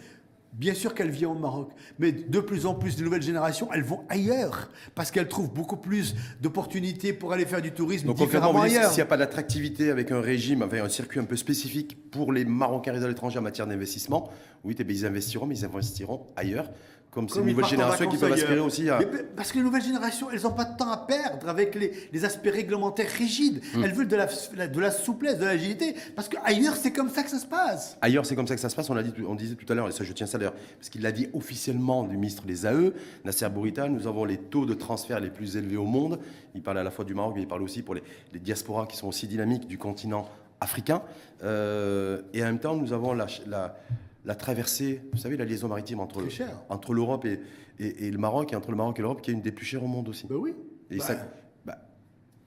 bien 0.52 0.74
sûr 0.74 0.94
qu'elle 0.94 1.10
vient 1.10 1.30
au 1.30 1.34
Maroc, 1.34 1.70
mais 1.98 2.12
de 2.12 2.40
plus 2.40 2.66
en 2.66 2.74
plus 2.74 2.96
de 2.96 3.04
nouvelles 3.04 3.22
générations, 3.22 3.68
elles 3.72 3.84
vont 3.84 4.04
ailleurs, 4.08 4.70
parce 4.94 5.10
qu'elles 5.10 5.28
trouvent 5.28 5.52
beaucoup 5.52 5.76
plus 5.76 6.14
d'opportunités 6.40 7.12
pour 7.12 7.32
aller 7.32 7.46
faire 7.46 7.62
du 7.62 7.72
tourisme 7.72 8.08
Donc 8.08 8.18
différemment 8.18 8.60
ailleurs. 8.60 8.90
s'il 8.90 8.96
n'y 8.96 9.02
a 9.02 9.06
pas 9.06 9.16
d'attractivité 9.16 9.90
avec 9.90 10.12
un 10.12 10.20
régime, 10.20 10.62
avec 10.62 10.80
un 10.80 10.88
circuit 10.88 11.20
un 11.20 11.24
peu 11.24 11.36
spécifique 11.36 12.10
pour 12.10 12.32
les 12.32 12.44
Marocains 12.44 12.92
résidant 12.92 13.06
à 13.06 13.10
l'étranger 13.10 13.38
en 13.38 13.42
matière 13.42 13.66
d'investissement, 13.66 14.30
oui, 14.64 14.76
eh 14.78 14.84
bien, 14.84 14.96
ils 14.96 15.06
investiront, 15.06 15.46
mais 15.46 15.56
ils 15.58 15.64
investiront 15.64 16.26
ailleurs, 16.36 16.70
comme 17.12 17.28
ces 17.28 17.42
nouvelles 17.42 17.66
générations 17.66 18.08
qui 18.08 18.16
peuvent 18.16 18.32
aspirer 18.32 18.58
aussi 18.58 18.88
à... 18.88 18.98
Mais 18.98 19.06
parce 19.36 19.52
que 19.52 19.58
les 19.58 19.64
nouvelles 19.64 19.82
générations, 19.82 20.30
elles 20.30 20.40
n'ont 20.40 20.52
pas 20.52 20.64
de 20.64 20.78
temps 20.78 20.90
à 20.90 20.96
perdre 20.96 21.46
avec 21.46 21.74
les, 21.74 21.92
les 22.10 22.24
aspects 22.24 22.48
réglementaires 22.50 23.10
rigides. 23.10 23.62
Hmm. 23.74 23.84
Elles 23.84 23.92
veulent 23.92 24.08
de 24.08 24.16
la, 24.16 24.26
de 24.66 24.80
la 24.80 24.90
souplesse, 24.90 25.38
de 25.38 25.44
l'agilité, 25.44 25.94
parce 26.16 26.30
qu'ailleurs, 26.30 26.74
c'est 26.74 26.90
comme 26.90 27.10
ça 27.10 27.22
que 27.22 27.28
ça 27.28 27.38
se 27.38 27.44
passe. 27.44 27.98
Ailleurs, 28.00 28.24
c'est 28.24 28.34
comme 28.34 28.46
ça 28.46 28.54
que 28.54 28.62
ça 28.62 28.70
se 28.70 28.74
passe. 28.74 28.88
On, 28.88 28.94
l'a 28.94 29.02
dit, 29.02 29.12
on 29.28 29.34
disait 29.34 29.56
tout 29.56 29.70
à 29.70 29.76
l'heure, 29.76 29.88
et 29.88 29.92
ça, 29.92 30.04
je 30.04 30.12
tiens 30.14 30.26
ça 30.26 30.38
d'ailleurs, 30.38 30.54
parce 30.78 30.88
qu'il 30.88 31.02
l'a 31.02 31.12
dit 31.12 31.28
officiellement 31.34 32.04
du 32.04 32.16
ministre 32.16 32.44
des 32.44 32.64
AE, 32.66 32.92
Nasser 33.26 33.48
Bourita, 33.50 33.88
nous 33.88 34.06
avons 34.06 34.24
les 34.24 34.38
taux 34.38 34.64
de 34.64 34.72
transfert 34.72 35.20
les 35.20 35.30
plus 35.30 35.58
élevés 35.58 35.76
au 35.76 35.84
monde. 35.84 36.18
Il 36.54 36.62
parle 36.62 36.78
à 36.78 36.82
la 36.82 36.90
fois 36.90 37.04
du 37.04 37.14
Maroc, 37.14 37.34
mais 37.36 37.42
il 37.42 37.48
parle 37.48 37.62
aussi 37.62 37.82
pour 37.82 37.94
les, 37.94 38.02
les 38.32 38.40
diasporas 38.40 38.86
qui 38.86 38.96
sont 38.96 39.08
aussi 39.08 39.26
dynamiques 39.26 39.68
du 39.68 39.76
continent 39.76 40.26
africain. 40.62 41.02
Euh, 41.44 42.22
et 42.32 42.42
en 42.42 42.46
même 42.46 42.58
temps, 42.58 42.74
nous 42.74 42.94
avons 42.94 43.12
la, 43.12 43.26
la, 43.46 43.76
la 44.24 44.34
traversée, 44.34 45.00
vous 45.12 45.18
savez, 45.18 45.36
la 45.36 45.44
liaison 45.44 45.68
maritime 45.68 46.00
entre, 46.00 46.22
entre 46.68 46.94
l'Europe 46.94 47.24
et, 47.24 47.40
et- 47.78 48.06
et 48.06 48.10
le 48.10 48.18
Maroc, 48.18 48.52
et 48.52 48.56
entre 48.56 48.70
le 48.70 48.76
Maroc 48.76 48.98
et 48.98 49.02
l'Europe, 49.02 49.20
qui 49.22 49.30
est 49.30 49.34
une 49.34 49.40
des 49.42 49.52
plus 49.52 49.66
chères 49.66 49.82
au 49.82 49.88
monde 49.88 50.08
aussi. 50.08 50.26
Ben 50.28 50.36
oui. 50.36 50.54
Et 50.90 50.98
Bah, 50.98 51.04
ça, 51.04 51.16
bah, 51.64 51.78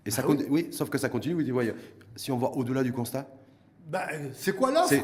et 0.06 0.12
ça 0.12 0.22
bah 0.22 0.30
conti- 0.30 0.46
oui. 0.50 0.68
sauf 0.72 0.90
que 0.90 0.98
ça 0.98 1.10
continue. 1.10 1.36
Oui, 1.36 1.52
ouais, 1.52 1.74
si 2.16 2.32
on 2.32 2.38
va 2.38 2.50
au-delà 2.50 2.84
du 2.84 2.94
constat, 2.94 3.28
Ben, 3.88 4.08
c'est 4.34 4.56
quoi 4.56 4.72
l'offre 4.72 4.96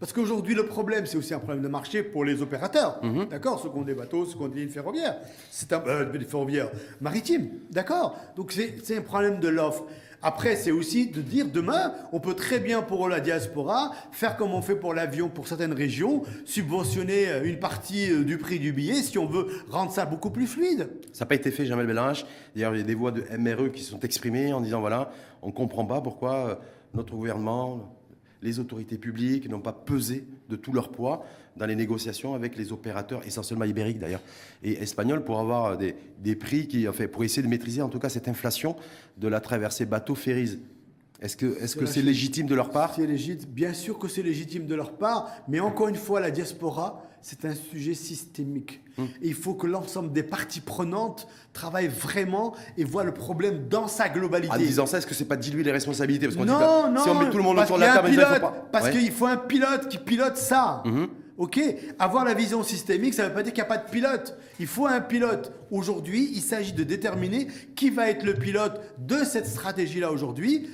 Parce 0.00 0.12
qu'aujourd'hui, 0.12 0.54
le 0.56 0.66
problème, 0.66 1.06
c'est 1.06 1.16
aussi 1.16 1.32
un 1.34 1.38
problème 1.38 1.62
de 1.62 1.68
marché 1.68 2.02
pour 2.02 2.24
les 2.24 2.42
opérateurs. 2.42 2.98
Mhm. 3.04 3.26
D'accord 3.26 3.60
Ceux 3.60 3.70
qui 3.70 3.76
ont 3.78 3.82
des 3.82 3.94
bateaux, 3.94 4.24
ceux 4.26 4.36
qui 4.36 4.42
ont 4.42 4.48
des 4.48 4.60
lignes 4.60 4.68
ferroviaires. 4.70 5.16
C'est 5.50 5.72
un 5.72 5.82
euh, 5.86 6.10
des 6.10 6.18
ferroviaires 6.24 6.70
maritimes. 7.00 7.48
D'accord 7.70 8.18
Donc, 8.34 8.50
c'est 8.52 8.96
un 8.96 9.02
problème 9.02 9.38
de 9.40 9.48
l'offre. 9.48 9.84
Après, 10.26 10.56
c'est 10.56 10.70
aussi 10.70 11.08
de 11.08 11.20
dire 11.20 11.48
demain, 11.52 11.92
on 12.10 12.18
peut 12.18 12.32
très 12.32 12.58
bien 12.58 12.80
pour 12.80 13.10
la 13.10 13.20
diaspora 13.20 13.92
faire 14.10 14.38
comme 14.38 14.54
on 14.54 14.62
fait 14.62 14.74
pour 14.74 14.94
l'avion 14.94 15.28
pour 15.28 15.46
certaines 15.46 15.74
régions, 15.74 16.22
subventionner 16.46 17.28
euh, 17.28 17.44
une 17.44 17.58
partie 17.58 18.10
euh, 18.10 18.24
du 18.24 18.38
prix 18.38 18.58
du 18.58 18.72
billet 18.72 18.94
si 19.02 19.18
on 19.18 19.26
veut 19.26 19.48
rendre 19.68 19.92
ça 19.92 20.06
beaucoup 20.06 20.30
plus 20.30 20.46
fluide. 20.46 20.88
Ça 21.12 21.26
n'a 21.26 21.28
pas 21.28 21.34
été 21.34 21.50
fait, 21.50 21.66
Jamel 21.66 21.86
Bellarage. 21.86 22.24
D'ailleurs, 22.54 22.74
il 22.74 22.78
y 22.78 22.80
a 22.80 22.86
des 22.86 22.94
voix 22.94 23.12
de 23.12 23.22
MRE 23.36 23.70
qui 23.70 23.82
se 23.82 23.90
sont 23.90 24.00
exprimées 24.00 24.54
en 24.54 24.62
disant 24.62 24.80
voilà, 24.80 25.10
on 25.42 25.48
ne 25.48 25.52
comprend 25.52 25.84
pas 25.84 26.00
pourquoi 26.00 26.48
euh, 26.48 26.54
notre 26.94 27.14
gouvernement, 27.14 27.94
les 28.40 28.58
autorités 28.58 28.96
publiques 28.96 29.50
n'ont 29.50 29.60
pas 29.60 29.74
pesé 29.74 30.24
de 30.48 30.56
tout 30.56 30.72
leur 30.72 30.90
poids 30.90 31.26
dans 31.56 31.66
les 31.66 31.76
négociations 31.76 32.34
avec 32.34 32.56
les 32.56 32.72
opérateurs, 32.72 33.20
essentiellement 33.26 33.64
ibériques 33.64 33.98
d'ailleurs, 33.98 34.22
et 34.62 34.82
espagnols, 34.82 35.24
pour 35.24 35.38
avoir 35.38 35.78
des, 35.78 35.94
des 36.20 36.34
prix 36.36 36.66
qui, 36.66 36.88
enfin, 36.88 37.06
pour 37.06 37.22
essayer 37.24 37.42
de 37.42 37.48
maîtriser 37.48 37.82
en 37.82 37.88
tout 37.88 37.98
cas 37.98 38.08
cette 38.08 38.28
inflation 38.28 38.76
de 39.18 39.28
la 39.28 39.40
traversée 39.40 39.86
bateau-ferries. 39.86 40.58
Est-ce 41.22 41.36
que 41.36 41.56
est-ce 41.62 41.76
que 41.76 41.84
la 41.84 41.90
c'est 41.90 42.02
légitime 42.02 42.46
de 42.46 42.54
leur 42.54 42.70
part? 42.70 42.94
C'est 42.96 43.06
légitime, 43.06 43.48
bien 43.50 43.72
sûr 43.72 43.98
que 43.98 44.08
c'est 44.08 44.22
légitime 44.22 44.66
de 44.66 44.74
leur 44.74 44.92
part, 44.92 45.30
mais 45.48 45.60
encore 45.60 45.88
une 45.88 45.94
fois, 45.96 46.20
la 46.20 46.30
diaspora, 46.32 47.02
c'est 47.22 47.44
un 47.46 47.54
sujet 47.54 47.94
systémique. 47.94 48.80
Hum. 48.98 49.06
Et 49.22 49.28
il 49.28 49.34
faut 49.34 49.54
que 49.54 49.66
l'ensemble 49.66 50.12
des 50.12 50.24
parties 50.24 50.60
prenantes 50.60 51.26
travaillent 51.54 51.88
vraiment 51.88 52.54
et 52.76 52.84
voient 52.84 53.04
le 53.04 53.14
problème 53.14 53.68
dans 53.68 53.86
sa 53.88 54.08
globalité. 54.10 54.54
En 54.54 54.58
disant 54.58 54.86
ça, 54.86 54.98
est-ce 54.98 55.06
que 55.06 55.14
c'est 55.14 55.24
pas 55.24 55.36
diluer 55.36 55.62
les 55.62 55.72
responsabilités? 55.72 56.26
Parce 56.26 56.36
qu'on 56.36 56.44
dit 56.44 56.50
non, 56.50 56.58
pas- 56.58 56.90
non, 56.90 57.02
si 57.02 57.08
on 57.08 57.18
met 57.18 57.30
tout 57.30 57.38
le 57.38 57.42
monde 57.44 57.58
autour 57.60 57.76
de 57.76 57.82
la 57.82 57.94
table, 57.94 58.08
il 58.10 58.14
faut 58.16 58.20
pilote, 58.26 58.40
pas. 58.40 58.66
parce 58.72 58.84
Ouais. 58.86 58.90
qu'il 58.92 59.10
faut 59.12 59.26
un 59.26 59.36
pilote 59.38 59.88
qui 59.88 59.98
pilote 59.98 60.36
ça. 60.36 60.82
Mhm. 60.84 61.08
Ok, 61.36 61.60
avoir 61.98 62.24
la 62.24 62.34
vision 62.34 62.62
systémique, 62.62 63.12
ça 63.12 63.24
ne 63.24 63.28
veut 63.28 63.34
pas 63.34 63.42
dire 63.42 63.52
qu'il 63.52 63.62
n'y 63.62 63.66
a 63.66 63.76
pas 63.76 63.78
de 63.78 63.90
pilote. 63.90 64.38
Il 64.60 64.68
faut 64.68 64.86
un 64.86 65.00
pilote. 65.00 65.52
Aujourd'hui, 65.72 66.30
il 66.32 66.40
s'agit 66.40 66.72
de 66.72 66.84
déterminer 66.84 67.48
qui 67.74 67.90
va 67.90 68.08
être 68.08 68.22
le 68.22 68.34
pilote 68.34 68.80
de 68.98 69.24
cette 69.24 69.46
stratégie-là 69.46 70.12
aujourd'hui. 70.12 70.68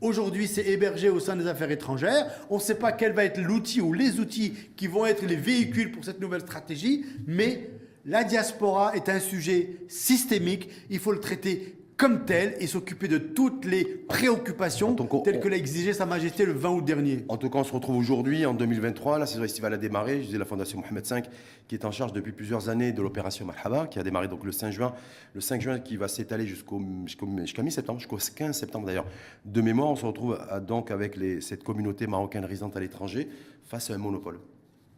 Aujourd'hui, 0.00 0.48
c'est 0.48 0.66
hébergé 0.66 1.10
au 1.10 1.20
sein 1.20 1.36
des 1.36 1.46
affaires 1.46 1.70
étrangères. 1.70 2.26
On 2.48 2.56
ne 2.56 2.60
sait 2.60 2.74
pas 2.74 2.90
quel 2.90 3.12
va 3.12 3.24
être 3.24 3.40
l'outil 3.40 3.80
ou 3.80 3.92
les 3.92 4.18
outils 4.18 4.54
qui 4.76 4.88
vont 4.88 5.06
être 5.06 5.24
les 5.24 5.36
véhicules 5.36 5.92
pour 5.92 6.04
cette 6.04 6.20
nouvelle 6.20 6.40
stratégie, 6.40 7.04
mais 7.26 7.70
la 8.04 8.24
diaspora 8.24 8.96
est 8.96 9.08
un 9.08 9.20
sujet 9.20 9.76
systémique. 9.88 10.70
Il 10.88 10.98
faut 10.98 11.12
le 11.12 11.20
traiter 11.20 11.79
comme 12.00 12.24
tel 12.24 12.54
et 12.60 12.66
s'occuper 12.66 13.08
de 13.08 13.18
toutes 13.18 13.66
les 13.66 13.84
préoccupations 13.84 14.94
telles 15.22 15.38
que 15.38 15.48
l'a 15.48 15.56
exigé 15.58 15.92
Sa 15.92 16.06
Majesté 16.06 16.46
le 16.46 16.52
20 16.52 16.70
août 16.70 16.84
dernier. 16.84 17.26
En 17.28 17.36
tout 17.36 17.50
cas, 17.50 17.58
on 17.58 17.64
se 17.64 17.74
retrouve 17.74 17.96
aujourd'hui, 17.98 18.46
en 18.46 18.54
2023. 18.54 19.18
La 19.18 19.26
saison 19.26 19.44
estivale 19.44 19.74
a 19.74 19.76
démarré. 19.76 20.20
Je 20.22 20.26
disais 20.26 20.38
la 20.38 20.46
Fondation 20.46 20.80
Mohamed 20.80 21.04
V, 21.06 21.22
qui 21.68 21.74
est 21.74 21.84
en 21.84 21.90
charge 21.90 22.14
depuis 22.14 22.32
plusieurs 22.32 22.70
années 22.70 22.92
de 22.92 23.02
l'opération 23.02 23.44
Marhaba, 23.44 23.86
qui 23.86 23.98
a 23.98 24.02
démarré 24.02 24.28
donc 24.28 24.44
le 24.44 24.52
5 24.52 24.70
juin. 24.70 24.94
Le 25.34 25.42
5 25.42 25.60
juin 25.60 25.78
qui 25.78 25.98
va 25.98 26.08
s'étaler 26.08 26.46
jusqu'au 26.46 26.78
mi-septembre, 26.78 27.98
jusqu'au 27.98 28.16
15 28.16 28.56
septembre 28.56 28.86
d'ailleurs. 28.86 29.06
De 29.44 29.60
mémoire, 29.60 29.90
on 29.90 29.96
se 29.96 30.06
retrouve 30.06 30.38
à- 30.48 30.58
donc 30.58 30.90
avec 30.90 31.16
les- 31.16 31.42
cette 31.42 31.62
communauté 31.64 32.06
marocaine 32.06 32.46
résidente 32.46 32.76
à 32.78 32.80
l'étranger 32.80 33.28
face 33.66 33.90
à 33.90 33.94
un 33.94 33.98
monopole. 33.98 34.38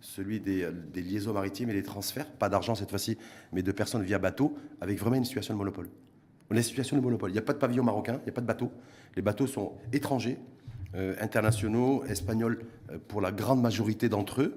Celui 0.01 0.39
des, 0.39 0.69
des 0.93 1.03
liaisons 1.03 1.33
maritimes 1.33 1.71
et 1.71 1.75
des 1.75 1.83
transferts, 1.83 2.31
pas 2.31 2.49
d'argent 2.49 2.77
cette 2.77 2.91
fois-ci, 2.91 3.19
mais 3.53 3.63
de 3.63 3.73
personnes 3.73 4.03
via 4.05 4.21
bateau, 4.21 4.55
avec 4.81 4.99
vraiment 5.01 5.17
une 5.17 5.25
situation 5.25 5.55
de 5.55 5.59
monopole. 5.59 5.89
On 6.51 6.55
a 6.55 6.59
une 6.59 6.63
situation 6.63 6.97
de 6.97 7.03
monopole. 7.03 7.31
Il 7.31 7.35
n'y 7.35 7.39
a 7.39 7.43
pas 7.43 7.53
de 7.53 7.59
pavillon 7.59 7.85
marocain, 7.85 8.19
il 8.21 8.25
n'y 8.25 8.31
a 8.31 8.33
pas 8.33 8.41
de 8.41 8.47
bateau. 8.47 8.71
Les 9.17 9.23
bateaux 9.23 9.47
sont 9.47 9.75
étrangers, 9.93 10.39
euh, 10.95 11.15
internationaux, 11.21 12.05
espagnols 12.05 12.65
euh, 12.91 12.99
pour 13.09 13.21
la 13.21 13.33
grande 13.33 13.63
majorité 13.63 14.09
d'entre 14.09 14.43
eux. 14.43 14.57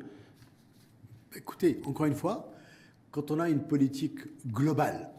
Écoutez, 1.35 1.81
encore 1.85 2.05
une 2.05 2.15
fois, 2.15 2.51
quand 3.11 3.31
on 3.31 3.39
a 3.39 3.49
une 3.49 3.61
politique 3.61 4.19
globale 4.47 5.09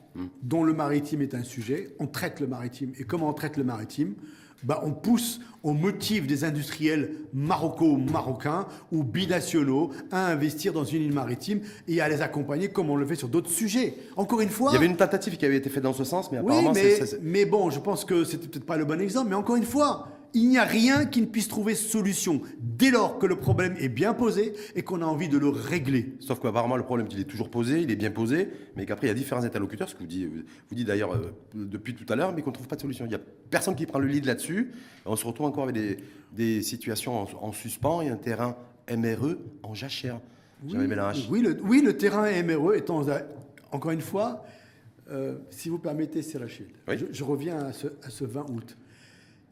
dont 0.42 0.64
le 0.64 0.72
maritime 0.72 1.20
est 1.22 1.35
un 1.35 1.42
sujet, 1.42 1.94
on 1.98 2.07
traite 2.07 2.40
le 2.40 2.46
maritime. 2.46 2.92
Et 2.98 3.05
comment 3.05 3.29
on 3.29 3.35
traite 3.35 3.57
le 3.57 3.64
maritime? 3.64 4.14
Bah, 4.64 4.83
On 4.85 4.92
pousse, 4.92 5.40
on 5.62 5.73
motive 5.75 6.27
des 6.27 6.45
industriels 6.45 7.11
maroco-marocains 7.35 8.66
ou 8.92 9.03
binationaux 9.03 9.90
à 10.11 10.29
investir 10.29 10.73
dans 10.73 10.85
une 10.85 11.03
île 11.03 11.12
maritime 11.12 11.61
et 11.88 12.01
à 12.01 12.09
les 12.09 12.23
accompagner 12.23 12.69
comme 12.69 12.90
on 12.90 12.97
le 12.97 13.07
fait 13.07 13.16
sur 13.16 13.29
d'autres 13.29 13.51
sujets. 13.51 13.95
Encore 14.16 14.40
une 14.40 14.49
fois... 14.49 14.71
Il 14.73 14.75
y 14.75 14.77
avait 14.77 14.87
une 14.87 14.97
tentative 14.97 15.37
qui 15.37 15.45
avait 15.45 15.57
été 15.57 15.69
faite 15.71 15.83
dans 15.83 15.92
ce 15.92 16.05
sens, 16.05 16.31
mais 16.33 16.38
Oui, 16.38 16.45
apparemment, 16.47 16.73
mais, 16.73 16.90
c'est- 16.97 17.07
c'est- 17.07 17.21
mais 17.23 17.45
bon, 17.45 17.71
je 17.71 17.81
pense 17.81 18.05
que 18.05 18.25
c'était 18.25 18.49
peut-être 18.49 18.64
pas 18.66 18.77
le 18.77 18.85
bon 18.85 19.01
exemple. 19.01 19.29
Mais 19.29 19.35
encore 19.37 19.57
une 19.57 19.64
fois, 19.64 20.09
il 20.37 20.51
n'y 20.51 20.59
a 20.59 20.64
rien 20.64 21.07
qui 21.07 21.22
ne 21.22 21.27
puisse 21.27 21.49
trouver 21.49 21.75
solution 21.75 22.42
dès 22.61 22.90
lors 22.90 23.18
que 23.18 23.25
le 23.25 23.37
problème 23.37 23.75
est 23.81 23.88
bien 23.88 24.12
posé 24.12 24.53
et 24.75 24.83
qu'on 24.83 25.01
a 25.01 25.07
envie 25.07 25.31
de 25.31 25.38
le 25.38 25.49
régler. 25.49 26.12
Sauf 26.20 26.40
qu'apparemment, 26.40 26.77
le 26.77 26.83
problème, 26.83 27.09
il 27.11 27.18
est 27.18 27.25
toujours 27.25 27.49
posé, 27.49 27.81
il 27.81 27.90
est 27.90 27.96
bien 27.96 28.11
posé, 28.11 28.51
mais 28.77 28.85
qu'après, 28.85 29.07
il 29.07 29.09
y 29.09 29.12
a 29.12 29.14
différents 29.14 29.44
interlocuteurs, 29.44 29.88
ce 29.88 29.94
que 29.94 30.01
vous 30.01 30.07
dites, 30.07 30.29
vous 30.29 30.75
dites 30.75 30.87
d'ailleurs 30.87 31.14
euh, 31.14 31.33
depuis 31.55 31.94
tout 31.94 32.05
à 32.12 32.16
l'heure, 32.16 32.35
mais 32.35 32.42
qu'on 32.42 32.51
ne 32.51 32.55
trouve 32.55 32.68
pas 32.68 32.77
de 32.77 32.83
solution. 32.83 33.07
Il 33.07 33.09
n'y 33.09 33.14
a 33.14 33.20
personne 33.49 33.75
qui 33.75 33.87
prend 33.87 33.99
le 33.99 34.09
lead 34.09 34.27
là-dessus. 34.27 34.72
On 35.07 35.16
se 35.16 35.27
retrouve 35.27 35.46
encore 35.46 35.64
avec 35.64 35.75
des, 35.75 35.96
des 36.33 36.61
situations 36.61 37.18
en, 37.22 37.27
en 37.40 37.53
suspens 37.53 38.03
et 38.03 38.11
un 38.11 38.16
terrain 38.16 38.59
MRE 38.94 39.37
en 39.62 39.72
jachère. 39.72 40.20
Oui, 41.31 41.40
le, 41.40 41.57
oui, 41.62 41.81
le 41.81 41.96
terrain 41.96 42.31
MRE 42.42 42.75
étant, 42.75 43.07
encore 43.72 43.90
une 43.90 44.03
fois, 44.03 44.44
euh, 45.11 45.38
si 45.49 45.70
vous 45.70 45.79
permettez, 45.79 46.20
c'est 46.20 46.37
Rachid. 46.37 46.66
Oui. 46.88 46.99
Je, 46.99 47.07
je 47.11 47.25
reviens 47.25 47.57
à 47.57 47.72
ce, 47.72 47.87
à 48.03 48.11
ce 48.11 48.27
20 48.27 48.51
août. 48.51 48.77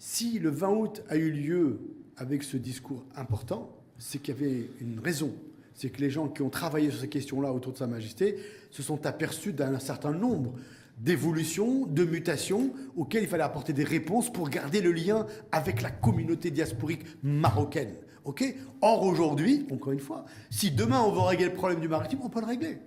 Si 0.07 0.39
le 0.39 0.51
20 0.51 0.69
août 0.69 1.03
a 1.09 1.17
eu 1.17 1.31
lieu 1.31 1.81
avec 2.19 2.43
ce 2.43 2.59
discours 2.59 3.07
important, 3.17 3.75
c'est 3.97 4.21
qu'il 4.21 4.35
y 4.35 4.37
avait 4.37 4.69
une 4.79 5.01
raison. 5.01 5.33
C'est 5.73 5.89
que 5.89 6.03
les 6.03 6.11
gens 6.11 6.29
qui 6.29 6.43
ont 6.43 6.51
travaillé 6.51 6.91
sur 6.91 7.01
ces 7.01 7.09
questions-là 7.09 7.51
autour 7.51 7.73
de 7.73 7.79
Sa 7.79 7.87
Majesté 7.87 8.37
se 8.71 8.83
sont 8.83 9.07
aperçus 9.07 9.55
d'un 9.55 9.79
certain 9.79 10.13
nombre 10.13 10.57
d'évolutions, 10.99 11.87
de 11.87 12.05
mutations 12.05 12.75
auxquelles 12.97 13.23
il 13.23 13.31
fallait 13.31 13.45
apporter 13.45 13.73
des 13.73 13.83
réponses 13.83 14.31
pour 14.31 14.51
garder 14.51 14.83
le 14.83 14.93
lien 14.93 15.27
avec 15.53 15.81
la 15.81 15.91
communauté 15.91 16.51
diasporique 16.51 17.07
marocaine. 17.23 17.95
Or 18.83 19.05
aujourd'hui, 19.05 19.67
encore 19.73 19.95
une 19.95 20.01
fois, 20.01 20.27
si 20.51 20.71
demain 20.71 21.01
on 21.01 21.13
veut 21.13 21.21
régler 21.21 21.47
le 21.47 21.55
problème 21.55 21.81
du 21.81 21.89
maritime, 21.89 22.19
on 22.23 22.29
peut 22.29 22.41
le 22.41 22.47
régler. 22.47 22.79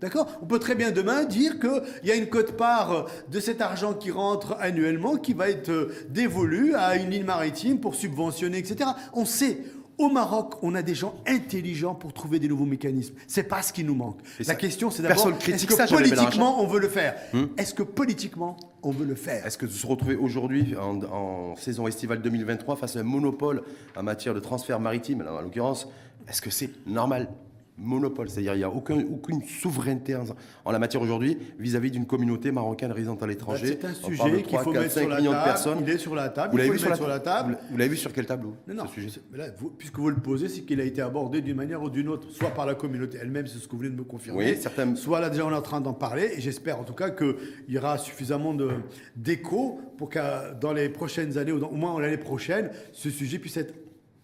D'accord? 0.00 0.28
On 0.42 0.46
peut 0.46 0.58
très 0.60 0.74
bien 0.76 0.90
demain 0.92 1.24
dire 1.24 1.58
qu'il 1.58 1.82
y 2.04 2.10
a 2.12 2.14
une 2.14 2.28
cote-part 2.28 3.06
de 3.30 3.40
cet 3.40 3.60
argent 3.60 3.94
qui 3.94 4.10
rentre 4.12 4.56
annuellement 4.60 5.16
qui 5.16 5.32
va 5.34 5.48
être 5.50 5.70
euh, 5.70 5.92
dévolu 6.08 6.74
à 6.74 6.96
une 6.96 7.12
île 7.12 7.24
maritime 7.24 7.80
pour 7.80 7.94
subventionner, 7.96 8.58
etc. 8.58 8.90
On 9.12 9.24
sait. 9.24 9.58
Au 9.98 10.10
Maroc, 10.10 10.56
on 10.62 10.74
a 10.74 10.82
des 10.82 10.94
gens 10.94 11.14
intelligents 11.26 11.94
pour 11.94 12.12
trouver 12.12 12.38
des 12.38 12.48
nouveaux 12.48 12.66
mécanismes. 12.66 13.14
C'est 13.26 13.44
pas 13.44 13.62
ce 13.62 13.72
qui 13.72 13.82
nous 13.82 13.94
manque. 13.94 14.18
Et 14.38 14.42
La 14.42 14.44
ça- 14.52 14.54
question, 14.56 14.90
c'est 14.90 15.02
d'abord 15.02 15.26
est-ce 15.54 15.66
que 15.66 15.74
politiquement 15.94 16.62
on 16.62 16.66
veut 16.66 16.80
le 16.80 16.88
faire? 16.90 17.14
Est-ce 17.56 17.72
que 17.72 17.82
politiquement 17.82 18.58
on 18.82 18.90
veut 18.90 19.06
le 19.06 19.14
faire? 19.14 19.46
Est-ce 19.46 19.56
que 19.56 19.64
de 19.64 19.70
se 19.70 19.86
retrouver 19.86 20.14
aujourd'hui 20.14 20.74
en, 20.76 21.02
en 21.02 21.56
saison 21.56 21.86
estivale 21.86 22.20
2023 22.20 22.76
face 22.76 22.96
à 22.96 23.00
un 23.00 23.04
monopole 23.04 23.62
en 23.96 24.02
matière 24.02 24.34
de 24.34 24.40
transfert 24.40 24.80
maritime, 24.80 25.22
alors, 25.22 25.38
en 25.38 25.40
l'occurrence, 25.40 25.88
est-ce 26.28 26.42
que 26.42 26.50
c'est 26.50 26.68
normal? 26.86 27.30
Monopole, 27.78 28.28
c'est-à-dire 28.30 28.54
il 28.54 28.58
n'y 28.58 28.64
a 28.64 28.70
aucun- 28.70 29.04
aucune 29.10 29.42
souveraineté 29.44 30.16
en, 30.16 30.24
en 30.64 30.72
la 30.72 30.78
matière 30.78 31.02
aujourd'hui 31.02 31.36
vis-à-vis 31.58 31.90
d'une 31.90 32.06
communauté 32.06 32.50
marocaine 32.50 32.90
résidente 32.90 33.22
à 33.22 33.26
l'étranger. 33.26 33.78
Bah, 33.82 33.88
C'est 33.92 34.08
un 34.08 34.10
On 34.12 34.16
parle 34.16 34.30
de 34.30 34.36
sujet 34.36 34.42
qu'il 34.42 34.52
3, 34.52 34.62
faut 34.62 34.72
4, 34.72 34.80
mettre 34.82 34.94
5 34.94 35.00
sur 35.00 35.08
la 35.10 35.16
millions 35.18 35.30
de 35.30 35.36
table. 35.36 35.44
personnes. 35.46 35.78
Il 35.82 35.90
est 35.90 35.98
sur 35.98 36.14
la 36.14 36.28
table. 36.30 36.50
Vous 36.52 36.56
l'avez 36.56 36.70
vu, 36.70 36.78
sur 36.78 36.86
la 36.86 36.90
mettre 36.92 37.02
sur 37.02 37.08
la 37.08 37.20
table. 37.20 37.58
Vous 37.70 37.76
l'avez 37.76 37.90
vu 37.90 37.96
sur 37.96 38.12
quel 38.12 38.26
tableau 38.26 38.54
Non, 38.66 38.74
non, 38.74 38.86
ce 38.86 38.94
sujet 38.94 39.08
c'est- 39.12 39.20
mais 39.30 39.38
là, 39.38 39.46
vous- 39.58 39.70
puisque 39.70 39.98
vous 39.98 40.08
le 40.08 40.16
posez, 40.16 40.48
c'est 40.48 40.62
qu'il 40.62 40.80
a 40.80 40.84
été 40.84 41.02
abordé 41.02 41.40
d'une 41.42 41.56
manière 41.56 41.82
ou 41.82 41.90
d'une 41.90 42.08
autre, 42.08 42.26
soit 42.30 42.50
par 42.50 42.64
la 42.66 42.74
communauté 42.74 43.18
elle-même, 43.20 43.46
c'est 43.46 43.58
ce 43.58 43.66
que 43.66 43.72
vous 43.72 43.78
venez 43.78 43.90
de 43.90 43.96
me 43.98 44.04
confirmer, 44.04 44.38
Oui, 44.52 44.56
certains- 44.60 44.94
soit 44.96 45.20
là 45.20 45.28
déjà 45.30 45.44
on 45.46 45.50
est 45.50 45.54
en 45.54 45.62
train 45.62 45.80
d'en 45.80 45.92
parler, 45.92 46.30
et 46.36 46.40
j'espère 46.40 46.80
en 46.80 46.84
tout 46.84 46.94
cas 46.94 47.10
qu'il 47.10 47.34
y 47.68 47.76
aura 47.78 47.98
suffisamment 47.98 48.54
de- 48.54 48.70
d'écho 49.16 49.80
pour 49.98 50.08
que 50.08 50.18
dans 50.60 50.72
les 50.72 50.88
prochaines 50.88 51.38
années, 51.38 51.52
ou 51.52 51.58
dans- 51.58 51.68
au 51.68 51.74
moins 51.76 52.00
l'année 52.00 52.16
prochaine, 52.16 52.70
ce 52.92 53.10
sujet 53.10 53.38
puisse 53.38 53.56
être 53.56 53.74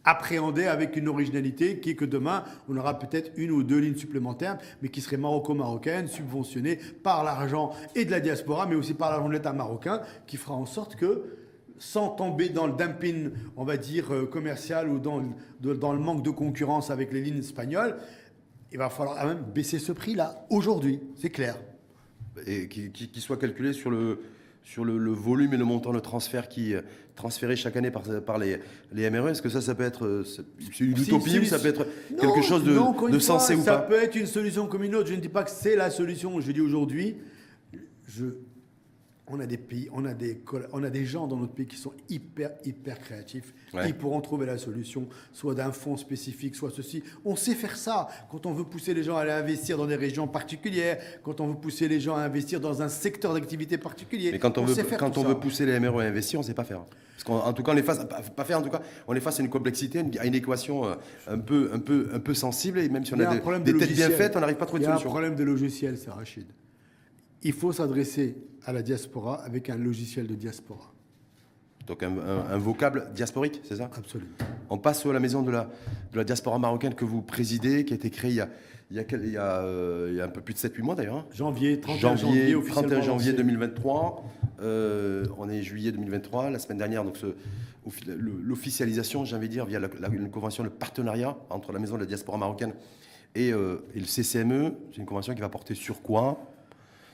appréhendé 0.04 0.64
avec 0.66 0.96
une 0.96 1.08
originalité 1.08 1.78
qui 1.80 1.90
est 1.90 1.94
que 1.94 2.04
demain, 2.04 2.44
on 2.68 2.76
aura 2.76 2.98
peut-être 2.98 3.30
une 3.36 3.50
ou 3.52 3.62
deux 3.62 3.78
lignes 3.78 3.96
supplémentaires, 3.96 4.58
mais 4.82 4.88
qui 4.88 5.00
seraient 5.00 5.16
maroco-marocaines, 5.16 6.08
subventionnées 6.08 6.76
par 7.02 7.24
l'argent 7.24 7.70
et 7.94 8.04
de 8.04 8.10
la 8.10 8.20
diaspora, 8.20 8.66
mais 8.66 8.74
aussi 8.74 8.94
par 8.94 9.10
l'argent 9.10 9.28
de 9.28 9.34
l'État 9.34 9.52
marocain, 9.52 10.00
qui 10.26 10.36
fera 10.36 10.54
en 10.54 10.66
sorte 10.66 10.96
que 10.96 11.36
sans 11.78 12.10
tomber 12.10 12.48
dans 12.48 12.66
le 12.66 12.74
dumping, 12.74 13.30
on 13.56 13.64
va 13.64 13.76
dire, 13.76 14.12
euh, 14.12 14.26
commercial 14.26 14.88
ou 14.88 14.98
dans, 15.00 15.18
le- 15.18 15.98
manque 15.98 16.22
de 16.22 16.30
concurrence 16.30 16.90
avec 16.90 17.12
les 17.12 17.20
lignes 17.22 17.38
espagnoles, 17.40 17.96
il 18.70 18.78
va 18.78 18.88
falloir 18.88 19.18
quand 19.20 19.26
même 19.26 19.42
baisser 19.54 19.78
ce 19.78 19.92
prix-là, 19.92 20.46
aujourd'hui, 20.50 21.00
c'est 21.16 21.30
clair. 21.30 21.56
et 22.46 22.66
qui- 22.66 22.90
qui 22.90 23.20
soit 23.20 23.36
calculé 23.36 23.74
sur 23.74 23.90
le 23.90 24.20
sur 24.64 24.84
le, 24.84 24.98
le 24.98 25.10
volume 25.10 25.54
et 25.54 25.56
le 25.56 25.64
montant 25.64 25.92
de 25.92 25.98
transfert 25.98 26.48
qui 26.48 26.72
est 26.72 26.82
transféré 27.14 27.56
chaque 27.56 27.76
année 27.76 27.90
par, 27.90 28.02
par 28.24 28.38
les, 28.38 28.58
les 28.92 29.10
MRE. 29.10 29.28
Est-ce 29.28 29.42
que 29.42 29.48
ça, 29.48 29.60
ça 29.60 29.74
peut 29.74 29.84
être 29.84 30.06
euh, 30.06 30.24
une 30.80 30.92
utopie 30.98 31.30
si, 31.30 31.38
ou 31.40 31.44
ça 31.44 31.58
peut 31.58 31.68
être 31.68 31.86
Non, 32.10 32.32
quelque 32.32 32.42
chose 32.42 32.64
de, 32.64 32.72
non, 32.72 32.92
de 32.92 33.18
fois, 33.18 33.20
sensé 33.20 33.54
ou 33.54 33.62
Ça 33.62 33.78
pas 33.78 33.82
peut 33.82 34.02
être 34.02 34.16
une 34.16 34.26
solution 34.26 34.66
comme 34.66 34.84
une 34.84 34.94
autre. 34.94 35.08
Je 35.08 35.14
ne 35.14 35.20
dis 35.20 35.28
pas 35.28 35.44
que 35.44 35.50
c'est 35.50 35.76
la 35.76 35.90
solution. 35.90 36.40
Je 36.40 36.52
dis 36.52 36.60
aujourd'hui, 36.60 37.16
je, 38.06 38.26
on 39.32 39.40
a 39.40 39.46
des 39.46 39.56
pays, 39.56 39.88
on 39.92 40.04
a 40.04 40.12
des, 40.14 40.42
on 40.72 40.84
a 40.84 40.90
des 40.90 41.04
gens 41.06 41.26
dans 41.26 41.36
notre 41.36 41.54
pays 41.54 41.66
qui 41.66 41.76
sont 41.76 41.92
hyper, 42.10 42.50
hyper 42.64 42.98
créatifs. 42.98 43.54
Ouais. 43.72 43.88
Ils 43.88 43.94
pourront 43.96 44.20
trouver 44.20 44.44
la 44.46 44.58
solution, 44.58 45.08
soit 45.32 45.54
d'un 45.54 45.72
fonds 45.72 45.96
spécifique, 45.96 46.54
soit 46.54 46.70
ceci. 46.70 47.02
On 47.24 47.34
sait 47.34 47.54
faire 47.54 47.76
ça. 47.76 48.08
Quand 48.30 48.44
on 48.46 48.52
veut 48.52 48.64
pousser 48.64 48.92
les 48.94 49.02
gens 49.02 49.16
à 49.16 49.20
aller 49.22 49.30
investir 49.32 49.78
dans 49.78 49.86
des 49.86 49.96
régions 49.96 50.28
particulières, 50.28 50.98
quand 51.22 51.40
on 51.40 51.48
veut 51.48 51.54
pousser 51.58 51.88
les 51.88 51.98
gens 52.00 52.14
à 52.16 52.20
investir 52.20 52.60
dans 52.60 52.82
un 52.82 52.88
secteur 52.88 53.32
d'activité 53.34 53.78
particulier. 53.78 54.32
Mais 54.32 54.38
quand 54.38 54.58
on, 54.58 54.64
veut, 54.64 54.74
quand 54.98 55.16
on 55.16 55.22
ça. 55.22 55.28
veut 55.28 55.38
pousser 55.38 55.64
les 55.66 55.80
MRE 55.80 56.00
à 56.00 56.04
investir, 56.04 56.38
on 56.38 56.42
ne 56.42 56.46
sait 56.46 56.54
pas 56.54 56.64
faire. 56.64 56.82
Parce 57.14 57.24
qu'en 57.24 57.46
en 57.48 57.52
tout 57.52 57.62
cas, 57.62 57.72
on 57.72 57.74
les 57.74 57.82
face, 57.82 58.00
pas, 58.36 58.44
faire 58.44 58.58
en 58.58 58.62
tout 58.62 58.70
cas, 58.70 58.82
on 59.06 59.12
les 59.12 59.20
face 59.20 59.38
à 59.40 59.42
une 59.42 59.48
complexité, 59.48 60.00
une- 60.00 60.18
à 60.18 60.26
une 60.26 60.34
équation 60.34 60.84
euh, 60.86 60.94
un 61.28 61.38
peu, 61.38 61.70
un 61.72 61.78
peu, 61.78 62.08
un 62.12 62.18
peu 62.18 62.34
sensible. 62.34 62.80
Et 62.80 62.88
même 62.88 63.04
si 63.04 63.14
on 63.14 63.16
Il 63.16 63.22
a, 63.22 63.30
des, 63.34 63.40
des 63.60 63.72
de 63.72 63.78
têtes 63.78 63.92
bien 63.94 64.10
faites, 64.10 64.36
on 64.36 64.40
n'arrive 64.40 64.56
pas 64.56 64.64
à 64.64 64.66
trouver 64.66 64.82
Il 64.82 64.86
de 64.86 64.88
y 64.88 64.92
a 64.92 64.94
un 64.94 64.98
solution. 64.98 65.10
problème 65.10 65.36
de 65.36 65.44
logiciel, 65.44 65.96
c'est 65.96 66.10
Rachid. 66.10 66.46
Il 67.42 67.52
faut 67.52 67.72
s'adresser 67.72 68.36
à 68.64 68.72
la 68.72 68.82
diaspora 68.82 69.42
avec 69.44 69.68
un 69.70 69.76
logiciel 69.76 70.26
de 70.26 70.34
diaspora. 70.34 70.92
Donc 71.86 72.02
un, 72.04 72.16
un- 72.18 72.46
un 72.50 72.58
vocable 72.58 73.08
diasporique, 73.14 73.60
c'est 73.64 73.76
ça? 73.76 73.90
Absolument. 73.96 74.30
On 74.70 74.78
passe 74.78 75.04
à 75.04 75.12
la 75.12 75.18
maison 75.20 75.42
de 75.42 75.50
la, 75.50 75.68
de 76.12 76.16
la 76.16 76.24
diaspora 76.24 76.58
marocaine 76.58 76.94
que 76.94 77.04
vous 77.04 77.22
présidez, 77.22 77.84
qui 77.84 77.92
a 77.92 77.96
été 77.96 78.08
créée 78.10 78.30
il 78.30 78.36
y 78.36 78.40
a, 78.40 78.48
il 78.90 78.96
y 78.96 79.00
a, 79.00 79.04
quel- 79.04 79.24
il 79.24 79.32
y 79.32 79.36
a, 79.36 79.62
euh, 79.62 80.08
il 80.12 80.16
y 80.16 80.20
a 80.20 80.24
un 80.26 80.28
peu 80.28 80.40
plus 80.40 80.54
de 80.54 80.58
7-8 80.60 80.82
mois 80.82 80.94
d'ailleurs. 80.94 81.16
hein. 81.16 81.26
Janvier, 81.32 81.80
31 81.80 82.16
janvier, 82.16 82.16
janvier, 82.40 82.54
officiellement 82.54 82.88
31 82.88 83.02
janvier 83.02 83.30
lancé. 83.32 83.42
2023. 83.42 84.24
Euh, 84.60 85.24
on 85.38 85.48
est 85.48 85.62
juillet 85.62 85.90
2023. 85.90 86.50
La 86.50 86.60
semaine 86.60 86.78
dernière, 86.78 87.02
donc 87.04 87.18
l'officialisation, 88.06 89.24
j'ai 89.24 89.34
envie 89.34 89.48
de 89.48 89.52
dire, 89.52 89.66
via 89.66 89.80
la, 89.80 89.88
la- 90.00 90.08
une 90.08 90.30
convention 90.30 90.62
de 90.62 90.68
partenariat 90.68 91.36
entre 91.50 91.72
la 91.72 91.80
Maison 91.80 91.94
de 91.96 92.00
la 92.00 92.06
diaspora 92.06 92.38
marocaine 92.38 92.74
et, 93.34 93.52
euh, 93.52 93.78
et 93.94 93.98
le 93.98 94.06
CCME. 94.06 94.74
C'est 94.92 94.98
une 94.98 95.06
convention 95.06 95.34
qui 95.34 95.40
va 95.40 95.48
porter 95.48 95.74
sur 95.74 96.00
quoi? 96.02 96.38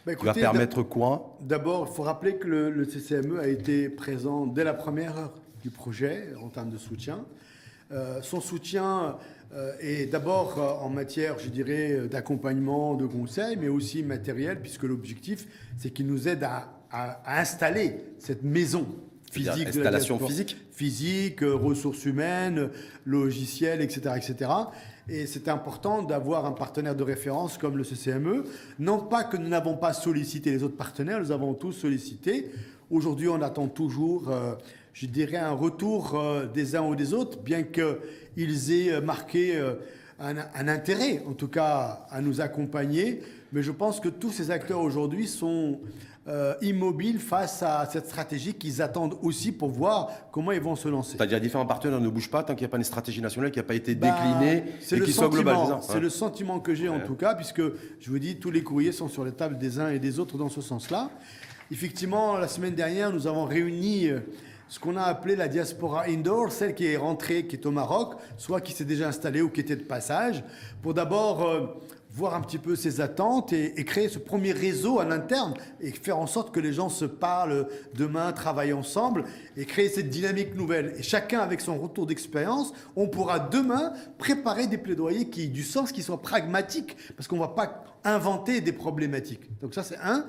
Bah, 0.06 0.14
Qui 0.14 0.24
va 0.24 0.32
permettre 0.40 0.82
quoi? 0.82 1.36
D'abord, 1.40 1.88
il 1.90 1.94
faut 1.94 2.02
rappeler 2.02 2.36
que 2.36 2.46
le, 2.48 2.70
le 2.70 2.84
CCME 2.84 3.38
a 3.40 3.46
été 3.48 3.88
présent 3.88 4.46
dès 4.46 4.64
la 4.64 4.74
première 4.74 5.16
heure 5.18 5.34
du 5.62 5.70
projet 5.70 6.28
en 6.42 6.48
termes 6.48 6.70
de 6.70 6.78
soutien. 6.78 7.24
Euh, 7.90 8.20
son 8.22 8.40
soutien 8.40 9.16
euh, 9.54 9.72
est 9.80 10.06
d'abord 10.06 10.58
euh, 10.58 10.84
en 10.84 10.88
matière, 10.90 11.38
je 11.38 11.48
dirais, 11.48 12.02
d'accompagnement, 12.10 12.94
de 12.94 13.06
conseil, 13.06 13.56
mais 13.60 13.68
aussi 13.68 14.02
matériel, 14.02 14.60
puisque 14.60 14.82
l'objectif, 14.84 15.46
c'est 15.78 15.90
qu'il 15.90 16.06
nous 16.06 16.28
aide 16.28 16.44
à, 16.44 16.68
à- 16.90 17.20
à 17.24 17.40
installer 17.40 17.96
cette 18.18 18.42
maison 18.42 18.86
physique. 19.32 19.52
de 19.56 19.62
la 19.62 19.68
installation 19.68 20.16
diaspora. 20.16 20.30
physique 20.30 20.56
Physique, 20.72 21.40
ressources 21.42 22.04
humaines, 22.04 22.70
logiciels, 23.04 23.80
etc. 23.80 24.14
etc. 24.16 24.50
Et 25.10 25.26
c'est 25.26 25.48
important 25.48 26.02
d'avoir 26.02 26.44
un 26.44 26.52
partenaire 26.52 26.94
de 26.94 27.02
référence 27.02 27.56
comme 27.56 27.78
le 27.78 27.84
CCME. 27.84 28.44
Non 28.78 28.98
pas 28.98 29.24
que 29.24 29.38
nous 29.38 29.48
n'avons 29.48 29.74
pas 29.74 29.94
sollicité 29.94 30.50
les 30.50 30.62
autres 30.62 30.76
partenaires, 30.76 31.18
nous 31.18 31.32
avons 31.32 31.54
tous 31.54 31.72
sollicité. 31.72 32.50
Aujourd'hui, 32.90 33.28
on 33.28 33.40
attend 33.40 33.68
toujours, 33.68 34.28
euh, 34.28 34.54
je 34.92 35.06
dirais, 35.06 35.38
un 35.38 35.52
retour 35.52 36.14
euh, 36.14 36.46
des 36.46 36.76
uns 36.76 36.82
ou 36.82 36.94
des 36.94 37.14
autres, 37.14 37.38
bien 37.38 37.62
qu'ils 37.62 38.72
aient 38.72 39.00
marqué 39.00 39.56
euh, 39.56 39.76
un 40.20 40.68
intérêt, 40.68 41.22
en 41.26 41.32
tout 41.32 41.48
cas, 41.48 42.06
à 42.10 42.20
nous 42.20 42.42
accompagner. 42.42 43.22
Mais 43.52 43.62
je 43.62 43.72
pense 43.72 44.00
que 44.00 44.10
tous 44.10 44.32
ces 44.32 44.50
acteurs 44.50 44.80
aujourd'hui 44.80 45.26
sont 45.26 45.80
euh, 46.28 46.54
immobiles 46.60 47.18
face 47.18 47.62
à 47.62 47.88
cette 47.90 48.06
stratégie 48.06 48.54
qu'ils 48.54 48.82
attendent 48.82 49.16
aussi 49.22 49.50
pour 49.52 49.70
voir 49.70 50.10
comment 50.30 50.52
ils 50.52 50.60
vont 50.60 50.76
se 50.76 50.88
lancer. 50.88 51.16
C'est-à-dire 51.16 51.40
différents 51.40 51.64
partenaires 51.66 52.00
ne 52.00 52.08
bougent 52.08 52.30
pas 52.30 52.42
tant 52.42 52.54
qu'il 52.54 52.62
n'y 52.64 52.66
a 52.66 52.70
pas 52.70 52.76
une 52.76 52.84
stratégie 52.84 53.22
nationale 53.22 53.50
qui 53.50 53.58
n'a 53.58 53.62
pas 53.62 53.74
été 53.74 53.94
Bah, 53.94 54.08
déclinée 54.10 54.64
c'est 54.80 54.96
et 54.96 54.98
le 55.00 55.06
qui 55.06 55.12
soit 55.12 55.28
globale. 55.28 55.56
sentiment, 55.56 55.80
c'est 55.80 55.94
Ouais. 55.94 56.00
le 56.00 56.10
sentiment 56.10 56.60
que 56.60 56.74
j'ai 56.74 56.88
en 56.88 57.00
tout 57.00 57.14
cas, 57.14 57.34
puisque 57.34 57.62
je 58.00 58.10
vous 58.10 58.18
dis, 58.18 58.36
tous 58.36 58.50
les 58.50 58.62
courriers 58.62 58.92
sont 58.92 59.08
sur 59.08 59.24
les 59.24 59.32
tables 59.32 59.56
des 59.58 59.80
uns 59.80 59.88
et 59.90 59.98
des 59.98 60.18
autres 60.18 60.36
dans 60.36 60.50
ce 60.50 60.60
sens-là. 60.60 61.10
Effectivement, 61.70 62.36
la 62.38 62.48
semaine 62.48 62.74
dernière, 62.74 63.12
nous 63.12 63.26
avons 63.26 63.44
réuni 63.44 64.08
euh, 64.08 64.20
ce 64.68 64.78
qu'on 64.78 64.96
a 64.96 65.02
appelé 65.02 65.34
la 65.36 65.48
diaspora 65.48 66.04
indoor, 66.08 66.50
celle 66.52 66.74
qui 66.74 66.86
est 66.86 66.96
rentrée, 66.96 67.46
qui 67.46 67.56
est 67.56 67.66
au 67.66 67.70
Maroc, 67.70 68.14
soit 68.36 68.60
qui 68.60 68.72
s'est 68.72 68.84
déjà 68.84 69.08
installée 69.08 69.40
ou 69.42 69.50
qui 69.50 69.60
était 69.60 69.76
de 69.76 69.82
passage, 69.84 70.42
pour 70.82 70.94
d'abord 70.94 71.42
euh, 71.46 71.66
voir 72.10 72.34
un 72.34 72.40
petit 72.40 72.58
peu 72.58 72.74
ses 72.74 73.00
attentes 73.00 73.52
et, 73.52 73.84
créer 73.84 74.08
ce 74.08 74.18
premier 74.18 74.52
réseau 74.52 74.98
à 74.98 75.04
l'interne 75.04 75.54
et 75.80 75.90
faire 75.92 76.18
en 76.18 76.26
sorte 76.26 76.54
que 76.54 76.60
les 76.60 76.72
gens 76.72 76.88
se 76.88 77.04
parlent 77.04 77.68
demain, 77.94 78.32
travaillent 78.32 78.72
ensemble 78.72 79.24
et 79.56 79.64
créer 79.64 79.88
cette 79.88 80.08
dynamique 80.08 80.54
nouvelle. 80.54 80.94
Et 80.98 81.02
chacun 81.02 81.40
avec 81.40 81.60
son 81.60 81.78
retour 81.78 82.06
d'expérience, 82.06 82.72
on 82.96 83.08
pourra 83.08 83.38
demain 83.38 83.92
préparer 84.18 84.66
des 84.66 84.78
plaidoyers 84.78 85.28
qui 85.28 85.44
aient 85.44 85.48
du 85.48 85.62
sens, 85.62 85.92
qui 85.92 86.02
soient 86.02 86.22
pragmatiques, 86.22 86.96
parce 87.16 87.28
qu'on 87.28 87.36
ne 87.36 87.42
va 87.42 87.48
pas 87.48 87.84
inventer 88.04 88.60
des 88.60 88.72
problématiques. 88.72 89.42
Donc 89.60 89.74
ça 89.74 89.82
c'est 89.82 89.98
un. 89.98 90.24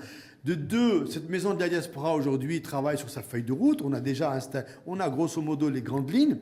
De 0.46 0.54
deux, 0.54 1.06
cette 1.08 1.30
maison 1.30 1.54
de 1.54 1.60
la 1.60 1.68
diaspora 1.68 2.16
aujourd'hui 2.16 2.62
travaille 2.62 2.98
sur 2.98 3.10
sa 3.10 3.22
feuille 3.22 3.44
de 3.44 3.52
route. 3.52 3.82
On 3.84 3.92
a 3.92 4.00
déjà 4.00 4.34
insta- 4.34 4.64
on 4.88 5.02
a 5.02 5.10
grosso 5.10 5.42
modo 5.42 5.70
les 5.70 5.82
grandes 5.82 6.10
lignes. 6.10 6.38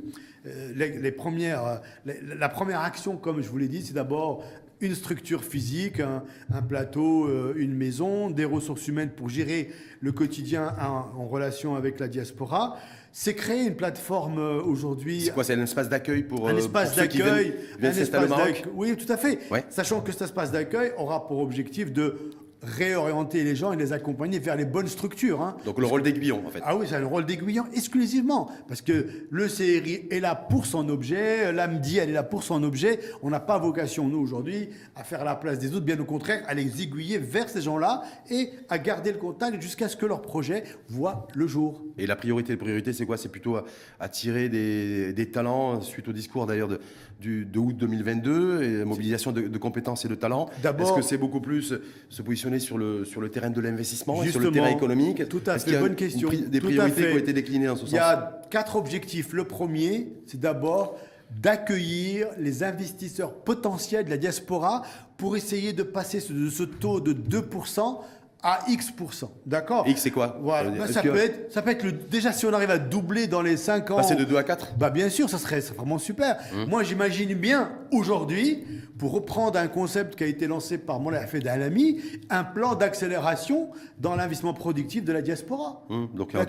Euh, 0.46 0.72
les, 0.76 1.12
premières, 1.12 1.66
euh, 1.66 2.14
la 2.38 2.48
première 2.48 2.82
action, 2.82 3.18
comme 3.18 3.42
je 3.42 3.50
vous 3.50 3.58
l'ai 3.58 3.68
dit, 3.68 3.84
c'est 3.84 3.96
d'abord 3.96 4.44
une 4.82 4.96
structure 4.96 5.44
physique, 5.44 6.00
un, 6.00 6.24
un 6.54 6.62
plateau, 6.62 7.26
euh, 7.26 7.54
une 7.58 7.74
maison, 7.74 8.30
des 8.30 8.46
ressources 8.46 8.88
humaines 8.88 9.10
pour 9.10 9.30
gérer 9.30 9.70
le 10.02 10.12
quotidien 10.12 10.74
en, 10.80 11.22
en 11.22 11.28
relation 11.28 11.76
avec 11.76 12.00
la 12.00 12.08
diaspora. 12.08 12.78
C'est 13.12 13.34
créer 13.34 13.66
une 13.66 13.76
plateforme 13.76 14.38
euh, 14.38 14.62
aujourd'hui 14.62 15.22
C'est 15.22 15.32
quoi 15.32 15.44
C'est 15.44 15.56
un 15.56 15.64
espace 15.64 15.90
d'accueil 15.90 16.24
pour, 16.24 16.48
un 16.48 16.54
euh, 16.54 16.58
espace 16.58 16.90
pour 16.90 17.00
ceux 17.00 17.08
qui 17.08 17.18
d'accueil, 17.18 17.46
viennent, 17.46 17.56
viennent 17.80 17.94
un 17.94 17.98
espace 17.98 18.30
d'accueil. 18.30 18.64
Oui, 18.76 18.96
tout 18.96 19.12
à 19.12 19.18
fait. 19.18 19.40
Ouais. 19.50 19.66
Sachant 19.70 20.02
que 20.02 20.12
cet 20.12 20.22
espace 20.22 20.52
d'accueil 20.52 20.92
aura 20.98 21.28
pour 21.28 21.40
objectif 21.40 21.92
de 21.92 22.32
réorienter 22.64 23.44
les 23.44 23.56
gens 23.56 23.72
et 23.72 23.76
les 23.78 23.94
accompagner 23.94 24.40
vers 24.40 24.56
les 24.56 24.66
bonnes 24.66 24.88
structures. 24.88 25.42
hein. 25.42 25.58
Donc 25.66 25.80
le 25.80 25.86
rôle 25.86 26.02
d'aiguillon, 26.04 26.44
en 26.46 26.50
fait. 26.50 26.60
Ah 26.64 26.76
oui, 26.76 26.86
c'est 26.90 26.96
un 26.96 27.06
rôle 27.06 27.26
d'aiguillon 27.26 27.66
exclusivement. 27.74 28.50
Parce 28.68 28.82
que 28.82 29.08
le 29.30 29.48
CRI 29.48 30.08
est 30.10 30.20
là 30.20 30.36
pour 30.36 30.66
son 30.66 30.90
objet, 30.90 31.52
l'AMDI, 31.52 31.98
elle 32.00 32.10
est 32.10 32.14
là 32.14 32.24
pour 32.24 32.44
son 32.44 32.64
objet. 32.64 33.00
On 33.22 33.30
n'a 33.30 33.40
pas 33.40 33.58
vocation, 33.60 34.08
nous, 34.08 34.18
aujourd'hui, 34.20 34.70
à 34.96 35.04
faire 35.04 35.24
la 35.24 35.36
place 35.36 35.60
des 35.60 35.74
autres, 35.76 35.86
bien 35.86 36.00
au 36.00 36.06
contraire, 36.06 36.44
à 36.48 36.54
les 36.54 36.82
aiguiller 36.82 37.18
vers 37.20 37.50
ces 37.50 37.62
gens-là 37.62 38.02
et 38.32 38.50
à 38.70 38.80
garder 38.80 39.12
le 39.12 39.18
contact 39.18 39.62
jusqu'à 39.62 39.88
ce 39.88 39.96
que 39.96 40.06
leur 40.06 40.22
projet 40.22 40.64
voit 40.90 41.28
le 41.36 41.48
jour. 41.48 41.84
Et 41.98 42.08
la 42.08 42.16
priorité, 42.16 42.54
la 42.54 42.58
priorité, 42.60 42.94
c'est 42.94 43.06
quoi? 43.06 43.18
C'est 43.18 43.30
plutôt 43.30 43.56
à- 43.58 43.66
attirer 44.00 44.50
des, 44.50 45.14
des 45.14 45.30
talents, 45.32 45.82
suite 45.82 46.08
au 46.08 46.14
discours 46.14 46.46
d'ailleurs 46.46 46.68
de, 46.68 46.80
de 47.22 47.60
août 47.60 47.76
2022, 47.78 48.64
et 48.64 48.86
mobilisation 48.86 49.32
de, 49.32 49.42
de 49.42 49.58
compétences 49.58 50.06
et 50.06 50.08
de 50.08 50.16
talents. 50.16 50.50
D'abord- 50.64 50.88
Est-ce 50.88 50.96
que 50.96 51.02
c'est 51.02 51.18
beaucoup 51.18 51.42
plus 51.42 51.74
se 52.10 52.22
positionner 52.22 52.47
sur 52.60 52.78
le, 52.78 53.06
sur 53.06 53.20
le 53.22 53.30
terrain 53.30 53.50
de 53.50 53.62
l'investissement 53.62 54.24
et 54.24 54.30
sur 54.32 54.40
le 54.40 54.52
terrain 54.52 54.70
économique 54.70 55.28
tout 55.30 55.42
à 55.46 55.60
fait, 55.60 55.78
bonne 55.80 55.96
question. 55.96 56.30
pri- 56.30 56.48
des 56.50 56.60
Tout 56.60 56.66
à 56.68 56.70
priorités 56.70 57.02
fait. 57.02 57.10
qui 57.10 57.16
ont 57.16 57.20
été 57.20 57.34
déclinées 57.34 57.68
dans 57.68 57.76
ce 57.76 57.86
Il 57.86 57.92
y 57.94 57.98
a 58.00 58.42
quatre 58.50 58.76
objectifs. 58.76 59.34
Le 59.34 59.44
premier, 59.44 60.08
c'est 60.26 60.40
d'abord 60.40 60.98
d'accueillir 61.42 62.28
les 62.38 62.64
investisseurs 62.64 63.34
potentiels 63.34 64.06
de 64.06 64.10
la 64.10 64.18
diaspora 64.18 64.82
pour 65.18 65.36
essayer 65.36 65.74
de 65.74 65.84
passer 65.84 66.20
ce- 66.20 66.32
de 66.34 66.50
ce 66.50 66.64
taux 66.64 67.00
de 67.02 67.14
2% 67.14 68.02
à 68.44 68.60
X%. 68.68 69.32
D'accord 69.46 69.88
X, 69.88 70.02
c'est 70.02 70.12
quoi 70.12 70.38
Voilà. 70.42 70.70
Bah, 70.70 70.86
est-ce 70.86 70.94
ça, 70.94 71.02
que- 71.02 71.10
peut 71.10 71.18
être, 71.18 71.52
ça 71.52 71.62
peut 71.62 71.72
être 71.72 71.84
le. 71.84 71.92
Déjà, 71.92 72.32
si 72.32 72.46
on 72.46 72.54
arrive 72.54 72.70
à 72.72 72.78
doubler 72.78 73.28
dans 73.28 73.42
les 73.42 73.58
5 73.58 73.92
ans. 73.92 73.96
Passer 73.98 74.16
de 74.16 74.24
2 74.24 74.38
à 74.38 74.44
4 74.44 74.76
Bah 74.78 74.90
bien 74.90 75.10
sûr, 75.10 75.30
ça 75.30 75.38
serait, 75.38 75.60
vraiment 75.60 75.98
super. 75.98 76.38
Hum. 76.54 76.70
Moi, 76.70 76.84
j'imagine 76.84 77.34
bien 77.34 77.72
aujourd'hui, 77.92 78.64
pour 79.00 79.12
reprendre 79.12 79.60
un 79.60 79.68
concept 79.68 80.16
qui 80.16 80.24
a 80.24 80.28
été 80.28 80.48
lancé 80.48 80.78
par 80.78 81.00
Moulay 81.00 81.18
Hafed 81.18 81.46
Alami, 81.48 82.00
un 82.32 82.44
plan 82.44 82.74
d'accélération 82.76 83.70
dans 84.00 84.16
l'investissement 84.16 84.54
productif 84.54 85.04
de 85.04 85.14
la 85.14 85.22
diaspora. 85.22 85.84
Hum, 85.90 86.10
Donc 86.16 86.34
euh, 86.36 86.44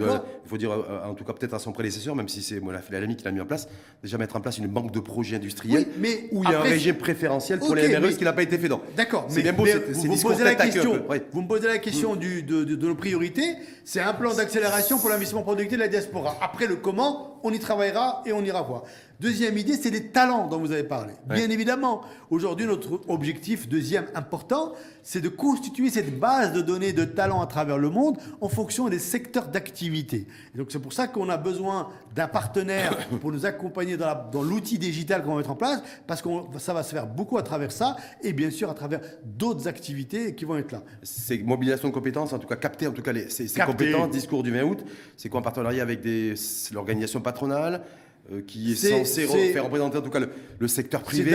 il 0.44 0.48
faut 0.48 0.56
dire, 0.56 0.70
euh, 0.72 1.04
en 1.10 1.14
tout 1.14 1.24
cas 1.24 1.32
peut-être 1.34 1.54
à 1.54 1.58
son 1.58 1.72
prédécesseur, 1.72 2.14
même 2.16 2.28
si 2.28 2.42
c'est 2.42 2.60
Moulay 2.60 2.78
Alami 2.92 3.16
qui 3.16 3.24
l'a 3.24 3.32
mis 3.32 3.40
en 3.40 3.46
place, 3.46 3.68
déjà 4.02 4.16
mettre 4.18 4.36
en 4.36 4.40
place 4.40 4.58
une 4.58 4.66
banque 4.66 4.92
de 4.92 5.00
projets 5.00 5.36
industriels 5.36 5.86
Oui, 5.88 5.94
mais 5.98 6.28
où 6.32 6.42
il 6.44 6.50
y 6.50 6.52
a 6.54 6.58
après- 6.58 6.68
un 6.70 6.72
régime 6.72 6.96
préférentiel 6.96 7.58
pour 7.58 7.74
les 7.74 7.88
MRE, 7.88 8.00
mais- 8.00 8.12
ce 8.12 8.18
qui 8.18 8.24
n'a 8.24 8.32
pas 8.32 8.42
été 8.42 8.56
fait. 8.58 8.68
D'accord, 8.96 9.26
c'est 9.28 9.36
mais, 9.36 9.42
bien 9.42 9.52
beau, 9.52 9.66
c'est- 9.66 9.92
vous, 9.92 10.08
discours 10.08 10.32
posez 10.32 10.44
la 10.44 10.54
question. 10.54 10.92
peu, 10.92 11.00
ouais. 11.08 11.26
Vous 11.32 11.42
me 11.42 11.48
posez 11.48 11.66
la 11.66 11.77
question 11.78 12.16
du- 12.16 12.42
de, 12.42 12.64
de- 12.64 12.74
de 12.76 12.86
nos 12.86 12.94
priorités. 12.94 13.56
C'est 13.84 14.00
un 14.00 14.12
plan 14.14 14.34
d'accélération 14.34 14.98
pour 14.98 15.08
l'investissement 15.08 15.42
productif 15.42 15.76
de 15.78 15.82
la 15.82 15.88
diaspora. 15.88 16.36
Après 16.40 16.66
le 16.66 16.76
comment, 16.76 17.40
on 17.42 17.52
y 17.52 17.58
travaillera 17.58 18.22
et 18.26 18.32
on 18.32 18.42
ira 18.44 18.62
voir. 18.62 18.82
Deuxième 19.20 19.58
idée, 19.58 19.74
c'est 19.74 19.90
les 19.90 20.06
talents 20.06 20.46
dont 20.46 20.60
vous 20.60 20.70
avez 20.70 20.84
parlé. 20.84 21.12
Bien 21.26 21.50
évidemment, 21.50 22.02
aujourd'hui, 22.30 22.66
notre 22.66 23.00
objectif, 23.08 23.68
deuxième 23.68 24.06
important, 24.14 24.74
c'est 25.02 25.20
de 25.20 25.28
constituer 25.28 25.90
cette 25.90 26.20
base 26.20 26.52
de 26.52 26.60
données 26.60 26.92
de 26.92 27.04
talents 27.04 27.42
à 27.42 27.46
travers 27.46 27.78
le 27.78 27.90
monde 27.90 28.16
en 28.40 28.48
fonction 28.48 28.88
des 28.88 29.00
secteurs 29.00 29.48
d'activité. 29.48 30.28
Et 30.54 30.58
donc 30.58 30.68
c'est 30.70 30.78
pour 30.78 30.92
ça 30.92 31.08
qu'on 31.08 31.28
a 31.30 31.36
besoin 31.36 31.88
d'un 32.14 32.28
partenaire 32.28 33.08
pour 33.20 33.32
nous 33.32 33.44
accompagner 33.44 33.96
dans 33.96 34.42
l'outil 34.42 34.78
digital 34.78 35.24
qu'on 35.24 35.30
va 35.30 35.38
mettre 35.38 35.50
en 35.50 35.56
place, 35.56 35.82
parce 36.06 36.22
que 36.22 36.28
ça 36.58 36.72
va 36.72 36.84
se 36.84 36.90
faire 36.90 37.08
beaucoup 37.08 37.38
à 37.38 37.42
travers 37.42 37.72
ça, 37.72 37.96
et 38.22 38.32
bien 38.32 38.50
sûr 38.50 38.70
à 38.70 38.74
travers 38.74 39.00
d'autres 39.24 39.66
activités 39.66 40.36
qui 40.36 40.44
vont 40.44 40.58
être 40.58 40.70
là. 40.70 40.84
C'est 41.02 41.38
mobilisation 41.38 41.88
de 41.88 41.94
compétences, 41.94 42.32
en 42.32 42.38
tout 42.38 42.46
cas 42.46 42.56
capter 42.56 42.86
en 42.86 42.92
tout 42.92 43.02
cas 43.02 43.12
les, 43.12 43.28
ces, 43.30 43.48
compétences, 43.62 44.10
discours 44.10 44.44
du 44.44 44.52
20 44.52 44.62
août. 44.62 44.84
C'est 45.16 45.28
quoi 45.28 45.40
en 45.40 45.42
partenariat 45.42 45.82
avec 45.82 46.06
l'organisation 46.72 47.20
patronale 47.20 47.82
euh, 48.30 48.42
qui 48.46 48.72
est, 48.72 48.74
c'est- 48.74 49.04
faire 49.52 49.64
représenter 49.64 49.98
en 49.98 50.02
tout 50.02 50.10
cas 50.10 50.20
le, 50.20 50.28
le 50.58 50.68
secteur 50.68 51.02
privé. 51.02 51.30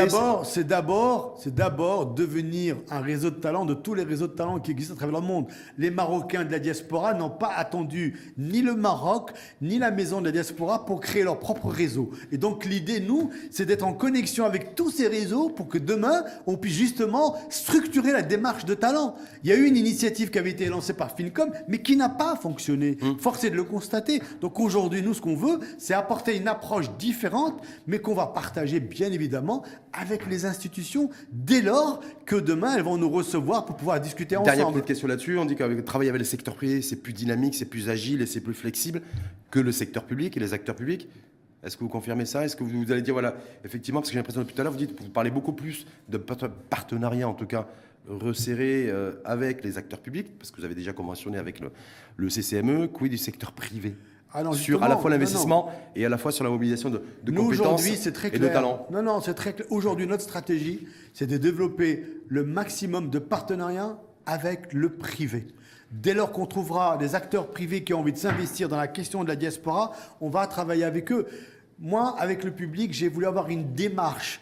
c'est 0.45 0.63
d'abord, 0.65 1.39
c'est 1.41 1.53
d'abord 1.55 2.13
devenir 2.13 2.75
un 2.89 2.99
réseau 3.01 3.29
de 3.29 3.35
talents 3.35 3.65
de 3.65 3.73
tous 3.73 3.93
les 3.93 4.03
réseaux 4.03 4.27
de 4.27 4.33
talents 4.33 4.59
qui 4.59 4.71
existent 4.71 4.93
à 4.93 4.97
travers 4.97 5.19
le 5.19 5.25
monde. 5.25 5.47
Les 5.77 5.89
Marocains 5.89 6.43
de 6.45 6.51
la 6.51 6.59
diaspora 6.59 7.13
n'ont 7.13 7.29
pas 7.29 7.51
attendu 7.55 8.33
ni 8.37 8.61
le 8.61 8.75
Maroc 8.75 9.31
ni 9.61 9.79
la 9.79 9.91
maison 9.91 10.19
de 10.19 10.25
la 10.25 10.31
diaspora 10.31 10.85
pour 10.85 10.99
créer 10.99 11.23
leur 11.23 11.39
propre 11.39 11.67
réseau. 11.69 12.11
Et 12.31 12.37
donc 12.37 12.65
l'idée, 12.65 12.99
nous, 12.99 13.29
c'est 13.49 13.65
d'être 13.65 13.83
en 13.83 13.93
connexion 13.93 14.45
avec 14.45 14.75
tous 14.75 14.91
ces 14.91 15.07
réseaux 15.07 15.49
pour 15.49 15.67
que 15.69 15.77
demain, 15.77 16.23
on 16.47 16.57
puisse 16.57 16.75
justement 16.75 17.35
structurer 17.49 18.11
la 18.11 18.21
démarche 18.21 18.65
de 18.65 18.73
talent. 18.73 19.15
Il 19.43 19.49
y 19.49 19.53
a 19.53 19.55
eu 19.55 19.65
une 19.65 19.77
initiative 19.77 20.29
qui 20.29 20.37
avait 20.39 20.51
été 20.51 20.65
lancée 20.67 20.93
par 20.93 21.15
Fincom, 21.17 21.49
mais 21.67 21.81
qui 21.81 21.95
n'a 21.97 22.09
pas 22.09 22.35
fonctionné. 22.35 22.97
Force 23.19 23.43
est 23.43 23.49
de 23.49 23.55
le 23.55 23.63
constater. 23.63 24.21
Donc 24.41 24.59
aujourd'hui, 24.59 25.01
nous, 25.01 25.13
ce 25.13 25.21
qu'on 25.21 25.35
veut, 25.35 25.59
c'est 25.77 25.93
apporter 25.93 26.35
une 26.37 26.47
approche 26.47 26.82
différente, 26.91 27.61
mais 27.87 27.99
qu'on 27.99 28.13
va 28.13 28.27
partager 28.27 28.79
bien 28.79 29.11
évidemment 29.11 29.63
avec 29.91 30.27
les 30.27 30.45
institutions 30.45 31.09
dès 31.31 31.61
lors 31.61 32.01
que 32.25 32.35
demain, 32.35 32.75
elles 32.75 32.83
vont 32.83 32.97
nous 32.97 33.09
recevoir 33.09 33.65
pour 33.65 33.75
pouvoir 33.75 33.99
discuter 33.99 34.35
Dernière 34.35 34.67
ensemble. 34.67 34.75
petite 34.75 34.87
question 34.87 35.07
là-dessus. 35.07 35.37
On 35.37 35.45
dit 35.45 35.55
qu'avec 35.55 35.83
travailler 35.85 36.09
avec 36.09 36.19
le 36.19 36.25
secteur 36.25 36.55
privé, 36.55 36.81
c'est 36.81 36.97
plus 36.97 37.13
dynamique, 37.13 37.55
c'est 37.55 37.65
plus 37.65 37.89
agile 37.89 38.21
et 38.21 38.25
c'est 38.25 38.41
plus 38.41 38.53
flexible 38.53 39.01
que 39.51 39.59
le 39.59 39.71
secteur 39.71 40.03
public 40.03 40.35
et 40.37 40.39
les 40.39 40.53
acteurs 40.53 40.75
publics. 40.75 41.07
Est-ce 41.63 41.77
que 41.77 41.83
vous 41.83 41.89
confirmez 41.89 42.25
ça? 42.25 42.43
Est-ce 42.43 42.55
que 42.55 42.63
vous, 42.63 42.91
allez 42.91 43.01
dire, 43.01 43.13
voilà, 43.13 43.35
effectivement, 43.63 44.01
parce 44.01 44.09
que 44.09 44.13
j'ai 44.13 44.19
l'impression 44.19 44.41
depuis 44.41 44.53
tout 44.53 44.61
à 44.61 44.63
l'heure, 44.65 44.73
vous 44.73 44.79
dites, 44.79 45.01
vous 45.01 45.09
parlez 45.09 45.31
beaucoup 45.31 45.53
plus 45.53 45.85
de 46.09 46.17
partenariat, 46.17 47.27
en 47.27 47.33
tout 47.33 47.45
cas, 47.45 47.67
resserré 48.07 48.89
euh, 48.89 49.13
avec 49.23 49.63
les 49.63 49.77
acteurs 49.77 49.99
publics, 49.99 50.37
parce 50.37 50.51
que 50.51 50.57
vous 50.57 50.65
avez 50.65 50.75
déjà 50.75 50.91
conventionné 50.91 51.37
avec 51.37 51.61
le, 51.61 51.71
le 52.17 52.29
CCME, 52.29 52.87
quid 52.87 53.11
du 53.11 53.17
secteur 53.17 53.53
privé? 53.53 53.95
Ah 54.33 54.41
non, 54.43 54.53
Sur 54.53 54.83
à 54.83 54.87
la 54.87 54.97
fois 54.97 55.11
l'investissement 55.11 55.71
et 55.95 56.05
à 56.05 56.09
la 56.09 56.17
fois 56.17 56.31
sur 56.31 56.43
la 56.43 56.49
mobilisation 56.49 56.89
de, 56.89 57.03
de 57.23 57.31
Nous, 57.31 57.43
compétences 57.43 57.85
et 57.85 58.39
de 58.39 58.47
talents. 58.47 58.87
Non, 58.91 59.03
non, 59.03 59.21
c'est 59.21 59.35
très 59.35 59.53
clair. 59.53 59.67
Aujourd'hui, 59.69 60.07
notre 60.07 60.23
stratégie, 60.23 60.87
c'est 61.13 61.27
de 61.27 61.37
développer 61.37 62.03
le 62.29 62.43
maximum 62.43 63.09
de 63.11 63.19
partenariats 63.19 63.99
avec 64.25 64.73
le 64.73 64.89
privé. 64.89 65.45
Dès 65.91 66.15
lors 66.15 66.31
qu'on 66.31 66.47
trouvera 66.47 66.97
des 66.97 67.13
acteurs 67.13 67.51
privés 67.51 67.83
qui 67.83 67.93
ont 67.93 67.99
envie 67.99 68.13
de 68.13 68.17
s'investir 68.17 68.67
dans 68.69 68.77
la 68.77 68.87
question 68.87 69.23
de 69.23 69.29
la 69.29 69.35
diaspora, 69.35 69.91
on 70.19 70.29
va 70.29 70.47
travailler 70.47 70.83
avec 70.83 71.11
eux. 71.11 71.27
Moi, 71.77 72.15
avec 72.17 72.43
le 72.43 72.51
public, 72.51 72.91
j'ai 72.91 73.09
voulu 73.09 73.27
avoir 73.27 73.49
une 73.49 73.73
démarche 73.73 74.41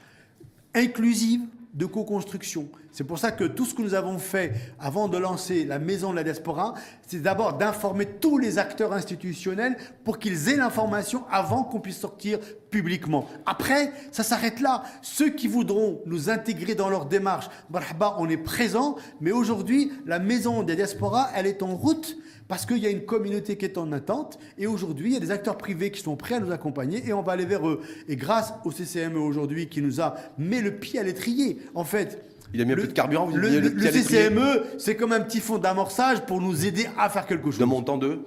inclusive 0.73 1.41
de 1.73 1.85
co-construction. 1.85 2.69
C'est 2.91 3.05
pour 3.05 3.19
ça 3.19 3.31
que 3.31 3.45
tout 3.45 3.65
ce 3.65 3.73
que 3.73 3.81
nous 3.81 3.93
avons 3.93 4.17
fait 4.17 4.53
avant 4.77 5.07
de 5.07 5.17
lancer 5.17 5.63
la 5.63 5.79
maison 5.79 6.11
de 6.11 6.17
la 6.17 6.23
diaspora, 6.23 6.73
c'est 7.07 7.21
d'abord 7.21 7.53
d'informer 7.53 8.05
tous 8.05 8.37
les 8.37 8.57
acteurs 8.57 8.91
institutionnels 8.91 9.77
pour 10.03 10.19
qu'ils 10.19 10.49
aient 10.49 10.57
l'information 10.57 11.23
avant 11.31 11.63
qu'on 11.63 11.79
puisse 11.79 11.99
sortir 11.99 12.39
publiquement. 12.69 13.27
Après, 13.45 13.93
ça 14.11 14.23
s'arrête 14.23 14.59
là. 14.59 14.83
Ceux 15.01 15.29
qui 15.29 15.47
voudront 15.47 16.01
nous 16.05 16.29
intégrer 16.29 16.75
dans 16.75 16.89
leur 16.89 17.05
démarche, 17.05 17.49
marhaba, 17.69 18.15
on 18.19 18.29
est 18.29 18.37
présent, 18.37 18.97
mais 19.21 19.31
aujourd'hui, 19.31 19.91
la 20.05 20.19
maison 20.19 20.63
des 20.63 20.75
diasporas, 20.75 21.29
elle 21.33 21.47
est 21.47 21.63
en 21.63 21.75
route 21.75 22.17
parce 22.49 22.65
qu'il 22.65 22.79
y 22.79 22.87
a 22.87 22.89
une 22.89 23.05
communauté 23.05 23.55
qui 23.55 23.63
est 23.63 23.77
en 23.77 23.93
attente 23.93 24.37
et 24.57 24.67
aujourd'hui, 24.67 25.11
il 25.11 25.13
y 25.13 25.17
a 25.17 25.21
des 25.21 25.31
acteurs 25.31 25.57
privés 25.57 25.91
qui 25.91 26.01
sont 26.01 26.17
prêts 26.17 26.35
à 26.35 26.39
nous 26.41 26.51
accompagner 26.51 27.01
et 27.07 27.13
on 27.13 27.21
va 27.21 27.31
aller 27.31 27.45
vers 27.45 27.65
eux. 27.65 27.79
Et 28.09 28.17
grâce 28.17 28.53
au 28.65 28.71
CCME 28.71 29.17
aujourd'hui 29.17 29.69
qui 29.69 29.81
nous 29.81 30.01
a 30.01 30.15
mis 30.37 30.59
le 30.59 30.75
pied 30.75 30.99
à 30.99 31.03
l'étrier, 31.03 31.59
en 31.75 31.85
fait, 31.85 32.30
Il 32.53 32.61
a 32.61 32.65
mis 32.65 32.73
un 32.73 32.75
peu 32.75 32.87
de 32.87 32.93
carburant, 32.93 33.27
vous 33.27 33.37
le, 33.37 33.59
le-. 33.59 33.69
CCME, 33.71 34.63
c'est 34.77 34.95
comme 34.95 35.13
un 35.13 35.21
petit 35.21 35.39
fonds 35.39 35.57
d'amorçage 35.57 36.25
pour 36.25 36.41
nous 36.41 36.65
aider 36.65 36.87
à 36.97 37.09
faire 37.09 37.25
quelque 37.25 37.45
chose. 37.45 37.59
D'un 37.59 37.65
montant 37.65 37.97
de. 37.97 38.19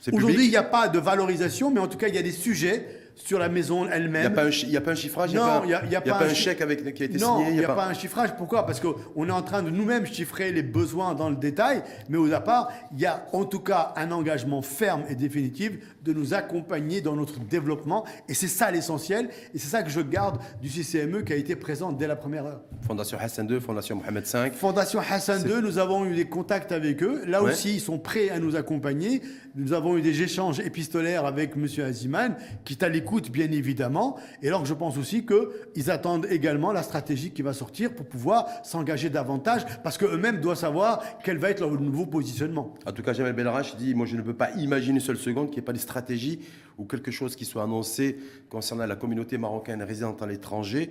C'est 0.00 0.14
Aujourd'hui, 0.14 0.44
il 0.44 0.50
n'y 0.50 0.56
a 0.56 0.62
pas 0.62 0.88
de 0.88 0.98
valorisation, 0.98 1.70
mais 1.70 1.80
en 1.80 1.88
tout 1.88 1.98
cas, 1.98 2.08
il 2.08 2.14
y 2.14 2.18
a 2.18 2.22
des 2.22 2.32
sujets 2.32 3.01
sur 3.14 3.38
la 3.38 3.48
maison 3.48 3.84
Il 3.84 3.86
n'y 3.88 3.92
a, 3.92 3.96
elle-même. 3.96 4.32
il 4.64 4.70
y 4.70 4.76
a 4.76 4.80
pas 4.80 4.90
un 4.92 4.94
chiffrage, 4.94 5.30
n'y 5.30 5.36
Non, 5.36 5.62
il 5.64 5.70
y 5.70 5.96
a- 5.96 6.00
pas 6.00 6.24
un 6.24 6.34
chèque 6.34 6.60
avec, 6.60 6.94
qui 6.94 7.02
a 7.02 7.06
été 7.06 7.18
Non, 7.18 7.38
signé. 7.38 7.50
il 7.50 7.58
n'y 7.58 7.64
a, 7.64 7.68
pas 7.74 7.86
un 7.86 7.94
chiffrage. 7.94 8.30
Pourquoi? 8.36 8.66
Parce 8.66 8.80
qu'on 8.80 9.28
est 9.28 9.32
en 9.32 9.42
train 9.42 9.62
de 9.62 9.70
nous-mêmes 9.70 10.06
chiffrer 10.06 10.50
les 10.52 10.62
besoins 10.62 11.14
dans 11.14 11.30
le 11.30 11.36
détail, 11.36 11.82
mais 12.08 12.16
au 12.18 12.26
départ, 12.28 12.70
il 12.92 13.00
y 13.00 13.06
a 13.06 13.26
en 13.32 13.44
tout 13.44 13.60
cas 13.60 13.92
un 13.96 14.10
engagement 14.12 14.62
ferme 14.62 15.02
et 15.08 15.14
définitif 15.14 15.72
de 16.02 16.12
nous 16.12 16.34
accompagner 16.34 17.00
dans 17.00 17.14
notre 17.14 17.38
développement. 17.38 18.04
Et 18.28 18.34
c'est 18.34 18.48
ça 18.48 18.70
l'essentiel. 18.70 19.28
Et 19.54 19.58
c'est 19.58 19.68
ça 19.68 19.82
que 19.82 19.90
je 19.90 20.00
garde 20.00 20.38
du 20.60 20.68
CCME 20.68 21.22
qui 21.22 21.32
a 21.32 21.36
été 21.36 21.54
présent 21.54 21.92
dès 21.92 22.06
la 22.06 22.16
première 22.16 22.44
heure. 22.46 22.60
Fondation 22.86 23.18
Hassan 23.20 23.48
II, 23.48 23.60
Fondation 23.60 23.96
Mohamed 23.96 24.24
V. 24.24 24.50
Fondation 24.54 25.00
Hassan 25.08 25.42
II, 25.48 25.62
nous 25.62 25.78
avons 25.78 26.04
eu 26.06 26.14
des 26.16 26.24
contacts 26.28 26.72
avec 26.72 27.02
eux. 27.02 27.22
Là 27.26 27.42
Ouais. 27.42 27.50
aussi, 27.52 27.74
ils 27.74 27.80
sont 27.80 27.98
prêts 27.98 28.30
à 28.30 28.38
nous 28.40 28.56
accompagner. 28.56 29.22
Nous 29.54 29.72
avons 29.72 29.96
eu 29.96 30.02
des 30.02 30.22
échanges 30.22 30.58
épistolaires 30.60 31.24
avec 31.26 31.52
M. 31.56 31.66
Aziman, 31.84 32.34
qui 32.64 32.72
est 32.72 32.82
à 32.82 32.88
l'écoute, 33.02 33.30
bien 33.30 33.50
évidemment. 33.50 34.16
Et 34.42 34.48
alors, 34.48 34.64
je 34.64 34.74
pense 34.74 34.96
aussi 34.96 35.26
qu'ils 35.26 35.90
attendent 35.90 36.26
également 36.30 36.72
la 36.72 36.82
stratégie 36.82 37.30
qui 37.32 37.42
va 37.42 37.52
sortir 37.52 37.94
pour 37.94 38.06
pouvoir 38.06 38.46
s'engager 38.62 39.10
davantage, 39.10 39.62
parce 39.82 39.98
qu'eux-mêmes 39.98 40.40
doivent 40.40 40.56
savoir 40.58 41.02
quel 41.24 41.38
va 41.38 41.50
être 41.50 41.60
leur 41.60 41.70
nouveau 41.72 42.06
positionnement. 42.06 42.74
En 42.86 42.92
tout 42.92 43.02
cas, 43.02 43.12
Jamel 43.12 43.32
Belrach 43.34 43.76
dit 43.76 43.94
Moi, 43.94 44.06
je 44.06 44.16
ne 44.16 44.22
peux 44.22 44.34
pas 44.34 44.50
imaginer 44.52 44.94
une 44.94 45.00
seule 45.00 45.16
seconde 45.16 45.46
qu'il 45.48 45.56
n'y 45.56 45.60
ait 45.64 45.66
pas 45.66 45.72
de 45.72 45.78
stratégie 45.78 46.40
ou 46.78 46.84
quelque 46.84 47.10
chose 47.10 47.36
qui 47.36 47.44
soit 47.44 47.62
annoncé 47.64 48.16
concernant 48.48 48.86
la 48.86 48.96
communauté 48.96 49.36
marocaine 49.38 49.82
résidente 49.82 50.22
à 50.22 50.26
l'étranger 50.26 50.90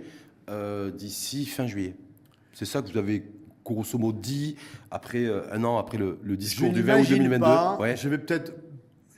euh, 0.49 0.91
d'ici 0.91 1.45
fin 1.45 1.65
juillet. 1.67 1.95
C'est 2.53 2.65
ça 2.65 2.81
que 2.81 2.91
vous 2.91 2.97
avez 2.97 3.23
grosso 3.63 3.97
modo 3.97 4.17
dit 4.19 4.55
après, 4.89 5.25
euh, 5.25 5.41
un 5.53 5.63
an 5.63 5.77
après 5.77 5.97
le, 5.97 6.17
le 6.23 6.33
Je 6.33 6.39
discours 6.39 6.71
du 6.71 6.81
20 6.81 6.93
août 6.93 6.97
n'imagine 6.97 7.17
2022. 7.17 7.45
pas, 7.45 7.77
Ouais. 7.79 7.95
je 7.95 8.09
vais 8.09 8.17
peut-être... 8.17 8.53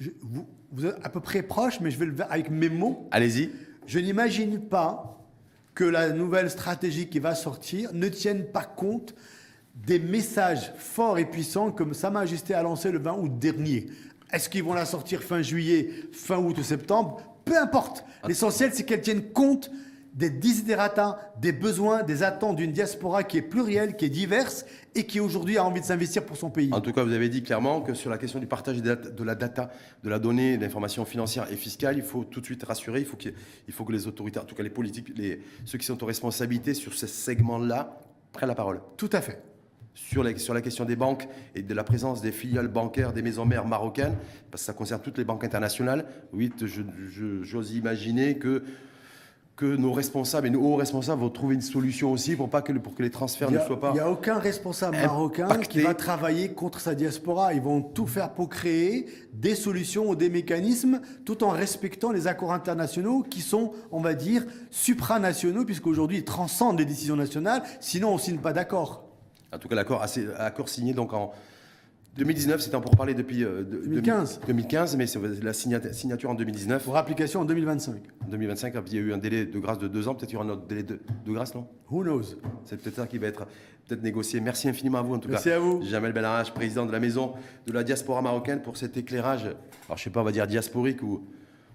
je- 0.04 0.10
Vous, 0.22 0.46
vous 0.72 0.86
êtes 0.86 0.96
à 1.04 1.10
peu 1.10 1.20
près 1.20 1.42
proche, 1.44 1.80
mais 1.80 1.92
je 1.92 1.98
vais 1.98 2.06
le 2.06 2.16
faire 2.16 2.32
avec 2.32 2.50
mes 2.50 2.70
mots. 2.70 3.08
Allez-y. 3.12 3.50
Je 3.88 4.00
n'imagine 4.00 4.60
pas 4.60 5.20
que 5.76 5.84
la 5.84 6.10
nouvelle 6.12 6.50
stratégie 6.50 7.08
qui 7.08 7.20
va 7.20 7.36
sortir 7.36 7.92
ne 7.94 8.08
tienne 8.10 8.46
pas 8.46 8.64
compte 8.64 9.16
des 9.76 10.00
messages 10.00 10.72
forts 10.78 11.18
et 11.18 11.26
puissants 11.26 11.72
comme 11.72 11.94
Sa 11.94 12.10
Majesté 12.12 12.54
a 12.54 12.62
lancé 12.64 12.92
le 12.92 13.00
20 13.00 13.14
août 13.14 13.40
dernier. 13.40 13.88
Est-ce 14.32 14.50
qu'ils 14.50 14.64
vont 14.64 14.74
la 14.74 14.86
sortir 14.86 15.24
fin 15.24 15.42
juillet, 15.42 15.90
fin 16.12 16.38
août 16.38 16.56
ou 16.60 16.64
septembre? 16.64 17.22
Peu 17.46 17.58
importe. 17.58 18.06
L'essentiel, 18.28 18.72
c'est 18.74 18.84
qu'elle 18.84 19.02
tienne 19.02 19.24
compte 19.32 19.70
des 20.14 20.30
desiderata, 20.30 21.34
des 21.42 21.52
besoins, 21.52 22.04
des 22.04 22.22
attentes 22.24 22.58
d'une 22.58 22.72
diaspora 22.72 23.24
qui 23.24 23.38
est 23.38 23.42
plurielle, 23.42 23.96
qui 23.96 24.06
est 24.06 24.10
diverse 24.10 24.66
et 24.94 25.06
qui 25.06 25.20
aujourd'hui 25.20 25.58
a 25.58 25.66
envie 25.66 25.82
de 25.82 25.86
s'investir 25.86 26.26
pour 26.26 26.38
son 26.38 26.52
pays. 26.52 26.70
En 26.72 26.82
tout 26.82 26.94
cas, 26.94 27.04
vous 27.04 27.14
avez 27.14 27.30
dit 27.30 27.42
clairement 27.42 27.82
que 27.82 27.94
sur 27.94 28.10
la 28.12 28.18
question 28.18 28.40
du 28.40 28.46
partage 28.46 28.82
de 28.82 29.24
la 29.24 29.36
data, 29.36 29.72
de 30.04 30.10
la 30.10 30.20
donnée, 30.20 30.58
de 30.58 30.62
l'information 30.62 31.04
financière 31.06 31.52
et 31.52 31.56
fiscale, 31.56 31.98
il 31.98 32.04
faut 32.04 32.24
tout 32.24 32.42
de 32.42 32.46
suite 32.46 32.64
rassurer, 32.64 33.00
il 33.00 33.06
faut, 33.06 33.18
il 33.68 33.74
que 33.74 33.92
les 33.92 34.08
autorités, 34.08 34.40
en 34.40 34.46
tout 34.46 34.56
cas 34.56 34.64
les 34.64 34.70
politiques, 34.70 35.18
les, 35.18 35.42
ceux 35.66 35.78
qui 35.78 35.86
sont 35.86 36.02
aux 36.04 36.08
responsabilités 36.08 36.76
sur 36.76 36.94
ces 36.94 37.08
segments-là, 37.08 38.00
prennent 38.32 38.50
la 38.50 38.56
parole. 38.56 38.82
Tout 38.98 39.10
à 39.12 39.22
fait. 39.22 39.42
Sur 39.96 40.24
la, 40.24 40.36
sur 40.38 40.56
la 40.56 40.62
question 40.62 40.86
des 40.86 40.96
banques 40.96 41.28
et 41.54 41.62
de 41.62 41.74
la 41.74 41.84
présence 41.84 42.22
des 42.22 42.32
filiales 42.32 42.68
bancaires 42.68 43.14
des 43.14 43.22
maisons 43.22 43.46
mères 43.46 43.68
marocaines, 43.68 44.16
parce 44.50 44.64
que 44.64 44.66
ça 44.68 44.74
concerne 44.74 45.02
toutes 45.02 45.18
les 45.18 45.24
banques 45.24 45.44
internationales, 45.44 46.06
oui, 46.34 46.52
j'ose 47.42 47.74
imaginer 47.74 48.38
que, 48.38 48.64
que 49.56 49.66
nos 49.66 49.94
responsables 49.94 50.48
et 50.48 50.50
nos 50.50 50.62
hauts 50.62 50.76
responsables 50.76 51.22
vont 51.22 51.30
trouver 51.30 51.54
une 51.54 51.62
solution 51.62 52.12
aussi 52.12 52.36
pour, 52.36 52.50
pas 52.50 52.64
que, 52.64 52.72
pour 52.74 52.96
que 52.96 53.04
les 53.04 53.12
transferts 53.12 53.50
Il 53.52 53.56
ne 53.56 53.60
n'y 53.60 53.66
soient 53.66 53.80
pas... 53.80 53.92
a, 53.92 54.10
aucun 54.10 54.40
responsable 54.40 54.98
marocain 54.98 55.46
impacté. 55.46 55.68
qui 55.68 55.82
va 55.82 55.94
travailler 55.94 56.50
contre 56.54 56.80
sa 56.80 56.96
diaspora. 56.96 57.54
Ils 57.54 57.62
vont 57.62 57.82
tout 57.82 58.08
faire 58.08 58.32
pour 58.32 58.50
créer 58.50 59.06
des 59.32 59.54
solutions 59.54 60.10
ou 60.10 60.16
des 60.16 60.30
mécanismes 60.30 61.02
tout 61.24 61.44
en 61.44 61.50
respectant 61.50 62.12
les 62.12 62.26
accords 62.26 62.52
internationaux 62.52 63.22
qui 63.22 63.42
sont, 63.42 63.74
on 63.92 64.02
va 64.02 64.16
dire, 64.16 64.44
supranationaux, 64.72 65.66
puisqu'aujourd'hui 65.66 66.18
ils 66.18 66.26
transcendent 66.26 66.80
les 66.80 66.86
décisions 66.86 67.16
nationales, 67.16 67.62
sinon 67.80 68.10
on 68.10 68.16
ne 68.16 68.20
signe 68.20 68.40
pas 68.40 68.54
d'accord. 68.54 69.04
En 69.54 69.60
tout 69.60 69.68
cas, 69.68 69.76
l'accord 69.76 70.04
accord 70.40 70.68
signé 70.68 70.94
donc 70.94 71.14
en 71.14 71.32
2019, 72.18 72.62
c'était 72.62 72.80
pour 72.80 72.92
parler 72.92 73.14
depuis 73.16 73.44
euh, 73.44 73.64
de- 73.64 73.78
2015. 73.86 74.42
2015, 74.46 74.96
mais 74.98 75.08
c'est 75.08 75.20
la 75.44 75.54
signature, 75.54 75.94
signature 75.94 76.30
en 76.30 76.36
2019. 76.36 76.84
Pour 76.84 76.96
application 76.96 77.42
en 77.42 77.46
2025. 77.46 77.96
En 78.26 78.30
2025, 78.30 78.74
il 78.88 78.94
y 78.94 78.98
a 78.98 79.02
eu 79.02 79.14
un 79.14 79.18
délai 79.18 79.46
de 79.46 79.60
grâce 79.60 79.80
de 79.80 79.88
deux 79.88 80.08
ans. 80.08 80.14
Peut-être 80.14 80.30
qu'il 80.30 80.38
y 80.38 80.42
aura 80.42 80.46
un 80.48 80.54
autre 80.54 80.68
délai 80.68 80.84
de, 80.84 81.00
de 81.26 81.32
grâce, 81.32 81.56
non? 81.56 81.68
Who 81.90 82.04
knows? 82.04 82.36
C'est 82.66 82.80
peut-être 82.80 82.98
ça 82.98 83.08
qui 83.08 83.18
va 83.18 83.28
être 83.28 83.48
peut-être 83.88 84.04
négocié. 84.04 84.40
Merci 84.42 84.70
infiniment 84.70 85.00
à 85.00 85.02
vous 85.02 85.16
en 85.16 85.20
tout 85.20 85.28
Merci 85.30 85.50
cas. 85.50 85.56
à 85.56 85.60
vous. 85.60 85.82
Jamel 85.84 86.14
Belharach, 86.14 86.52
président 86.54 86.86
de 86.86 86.92
la 86.92 87.00
maison 87.00 87.34
de 87.66 87.74
la 87.74 87.84
diaspora 87.84 88.22
marocaine, 88.22 88.62
pour 88.62 88.78
cet 88.78 88.96
éclairage. 88.96 89.46
Alors 89.88 89.98
je 89.98 90.04
sais 90.04 90.10
pas, 90.12 90.22
on 90.22 90.26
va 90.26 90.32
dire 90.32 90.46
diasporique 90.48 91.02
ou. 91.02 91.24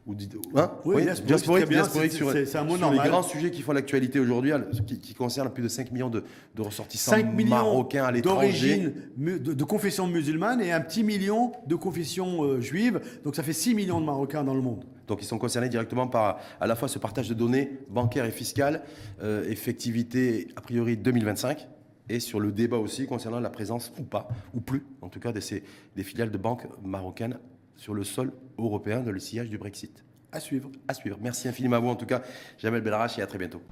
Ou 0.08 0.14
hein 0.58 0.72
Oui, 0.84 1.04
diasporique, 1.26 1.68
bien, 1.68 1.82
diasporique 1.82 2.10
c'est- 2.12 2.16
sur, 2.16 2.32
c'est- 2.32 2.46
c'est 2.46 2.58
un 2.58 2.64
mot 2.64 2.76
sur 2.76 2.90
les 2.90 2.98
grands 2.98 3.22
sujets 3.22 3.50
qui 3.50 3.62
font 3.62 3.72
l'actualité 3.72 4.18
aujourd'hui, 4.18 4.52
hein, 4.52 4.64
qui, 4.86 4.98
qui 4.98 5.14
concernent 5.14 5.50
plus 5.52 5.62
de 5.62 5.68
5 5.68 5.92
millions 5.92 6.08
de, 6.08 6.24
de 6.54 6.62
ressortissants 6.62 7.10
5 7.12 7.34
millions 7.34 7.50
marocains 7.50 8.04
à 8.04 8.10
l'étranger. 8.12 8.48
d'origine 8.48 8.92
de, 9.18 9.52
de 9.52 9.64
confession 9.64 10.06
musulmane 10.06 10.60
et 10.62 10.72
un 10.72 10.80
petit 10.80 11.04
million 11.04 11.52
de 11.66 11.74
confession 11.74 12.42
euh, 12.44 12.60
juive. 12.60 13.00
Donc 13.24 13.36
ça 13.36 13.42
fait 13.42 13.52
6 13.52 13.74
millions 13.74 14.00
de 14.00 14.06
Marocains 14.06 14.44
dans 14.44 14.54
le 14.54 14.62
monde. 14.62 14.84
Donc 15.06 15.22
ils 15.22 15.26
sont 15.26 15.38
concernés 15.38 15.68
directement 15.68 16.06
par 16.06 16.38
à 16.60 16.66
la 16.66 16.74
fois 16.76 16.88
ce 16.88 16.98
partage 16.98 17.28
de 17.28 17.34
données 17.34 17.78
bancaires 17.90 18.24
et 18.24 18.30
fiscales, 18.30 18.82
euh, 19.22 19.44
effectivité 19.48 20.48
a 20.56 20.60
priori 20.60 20.96
2025, 20.96 21.68
et 22.08 22.20
sur 22.20 22.40
le 22.40 22.52
débat 22.52 22.78
aussi 22.78 23.06
concernant 23.06 23.40
la 23.40 23.50
présence 23.50 23.92
ou 23.98 24.02
pas, 24.02 24.28
ou 24.54 24.60
plus 24.60 24.84
en 25.02 25.08
tout 25.08 25.20
cas, 25.20 25.32
de 25.32 25.40
ces, 25.40 25.62
des 25.96 26.02
filiales 26.02 26.30
de 26.30 26.38
banques 26.38 26.66
marocaines 26.82 27.38
sur 27.76 27.92
le 27.94 28.02
sol 28.04 28.32
européen 28.58 29.00
dans 29.00 29.12
le 29.12 29.20
sillage 29.20 29.48
du 29.48 29.58
Brexit. 29.58 30.04
À 30.32 30.40
suivre. 30.40 30.70
À 30.86 30.94
suivre. 30.94 31.18
Merci 31.20 31.48
infiniment 31.48 31.76
à 31.76 31.80
vous 31.80 31.88
en 31.88 31.96
tout 31.96 32.06
cas, 32.06 32.22
Jamel 32.58 32.82
Belrach, 32.82 33.18
et 33.18 33.22
à 33.22 33.26
très 33.26 33.38
bientôt. 33.38 33.62